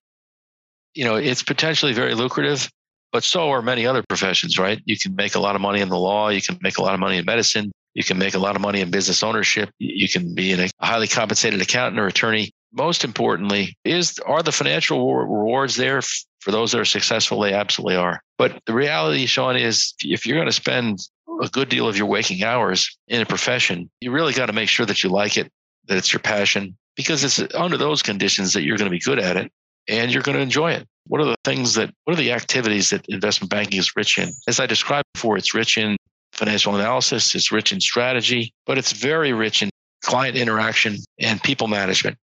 You 0.93 1.05
know, 1.05 1.15
it's 1.15 1.43
potentially 1.43 1.93
very 1.93 2.13
lucrative, 2.15 2.69
but 3.11 3.23
so 3.23 3.49
are 3.49 3.61
many 3.61 3.85
other 3.85 4.03
professions, 4.07 4.59
right? 4.59 4.81
You 4.85 4.97
can 4.97 5.15
make 5.15 5.35
a 5.35 5.39
lot 5.39 5.55
of 5.55 5.61
money 5.61 5.81
in 5.81 5.89
the 5.89 5.97
law, 5.97 6.29
you 6.29 6.41
can 6.41 6.57
make 6.61 6.77
a 6.77 6.81
lot 6.81 6.93
of 6.93 6.99
money 6.99 7.17
in 7.17 7.25
medicine, 7.25 7.71
you 7.93 8.03
can 8.03 8.17
make 8.17 8.33
a 8.33 8.39
lot 8.39 8.55
of 8.55 8.61
money 8.61 8.81
in 8.81 8.91
business 8.91 9.23
ownership, 9.23 9.69
you 9.79 10.09
can 10.09 10.33
be 10.33 10.53
a 10.53 10.69
highly 10.81 11.07
compensated 11.07 11.61
accountant 11.61 11.99
or 11.99 12.07
attorney. 12.07 12.51
Most 12.71 13.03
importantly, 13.03 13.77
is 13.85 14.17
are 14.25 14.41
the 14.41 14.51
financial 14.51 15.15
rewards 15.15 15.75
there 15.75 16.01
for 16.39 16.51
those 16.51 16.71
that 16.71 16.81
are 16.81 16.85
successful? 16.85 17.39
They 17.39 17.53
absolutely 17.53 17.95
are. 17.95 18.19
But 18.39 18.59
the 18.65 18.73
reality, 18.73 19.27
Shawn, 19.27 19.55
is 19.55 19.93
if 20.01 20.25
you're 20.25 20.37
going 20.37 20.47
to 20.47 20.51
spend 20.51 20.99
a 21.41 21.47
good 21.49 21.69
deal 21.69 21.87
of 21.87 21.97
your 21.97 22.07
waking 22.07 22.43
hours 22.43 22.97
in 23.07 23.21
a 23.21 23.25
profession, 23.25 23.91
you 24.01 24.11
really 24.11 24.33
got 24.33 24.47
to 24.47 24.53
make 24.53 24.69
sure 24.69 24.87
that 24.87 25.03
you 25.03 25.09
like 25.09 25.37
it, 25.37 25.51
that 25.87 25.97
it's 25.97 26.11
your 26.11 26.19
passion, 26.19 26.75
because 26.95 27.23
it's 27.23 27.53
under 27.56 27.77
those 27.77 28.01
conditions 28.01 28.53
that 28.53 28.63
you're 28.63 28.77
going 28.77 28.89
to 28.89 28.95
be 28.95 28.99
good 28.99 29.19
at 29.19 29.38
it 29.38 29.51
and 29.88 30.12
you're 30.12 30.23
going 30.23 30.38
to 30.38 30.41
enjoy 30.41 30.71
it. 30.71 30.88
What 31.08 31.21
are 31.21 31.25
the 31.25 31.36
things 31.43 31.75
that, 31.75 31.91
what 32.06 32.13
are 32.13 32.21
the 32.21 32.32
activities 32.32 32.89
that 32.91 33.06
investment 33.08 33.49
banking 33.49 33.79
is 33.79 33.95
rich 33.95 34.17
in? 34.17 34.29
As 34.47 34.60
I 34.60 34.65
described 34.65 35.06
before, 35.13 35.38
it's 35.38 35.53
rich 35.53 35.77
in 35.77 35.97
financial 36.32 36.75
analysis, 36.75 37.36
it's 37.36 37.51
rich 37.51 37.71
in 37.71 37.79
strategy, 37.79 38.53
but 38.65 38.77
it's 38.77 38.91
very 38.91 39.34
rich 39.34 39.62
in 39.62 39.69
client 40.03 40.36
interaction 40.36 40.97
and 41.19 41.41
people 41.43 41.67
management. 41.67 42.17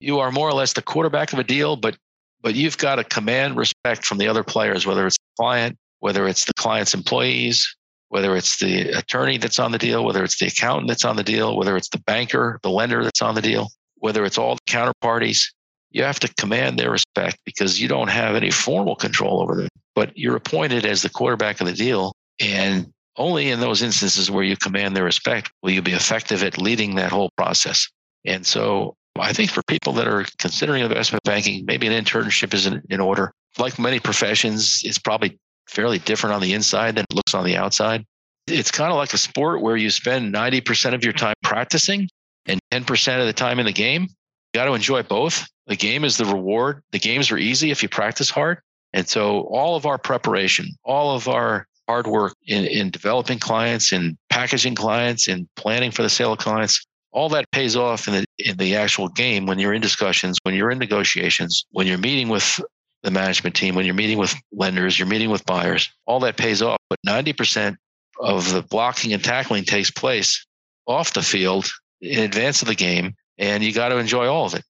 You 0.00 0.18
are 0.18 0.30
more 0.30 0.48
or 0.48 0.52
less 0.52 0.72
the 0.72 0.82
quarterback 0.82 1.32
of 1.32 1.38
a 1.38 1.44
deal, 1.44 1.76
but 1.76 1.96
but 2.42 2.54
you've 2.54 2.76
got 2.76 2.96
to 2.96 3.04
command 3.04 3.56
respect 3.56 4.04
from 4.04 4.18
the 4.18 4.28
other 4.28 4.44
players, 4.44 4.86
whether 4.86 5.06
it's 5.06 5.16
the 5.16 5.42
client, 5.42 5.78
whether 6.00 6.28
it's 6.28 6.44
the 6.44 6.52
client's 6.52 6.92
employees, 6.92 7.74
whether 8.10 8.36
it's 8.36 8.58
the 8.58 8.90
attorney 8.90 9.38
that's 9.38 9.58
on 9.58 9.72
the 9.72 9.78
deal, 9.78 10.04
whether 10.04 10.22
it's 10.22 10.38
the 10.38 10.46
accountant 10.46 10.88
that's 10.88 11.06
on 11.06 11.16
the 11.16 11.22
deal, 11.22 11.56
whether 11.56 11.74
it's 11.74 11.88
the 11.88 12.00
banker, 12.00 12.60
the 12.62 12.68
lender 12.68 13.02
that's 13.02 13.22
on 13.22 13.34
the 13.34 13.40
deal, 13.40 13.70
whether 14.04 14.26
it's 14.26 14.36
all 14.36 14.56
the 14.56 14.70
counterparties, 14.70 15.46
you 15.90 16.04
have 16.04 16.20
to 16.20 16.28
command 16.34 16.78
their 16.78 16.90
respect 16.90 17.38
because 17.46 17.80
you 17.80 17.88
don't 17.88 18.10
have 18.10 18.36
any 18.36 18.50
formal 18.50 18.94
control 18.94 19.40
over 19.40 19.56
them. 19.56 19.68
But 19.94 20.12
you're 20.14 20.36
appointed 20.36 20.84
as 20.84 21.00
the 21.00 21.08
quarterback 21.08 21.58
of 21.62 21.66
the 21.66 21.72
deal. 21.72 22.12
And 22.38 22.92
only 23.16 23.48
in 23.48 23.60
those 23.60 23.80
instances 23.80 24.30
where 24.30 24.44
you 24.44 24.58
command 24.58 24.94
their 24.94 25.04
respect 25.04 25.50
will 25.62 25.70
you 25.70 25.80
be 25.80 25.94
effective 25.94 26.42
at 26.42 26.58
leading 26.58 26.96
that 26.96 27.12
whole 27.12 27.30
process. 27.38 27.88
And 28.26 28.46
so 28.46 28.94
I 29.18 29.32
think 29.32 29.50
for 29.50 29.62
people 29.62 29.94
that 29.94 30.06
are 30.06 30.26
considering 30.38 30.82
investment 30.82 31.24
banking, 31.24 31.64
maybe 31.64 31.86
an 31.86 32.04
internship 32.04 32.52
is 32.52 32.66
in, 32.66 32.82
in 32.90 33.00
order. 33.00 33.32
Like 33.56 33.78
many 33.78 34.00
professions, 34.00 34.82
it's 34.84 34.98
probably 34.98 35.38
fairly 35.66 35.98
different 35.98 36.34
on 36.34 36.42
the 36.42 36.52
inside 36.52 36.96
than 36.96 37.06
it 37.08 37.14
looks 37.14 37.32
on 37.32 37.46
the 37.46 37.56
outside. 37.56 38.04
It's 38.48 38.70
kind 38.70 38.90
of 38.90 38.98
like 38.98 39.14
a 39.14 39.18
sport 39.18 39.62
where 39.62 39.78
you 39.78 39.88
spend 39.88 40.34
90% 40.34 40.92
of 40.92 41.02
your 41.02 41.14
time 41.14 41.32
practicing 41.42 42.10
and 42.46 42.60
10% 42.72 43.20
of 43.20 43.26
the 43.26 43.32
time 43.32 43.58
in 43.58 43.66
the 43.66 43.72
game. 43.72 44.02
You 44.02 44.60
got 44.60 44.66
to 44.66 44.74
enjoy 44.74 45.02
both. 45.02 45.46
The 45.66 45.76
game 45.76 46.04
is 46.04 46.16
the 46.16 46.24
reward. 46.24 46.82
The 46.92 46.98
games 46.98 47.30
are 47.30 47.38
easy 47.38 47.70
if 47.70 47.82
you 47.82 47.88
practice 47.88 48.30
hard. 48.30 48.58
And 48.92 49.08
so 49.08 49.42
all 49.50 49.76
of 49.76 49.86
our 49.86 49.98
preparation, 49.98 50.68
all 50.84 51.14
of 51.14 51.28
our 51.28 51.66
hard 51.88 52.06
work 52.06 52.34
in, 52.46 52.64
in 52.64 52.90
developing 52.90 53.38
clients, 53.38 53.92
in 53.92 54.16
packaging 54.30 54.74
clients, 54.74 55.28
in 55.28 55.48
planning 55.56 55.90
for 55.90 56.02
the 56.02 56.08
sale 56.08 56.32
of 56.32 56.38
clients, 56.38 56.84
all 57.12 57.28
that 57.28 57.50
pays 57.52 57.76
off 57.76 58.08
in 58.08 58.14
the 58.14 58.24
in 58.38 58.56
the 58.56 58.74
actual 58.74 59.08
game 59.08 59.46
when 59.46 59.58
you're 59.58 59.72
in 59.72 59.80
discussions, 59.80 60.36
when 60.42 60.54
you're 60.54 60.70
in 60.70 60.78
negotiations, 60.78 61.64
when 61.70 61.86
you're 61.86 61.98
meeting 61.98 62.28
with 62.28 62.60
the 63.04 63.10
management 63.10 63.54
team, 63.54 63.74
when 63.74 63.84
you're 63.84 63.94
meeting 63.94 64.18
with 64.18 64.34
lenders, 64.52 64.98
you're 64.98 65.06
meeting 65.06 65.30
with 65.30 65.44
buyers, 65.44 65.90
all 66.06 66.18
that 66.20 66.36
pays 66.36 66.62
off. 66.62 66.78
But 66.88 66.98
90% 67.06 67.76
of 68.20 68.52
the 68.52 68.62
blocking 68.62 69.12
and 69.12 69.22
tackling 69.22 69.64
takes 69.64 69.90
place 69.90 70.44
off 70.86 71.12
the 71.12 71.22
field 71.22 71.70
in 72.04 72.20
advance 72.20 72.62
of 72.62 72.68
the 72.68 72.74
game, 72.74 73.14
and 73.38 73.62
you 73.62 73.72
got 73.72 73.88
to 73.88 73.98
enjoy 73.98 74.26
all 74.26 74.46
of 74.46 74.54
it. 74.54 74.64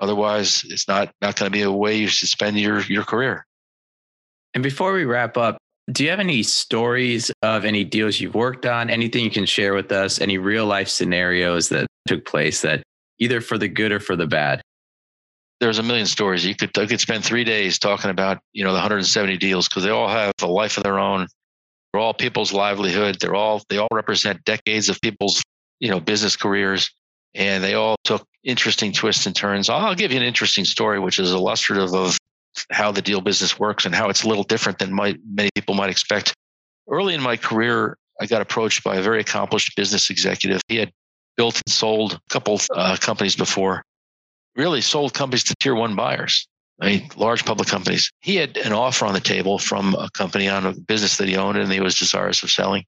Otherwise, 0.00 0.64
it's 0.68 0.88
not 0.88 1.12
not 1.20 1.36
going 1.36 1.50
to 1.50 1.56
be 1.56 1.62
a 1.62 1.72
way 1.72 1.96
you 1.96 2.08
should 2.08 2.28
spend 2.28 2.58
your 2.58 2.80
your 2.82 3.04
career. 3.04 3.46
And 4.54 4.62
before 4.62 4.92
we 4.92 5.04
wrap 5.04 5.36
up, 5.36 5.58
do 5.90 6.04
you 6.04 6.10
have 6.10 6.20
any 6.20 6.42
stories 6.42 7.30
of 7.42 7.64
any 7.64 7.84
deals 7.84 8.20
you've 8.20 8.34
worked 8.34 8.66
on? 8.66 8.90
Anything 8.90 9.24
you 9.24 9.30
can 9.30 9.46
share 9.46 9.74
with 9.74 9.92
us? 9.92 10.20
Any 10.20 10.38
real 10.38 10.66
life 10.66 10.88
scenarios 10.88 11.68
that 11.70 11.86
took 12.06 12.24
place 12.24 12.62
that 12.62 12.82
either 13.18 13.40
for 13.40 13.58
the 13.58 13.68
good 13.68 13.92
or 13.92 14.00
for 14.00 14.16
the 14.16 14.26
bad? 14.26 14.62
there's 15.60 15.78
a 15.78 15.82
million 15.82 16.06
stories. 16.06 16.46
You 16.46 16.54
could 16.54 16.76
I 16.78 16.86
could 16.86 17.00
spend 17.00 17.24
three 17.24 17.44
days 17.44 17.78
talking 17.78 18.10
about 18.10 18.38
you 18.52 18.64
know 18.64 18.70
the 18.70 18.78
170 18.78 19.36
deals 19.38 19.68
because 19.68 19.84
they 19.84 19.90
all 19.90 20.08
have 20.08 20.32
a 20.40 20.46
life 20.46 20.76
of 20.76 20.84
their 20.84 20.98
own. 20.98 21.26
They're 21.92 22.00
all 22.00 22.14
people's 22.14 22.52
livelihood. 22.52 23.18
They're 23.20 23.34
all 23.34 23.62
they 23.68 23.78
all 23.78 23.88
represent 23.92 24.44
decades 24.44 24.88
of 24.88 25.00
people's 25.00 25.42
you 25.80 25.90
know 25.90 26.00
business 26.00 26.36
careers, 26.36 26.90
and 27.34 27.62
they 27.62 27.74
all 27.74 27.96
took 28.04 28.26
interesting 28.44 28.92
twists 28.92 29.26
and 29.26 29.34
turns. 29.34 29.68
I'll 29.68 29.94
give 29.94 30.12
you 30.12 30.18
an 30.18 30.24
interesting 30.24 30.64
story, 30.64 30.98
which 30.98 31.18
is 31.18 31.32
illustrative 31.32 31.94
of 31.94 32.16
how 32.70 32.90
the 32.90 33.02
deal 33.02 33.20
business 33.20 33.58
works 33.58 33.84
and 33.84 33.94
how 33.94 34.08
it's 34.08 34.24
a 34.24 34.28
little 34.28 34.44
different 34.44 34.78
than 34.78 34.92
might, 34.92 35.18
many 35.32 35.50
people 35.54 35.74
might 35.74 35.90
expect. 35.90 36.34
Early 36.90 37.14
in 37.14 37.22
my 37.22 37.36
career, 37.36 37.96
I 38.20 38.26
got 38.26 38.40
approached 38.40 38.82
by 38.82 38.96
a 38.96 39.02
very 39.02 39.20
accomplished 39.20 39.76
business 39.76 40.10
executive. 40.10 40.60
He 40.68 40.76
had 40.76 40.90
built 41.36 41.60
and 41.64 41.72
sold 41.72 42.14
a 42.14 42.20
couple 42.30 42.60
uh, 42.74 42.96
companies 42.98 43.36
before 43.36 43.84
really 44.58 44.80
sold 44.80 45.14
companies 45.14 45.44
to 45.44 45.54
tier 45.60 45.74
one 45.74 45.94
buyers. 45.94 46.46
I 46.80 46.86
mean, 46.86 47.10
large 47.16 47.44
public 47.44 47.68
companies. 47.68 48.10
He 48.20 48.36
had 48.36 48.56
an 48.58 48.72
offer 48.72 49.06
on 49.06 49.14
the 49.14 49.20
table 49.20 49.58
from 49.58 49.94
a 49.94 50.10
company 50.10 50.48
on 50.48 50.66
a 50.66 50.72
business 50.72 51.16
that 51.16 51.28
he 51.28 51.36
owned 51.36 51.56
and 51.56 51.72
he 51.72 51.80
was 51.80 51.98
desirous 51.98 52.42
of 52.42 52.50
selling. 52.50 52.84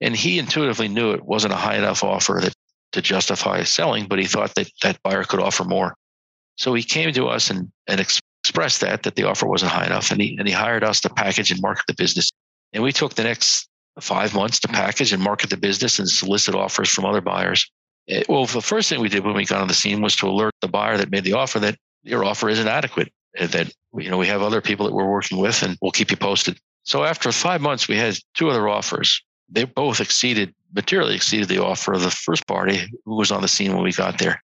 And 0.00 0.16
he 0.16 0.38
intuitively 0.38 0.88
knew 0.88 1.12
it 1.12 1.24
wasn't 1.24 1.54
a 1.54 1.56
high 1.56 1.76
enough 1.76 2.02
offer 2.02 2.40
that, 2.42 2.54
to 2.92 3.02
justify 3.02 3.62
selling, 3.64 4.06
but 4.06 4.18
he 4.18 4.24
thought 4.24 4.54
that 4.54 4.70
that 4.82 5.02
buyer 5.02 5.24
could 5.24 5.40
offer 5.40 5.64
more. 5.64 5.94
So 6.56 6.74
he 6.74 6.82
came 6.82 7.12
to 7.12 7.26
us 7.26 7.50
and, 7.50 7.70
and 7.88 8.00
ex- 8.00 8.20
expressed 8.44 8.80
that, 8.82 9.02
that 9.02 9.16
the 9.16 9.24
offer 9.24 9.46
wasn't 9.46 9.72
high 9.72 9.86
enough. 9.86 10.10
And 10.10 10.20
he, 10.20 10.36
and 10.36 10.46
he 10.46 10.54
hired 10.54 10.84
us 10.84 11.00
to 11.00 11.10
package 11.10 11.50
and 11.50 11.60
market 11.60 11.84
the 11.88 11.94
business. 11.94 12.30
And 12.72 12.82
we 12.82 12.92
took 12.92 13.14
the 13.14 13.24
next 13.24 13.68
five 14.00 14.34
months 14.34 14.60
to 14.60 14.68
package 14.68 15.12
and 15.12 15.22
market 15.22 15.50
the 15.50 15.56
business 15.56 15.98
and 15.98 16.08
solicit 16.08 16.54
offers 16.54 16.90
from 16.90 17.04
other 17.04 17.20
buyers. 17.20 17.68
It, 18.06 18.20
eh, 18.20 18.24
well, 18.28 18.46
the 18.46 18.60
first 18.60 18.88
thing 18.88 19.00
we 19.00 19.08
did 19.08 19.24
when 19.24 19.34
we 19.34 19.44
got 19.44 19.62
on 19.62 19.68
the 19.68 19.74
scene 19.74 20.02
was 20.02 20.14
to 20.16 20.26
alert 20.26 20.52
the 20.60 20.68
buyer 20.68 20.96
that 20.98 21.10
made 21.10 21.24
the 21.24 21.32
offer 21.32 21.58
that 21.60 21.76
your 22.02 22.24
offer 22.24 22.48
isn't 22.48 22.68
adequate. 22.68 23.10
And 23.36 23.50
that 23.50 23.72
you 23.96 24.10
know 24.10 24.18
we 24.18 24.28
have 24.28 24.42
other 24.42 24.60
people 24.60 24.86
that 24.86 24.94
we're 24.94 25.10
working 25.10 25.38
with, 25.38 25.62
and 25.62 25.76
we'll 25.82 25.90
keep 25.90 26.12
you 26.12 26.16
posted. 26.16 26.56
So 26.84 27.02
after 27.02 27.32
five 27.32 27.60
months, 27.60 27.88
we 27.88 27.96
had 27.96 28.16
two 28.34 28.48
other 28.48 28.68
offers. 28.68 29.20
They 29.54 29.64
both 29.64 30.00
exceeded 30.00 30.52
materially 30.74 31.14
exceeded 31.14 31.48
the 31.48 31.62
offer 31.62 31.92
of 31.92 32.02
the 32.02 32.10
first 32.10 32.46
party 32.46 32.80
who 33.04 33.14
was 33.14 33.30
on 33.30 33.40
the 33.40 33.48
scene 33.48 33.72
when 33.72 33.84
we 33.84 33.92
got 33.92 34.18
there. 34.18 34.42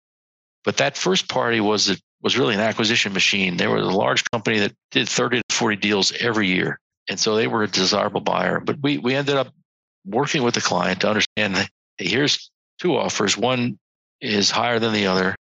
But 0.65 0.79
that 0.79 0.97
first 0.97 1.29
party 1.29 1.61
was 1.61 2.01
was 2.23 2.37
really 2.37 2.55
an 2.55 2.61
acquisition 2.61 3.13
machine. 3.13 3.57
They 3.57 3.69
were 3.69 3.77
a 3.77 3.85
large 3.85 4.29
company 4.31 4.59
that 4.59 4.75
did 4.91 5.09
30 5.09 5.43
to 5.49 5.55
40 5.55 5.77
deals 5.77 6.13
every 6.19 6.49
year. 6.49 6.81
And 7.09 7.21
so 7.21 7.37
they 7.37 7.47
were 7.47 7.63
a 7.63 7.69
desirable 7.69 8.21
buyer. 8.21 8.59
But 8.59 8.79
we 8.83 8.99
we 8.99 9.15
ended 9.15 9.37
up 9.37 9.53
working 10.05 10.43
with 10.43 10.55
the 10.55 10.61
client 10.61 11.01
to 11.03 11.09
understand 11.09 11.55
that 11.55 11.71
here's 11.99 12.51
two 12.81 12.97
offers. 12.97 13.37
One 13.37 13.79
is 14.21 14.51
higher 14.51 14.81
than 14.81 14.93
the 14.93 15.07
other. 15.07 15.37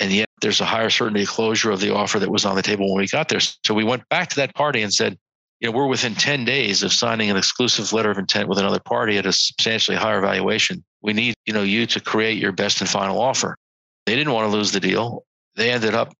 And 0.00 0.12
yet 0.12 0.28
there's 0.40 0.60
a 0.60 0.64
higher 0.64 0.90
certainty 0.90 1.22
of 1.22 1.28
closure 1.28 1.70
of 1.70 1.80
the 1.80 1.94
offer 1.94 2.18
that 2.18 2.30
was 2.30 2.44
on 2.44 2.56
the 2.56 2.62
table 2.62 2.92
when 2.92 3.02
we 3.02 3.08
got 3.08 3.28
there. 3.28 3.40
So 3.40 3.74
we 3.74 3.84
went 3.84 4.08
back 4.08 4.28
to 4.30 4.36
that 4.36 4.54
party 4.54 4.82
and 4.82 4.92
said, 4.92 5.18
you 5.60 5.68
know, 5.68 5.76
we're 5.76 5.86
within 5.86 6.14
10 6.14 6.44
days 6.44 6.82
of 6.82 6.92
signing 6.92 7.30
an 7.30 7.36
exclusive 7.36 7.92
letter 7.92 8.10
of 8.10 8.18
intent 8.18 8.48
with 8.48 8.58
another 8.58 8.80
party 8.80 9.18
at 9.18 9.26
a 9.26 9.32
substantially 9.32 9.96
higher 9.96 10.20
valuation. 10.20 10.84
We 11.02 11.12
need, 11.12 11.34
you 11.46 11.52
know, 11.52 11.62
you 11.62 11.86
to 11.86 12.00
create 12.00 12.38
your 12.38 12.52
best 12.52 12.80
and 12.80 12.88
final 12.88 13.20
offer. 13.20 13.56
They 14.06 14.14
didn't 14.14 14.32
want 14.32 14.50
to 14.50 14.56
lose 14.56 14.72
the 14.72 14.80
deal. 14.80 15.24
They 15.56 15.70
ended 15.70 15.94
up 15.94 16.12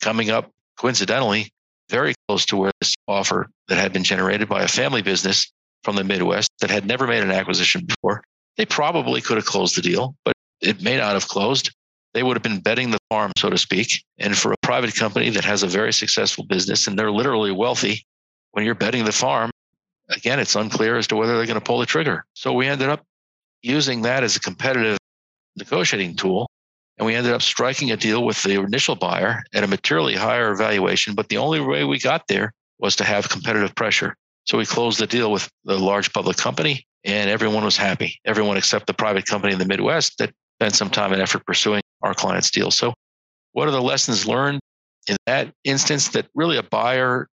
coming 0.00 0.30
up 0.30 0.50
coincidentally 0.78 1.50
very 1.90 2.14
close 2.28 2.46
to 2.46 2.56
where 2.56 2.72
this 2.80 2.94
offer 3.08 3.48
that 3.68 3.78
had 3.78 3.92
been 3.92 4.04
generated 4.04 4.48
by 4.48 4.62
a 4.62 4.68
family 4.68 5.02
business 5.02 5.52
from 5.82 5.96
the 5.96 6.04
Midwest 6.04 6.50
that 6.60 6.70
had 6.70 6.86
never 6.86 7.06
made 7.06 7.22
an 7.22 7.30
acquisition 7.30 7.84
before. 7.84 8.22
They 8.56 8.64
probably 8.64 9.20
could 9.20 9.36
have 9.36 9.46
closed 9.46 9.76
the 9.76 9.82
deal, 9.82 10.14
but 10.24 10.34
it 10.60 10.82
may 10.82 10.96
not 10.96 11.14
have 11.14 11.28
closed. 11.28 11.74
They 12.14 12.22
would 12.22 12.36
have 12.36 12.42
been 12.42 12.60
betting 12.60 12.90
the 12.90 12.98
farm, 13.10 13.32
so 13.36 13.50
to 13.50 13.58
speak. 13.58 14.04
And 14.18 14.38
for 14.38 14.52
a 14.52 14.56
private 14.62 14.94
company 14.94 15.30
that 15.30 15.44
has 15.44 15.62
a 15.62 15.66
very 15.66 15.92
successful 15.92 16.44
business 16.44 16.86
and 16.86 16.98
they're 16.98 17.10
literally 17.10 17.50
wealthy, 17.50 18.04
when 18.54 18.64
you're 18.64 18.76
betting 18.76 19.04
the 19.04 19.12
farm, 19.12 19.50
again, 20.10 20.38
it's 20.38 20.54
unclear 20.54 20.96
as 20.96 21.08
to 21.08 21.16
whether 21.16 21.36
they're 21.36 21.46
going 21.46 21.58
to 21.58 21.64
pull 21.64 21.80
the 21.80 21.86
trigger. 21.86 22.24
So 22.34 22.52
we 22.52 22.68
ended 22.68 22.88
up 22.88 23.02
using 23.62 24.02
that 24.02 24.22
as 24.22 24.36
a 24.36 24.40
competitive 24.40 24.96
negotiating 25.56 26.14
tool. 26.14 26.48
And 26.96 27.04
we 27.04 27.16
ended 27.16 27.32
up 27.32 27.42
striking 27.42 27.90
a 27.90 27.96
deal 27.96 28.24
with 28.24 28.40
the 28.44 28.60
initial 28.60 28.94
buyer 28.94 29.42
at 29.52 29.64
a 29.64 29.66
materially 29.66 30.14
higher 30.14 30.54
valuation. 30.54 31.16
But 31.16 31.28
the 31.28 31.38
only 31.38 31.60
way 31.60 31.82
we 31.82 31.98
got 31.98 32.28
there 32.28 32.52
was 32.78 32.94
to 32.96 33.04
have 33.04 33.28
competitive 33.28 33.74
pressure. 33.74 34.14
So 34.44 34.56
we 34.56 34.66
closed 34.66 35.00
the 35.00 35.08
deal 35.08 35.32
with 35.32 35.48
the 35.64 35.76
large 35.76 36.12
public 36.12 36.36
company 36.36 36.86
and 37.04 37.28
everyone 37.28 37.64
was 37.64 37.76
happy. 37.76 38.20
Everyone 38.24 38.56
except 38.56 38.86
the 38.86 38.94
private 38.94 39.26
company 39.26 39.52
in 39.52 39.58
the 39.58 39.64
Midwest 39.64 40.18
that 40.18 40.32
spent 40.60 40.76
some 40.76 40.90
time 40.90 41.12
and 41.12 41.20
effort 41.20 41.44
pursuing 41.44 41.82
our 42.02 42.14
client's 42.14 42.52
deal. 42.52 42.70
So 42.70 42.94
what 43.50 43.66
are 43.66 43.72
the 43.72 43.82
lessons 43.82 44.28
learned 44.28 44.60
in 45.08 45.16
that 45.26 45.52
instance 45.64 46.10
that 46.10 46.26
really 46.34 46.56
a 46.56 46.62
buyer, 46.62 47.26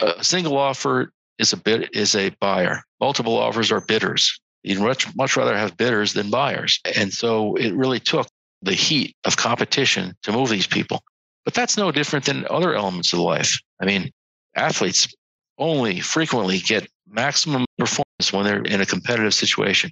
a 0.00 0.24
single 0.24 0.56
offer 0.56 1.12
is 1.38 1.52
a 1.52 1.56
bid 1.56 1.90
is 1.92 2.14
a 2.14 2.30
buyer. 2.40 2.82
Multiple 3.00 3.36
offers 3.36 3.70
are 3.70 3.80
bidders. 3.80 4.38
You'd 4.62 4.80
much, 4.80 5.14
much 5.16 5.36
rather 5.36 5.56
have 5.56 5.76
bidders 5.76 6.12
than 6.12 6.30
buyers. 6.30 6.80
And 6.96 7.12
so 7.12 7.54
it 7.56 7.74
really 7.74 8.00
took 8.00 8.28
the 8.62 8.74
heat 8.74 9.14
of 9.24 9.36
competition 9.36 10.14
to 10.22 10.32
move 10.32 10.48
these 10.48 10.66
people. 10.66 11.02
But 11.44 11.54
that's 11.54 11.76
no 11.76 11.92
different 11.92 12.24
than 12.24 12.46
other 12.50 12.74
elements 12.74 13.12
of 13.12 13.20
life. 13.20 13.58
I 13.80 13.86
mean, 13.86 14.10
athletes 14.54 15.08
only 15.58 16.00
frequently 16.00 16.58
get 16.58 16.88
maximum 17.08 17.64
performance 17.78 18.32
when 18.32 18.44
they're 18.44 18.62
in 18.62 18.80
a 18.80 18.86
competitive 18.86 19.34
situation. 19.34 19.90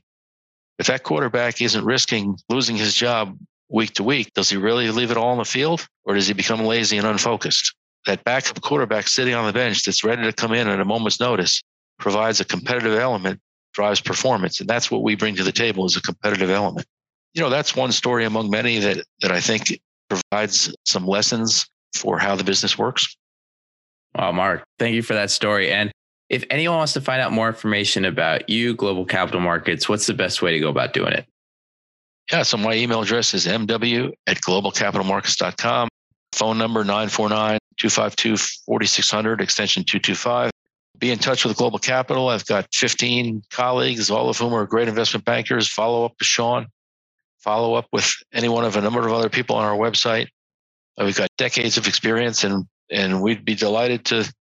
If 0.78 0.88
that 0.88 1.04
quarterback 1.04 1.62
isn't 1.62 1.84
risking 1.84 2.36
losing 2.48 2.76
his 2.76 2.94
job 2.94 3.38
week 3.68 3.94
to 3.94 4.02
week, 4.02 4.32
does 4.34 4.50
he 4.50 4.56
really 4.56 4.90
leave 4.90 5.10
it 5.10 5.16
all 5.16 5.28
on 5.28 5.38
the 5.38 5.44
field 5.44 5.86
or 6.04 6.14
does 6.14 6.26
he 6.26 6.34
become 6.34 6.60
lazy 6.60 6.98
and 6.98 7.06
unfocused? 7.06 7.74
That 8.06 8.24
backup 8.24 8.60
quarterback 8.60 9.08
sitting 9.08 9.34
on 9.34 9.46
the 9.46 9.52
bench 9.52 9.84
that's 9.84 10.04
ready 10.04 10.22
to 10.22 10.32
come 10.32 10.52
in 10.52 10.68
at 10.68 10.80
a 10.80 10.84
moment's 10.84 11.20
notice 11.20 11.60
provides 11.98 12.40
a 12.40 12.44
competitive 12.44 12.98
element, 12.98 13.40
drives 13.74 14.00
performance. 14.00 14.60
And 14.60 14.68
that's 14.68 14.90
what 14.90 15.02
we 15.02 15.16
bring 15.16 15.34
to 15.36 15.42
the 15.42 15.52
table 15.52 15.84
is 15.86 15.96
a 15.96 16.02
competitive 16.02 16.50
element. 16.50 16.86
You 17.34 17.42
know, 17.42 17.50
that's 17.50 17.76
one 17.76 17.92
story 17.92 18.24
among 18.24 18.50
many 18.50 18.78
that, 18.78 19.04
that 19.20 19.32
I 19.32 19.40
think 19.40 19.78
provides 20.08 20.74
some 20.84 21.06
lessons 21.06 21.66
for 21.94 22.18
how 22.18 22.36
the 22.36 22.44
business 22.44 22.78
works. 22.78 23.16
Wow, 24.16 24.32
Mark, 24.32 24.64
thank 24.78 24.94
you 24.94 25.02
for 25.02 25.14
that 25.14 25.30
story. 25.30 25.70
And 25.70 25.90
if 26.28 26.44
anyone 26.50 26.78
wants 26.78 26.94
to 26.94 27.00
find 27.00 27.20
out 27.20 27.32
more 27.32 27.48
information 27.48 28.04
about 28.04 28.48
you, 28.48 28.74
Global 28.74 29.04
Capital 29.04 29.40
Markets, 29.40 29.88
what's 29.88 30.06
the 30.06 30.14
best 30.14 30.42
way 30.42 30.52
to 30.52 30.58
go 30.58 30.68
about 30.68 30.92
doing 30.92 31.12
it? 31.12 31.26
Yeah, 32.32 32.42
so 32.42 32.56
my 32.56 32.74
email 32.74 33.02
address 33.02 33.34
is 33.34 33.46
mw 33.46 34.12
at 34.26 34.38
globalcapitalmarkets.com. 34.38 35.88
Phone 36.32 36.58
number 36.58 36.84
949 36.84 37.58
252 37.78 38.36
4600, 38.36 39.40
extension 39.40 39.84
225. 39.84 40.50
Be 40.98 41.10
in 41.10 41.18
touch 41.18 41.44
with 41.44 41.56
Global 41.56 41.78
Capital. 41.78 42.28
I've 42.28 42.46
got 42.46 42.66
15 42.72 43.42
colleagues, 43.50 44.10
all 44.10 44.28
of 44.28 44.38
whom 44.38 44.54
are 44.54 44.66
great 44.66 44.88
investment 44.88 45.24
bankers. 45.24 45.68
Follow 45.68 46.04
up 46.04 46.14
with 46.18 46.26
Shawn. 46.26 46.66
Follow 47.38 47.74
up 47.74 47.86
with 47.92 48.12
any 48.32 48.48
one 48.48 48.64
of 48.64 48.76
a 48.76 48.80
number 48.80 49.06
of 49.06 49.12
other 49.12 49.28
people 49.28 49.56
on 49.56 49.64
our 49.64 49.76
website. 49.76 50.28
We've 50.98 51.16
got 51.16 51.28
decades 51.36 51.76
of 51.76 51.86
experience, 51.86 52.44
and, 52.44 52.64
and 52.90 53.20
we'd 53.20 53.44
be 53.44 53.54
delighted 53.54 54.06
to 54.06 54.32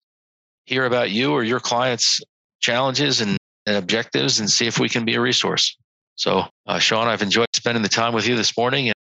hear 0.67 0.87
about 0.87 1.11
you 1.11 1.33
or 1.33 1.43
your 1.43 1.61
clients' 1.61 2.21
challenges 2.61 3.21
and, 3.21 3.37
and 3.67 3.77
objectives 3.77 4.41
and 4.41 4.49
see 4.49 4.67
if 4.67 4.79
we 4.79 4.89
can 4.89 5.05
be 5.05 5.15
a 5.15 5.21
resource. 5.21 5.77
So, 6.17 6.45
uh, 6.67 6.79
Shawn, 6.79 7.09
I've 7.09 7.23
enjoyed 7.23 7.49
spending 7.53 7.83
the 7.83 7.89
time 7.89 8.15
with 8.15 8.27
you 8.27 8.37
this 8.37 8.57
morning 8.57 8.89
and 8.89 8.95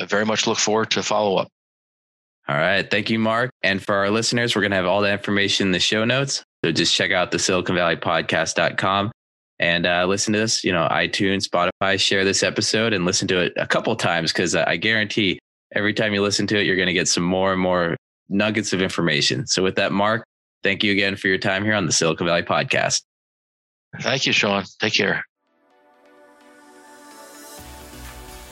I 0.00 0.06
very 0.06 0.24
much 0.24 0.46
look 0.46 0.58
forward 0.58 0.90
to 0.92 1.02
follow 1.02 1.36
up. 1.36 1.48
All 2.48 2.56
right. 2.56 2.88
Thank 2.88 3.10
you, 3.10 3.18
Mark. 3.18 3.50
And 3.62 3.82
for 3.82 3.94
our 3.96 4.10
listeners, 4.10 4.54
we're 4.54 4.62
going 4.62 4.70
to 4.70 4.76
have 4.76 4.86
all 4.86 5.00
the 5.00 5.12
information 5.12 5.68
in 5.68 5.72
the 5.72 5.80
show 5.80 6.04
notes. 6.04 6.44
So 6.64 6.70
just 6.70 6.94
check 6.94 7.10
out 7.10 7.32
the 7.32 7.38
Silicon 7.38 7.74
Valley 7.74 7.96
podcast.com 7.96 9.10
and 9.58 9.86
uh, 9.86 10.06
listen 10.06 10.32
to 10.34 10.38
this, 10.38 10.62
you 10.62 10.72
know, 10.72 10.86
iTunes, 10.90 11.48
Spotify, 11.48 11.98
share 11.98 12.24
this 12.24 12.42
episode 12.42 12.92
and 12.92 13.04
listen 13.04 13.26
to 13.28 13.40
it 13.40 13.52
a 13.56 13.66
couple 13.66 13.94
times 13.96 14.32
because 14.32 14.54
I 14.54 14.76
guarantee 14.76 15.38
every 15.74 15.94
time 15.94 16.14
you 16.14 16.22
listen 16.22 16.46
to 16.48 16.58
it, 16.58 16.66
you're 16.66 16.76
going 16.76 16.86
to 16.86 16.92
get 16.92 17.08
some 17.08 17.24
more 17.24 17.52
and 17.52 17.60
more 17.60 17.96
nuggets 18.28 18.72
of 18.72 18.80
information. 18.80 19.46
So 19.46 19.62
with 19.62 19.76
that, 19.76 19.92
Mark, 19.92 20.24
thank 20.62 20.84
you 20.84 20.92
again 20.92 21.16
for 21.16 21.28
your 21.28 21.38
time 21.38 21.64
here 21.64 21.74
on 21.74 21.86
the 21.86 21.92
Silicon 21.92 22.26
Valley 22.26 22.42
podcast. 22.42 23.02
Thank 24.00 24.26
you, 24.26 24.32
Shawn. 24.32 24.64
Take 24.80 24.94
care. 24.94 25.24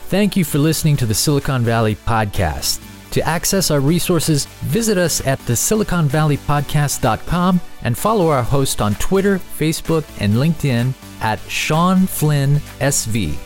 Thank 0.07 0.35
you 0.35 0.43
for 0.43 0.57
listening 0.59 0.97
to 0.97 1.05
the 1.05 1.13
Silicon 1.13 1.63
Valley 1.63 1.95
podcast. 1.95 2.79
To 3.15 3.25
access 3.25 3.71
our 3.71 3.79
resources, 3.79 4.45
visit 4.63 4.97
us 4.97 5.25
at 5.25 5.39
the 5.45 5.53
siliconvalleypodcast.com 5.53 7.61
and 7.83 7.97
follow 7.97 8.27
our 8.27 8.43
host 8.43 8.81
on 8.81 8.95
Twitter, 8.95 9.39
Facebook, 9.39 10.03
and 10.19 10.33
LinkedIn 10.33 10.93
at 11.21 11.39
Shawn 11.49 12.07
Flynn 12.07 12.55
SV. 12.81 13.37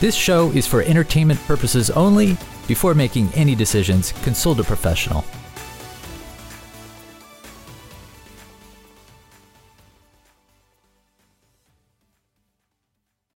This 0.00 0.14
show 0.14 0.50
is 0.50 0.66
for 0.66 0.82
entertainment 0.82 1.40
purposes 1.46 1.88
only. 1.88 2.36
Before 2.68 2.92
making 2.92 3.30
any 3.32 3.54
decisions, 3.54 4.12
consult 4.22 4.60
a 4.60 4.64
professional. 4.64 5.24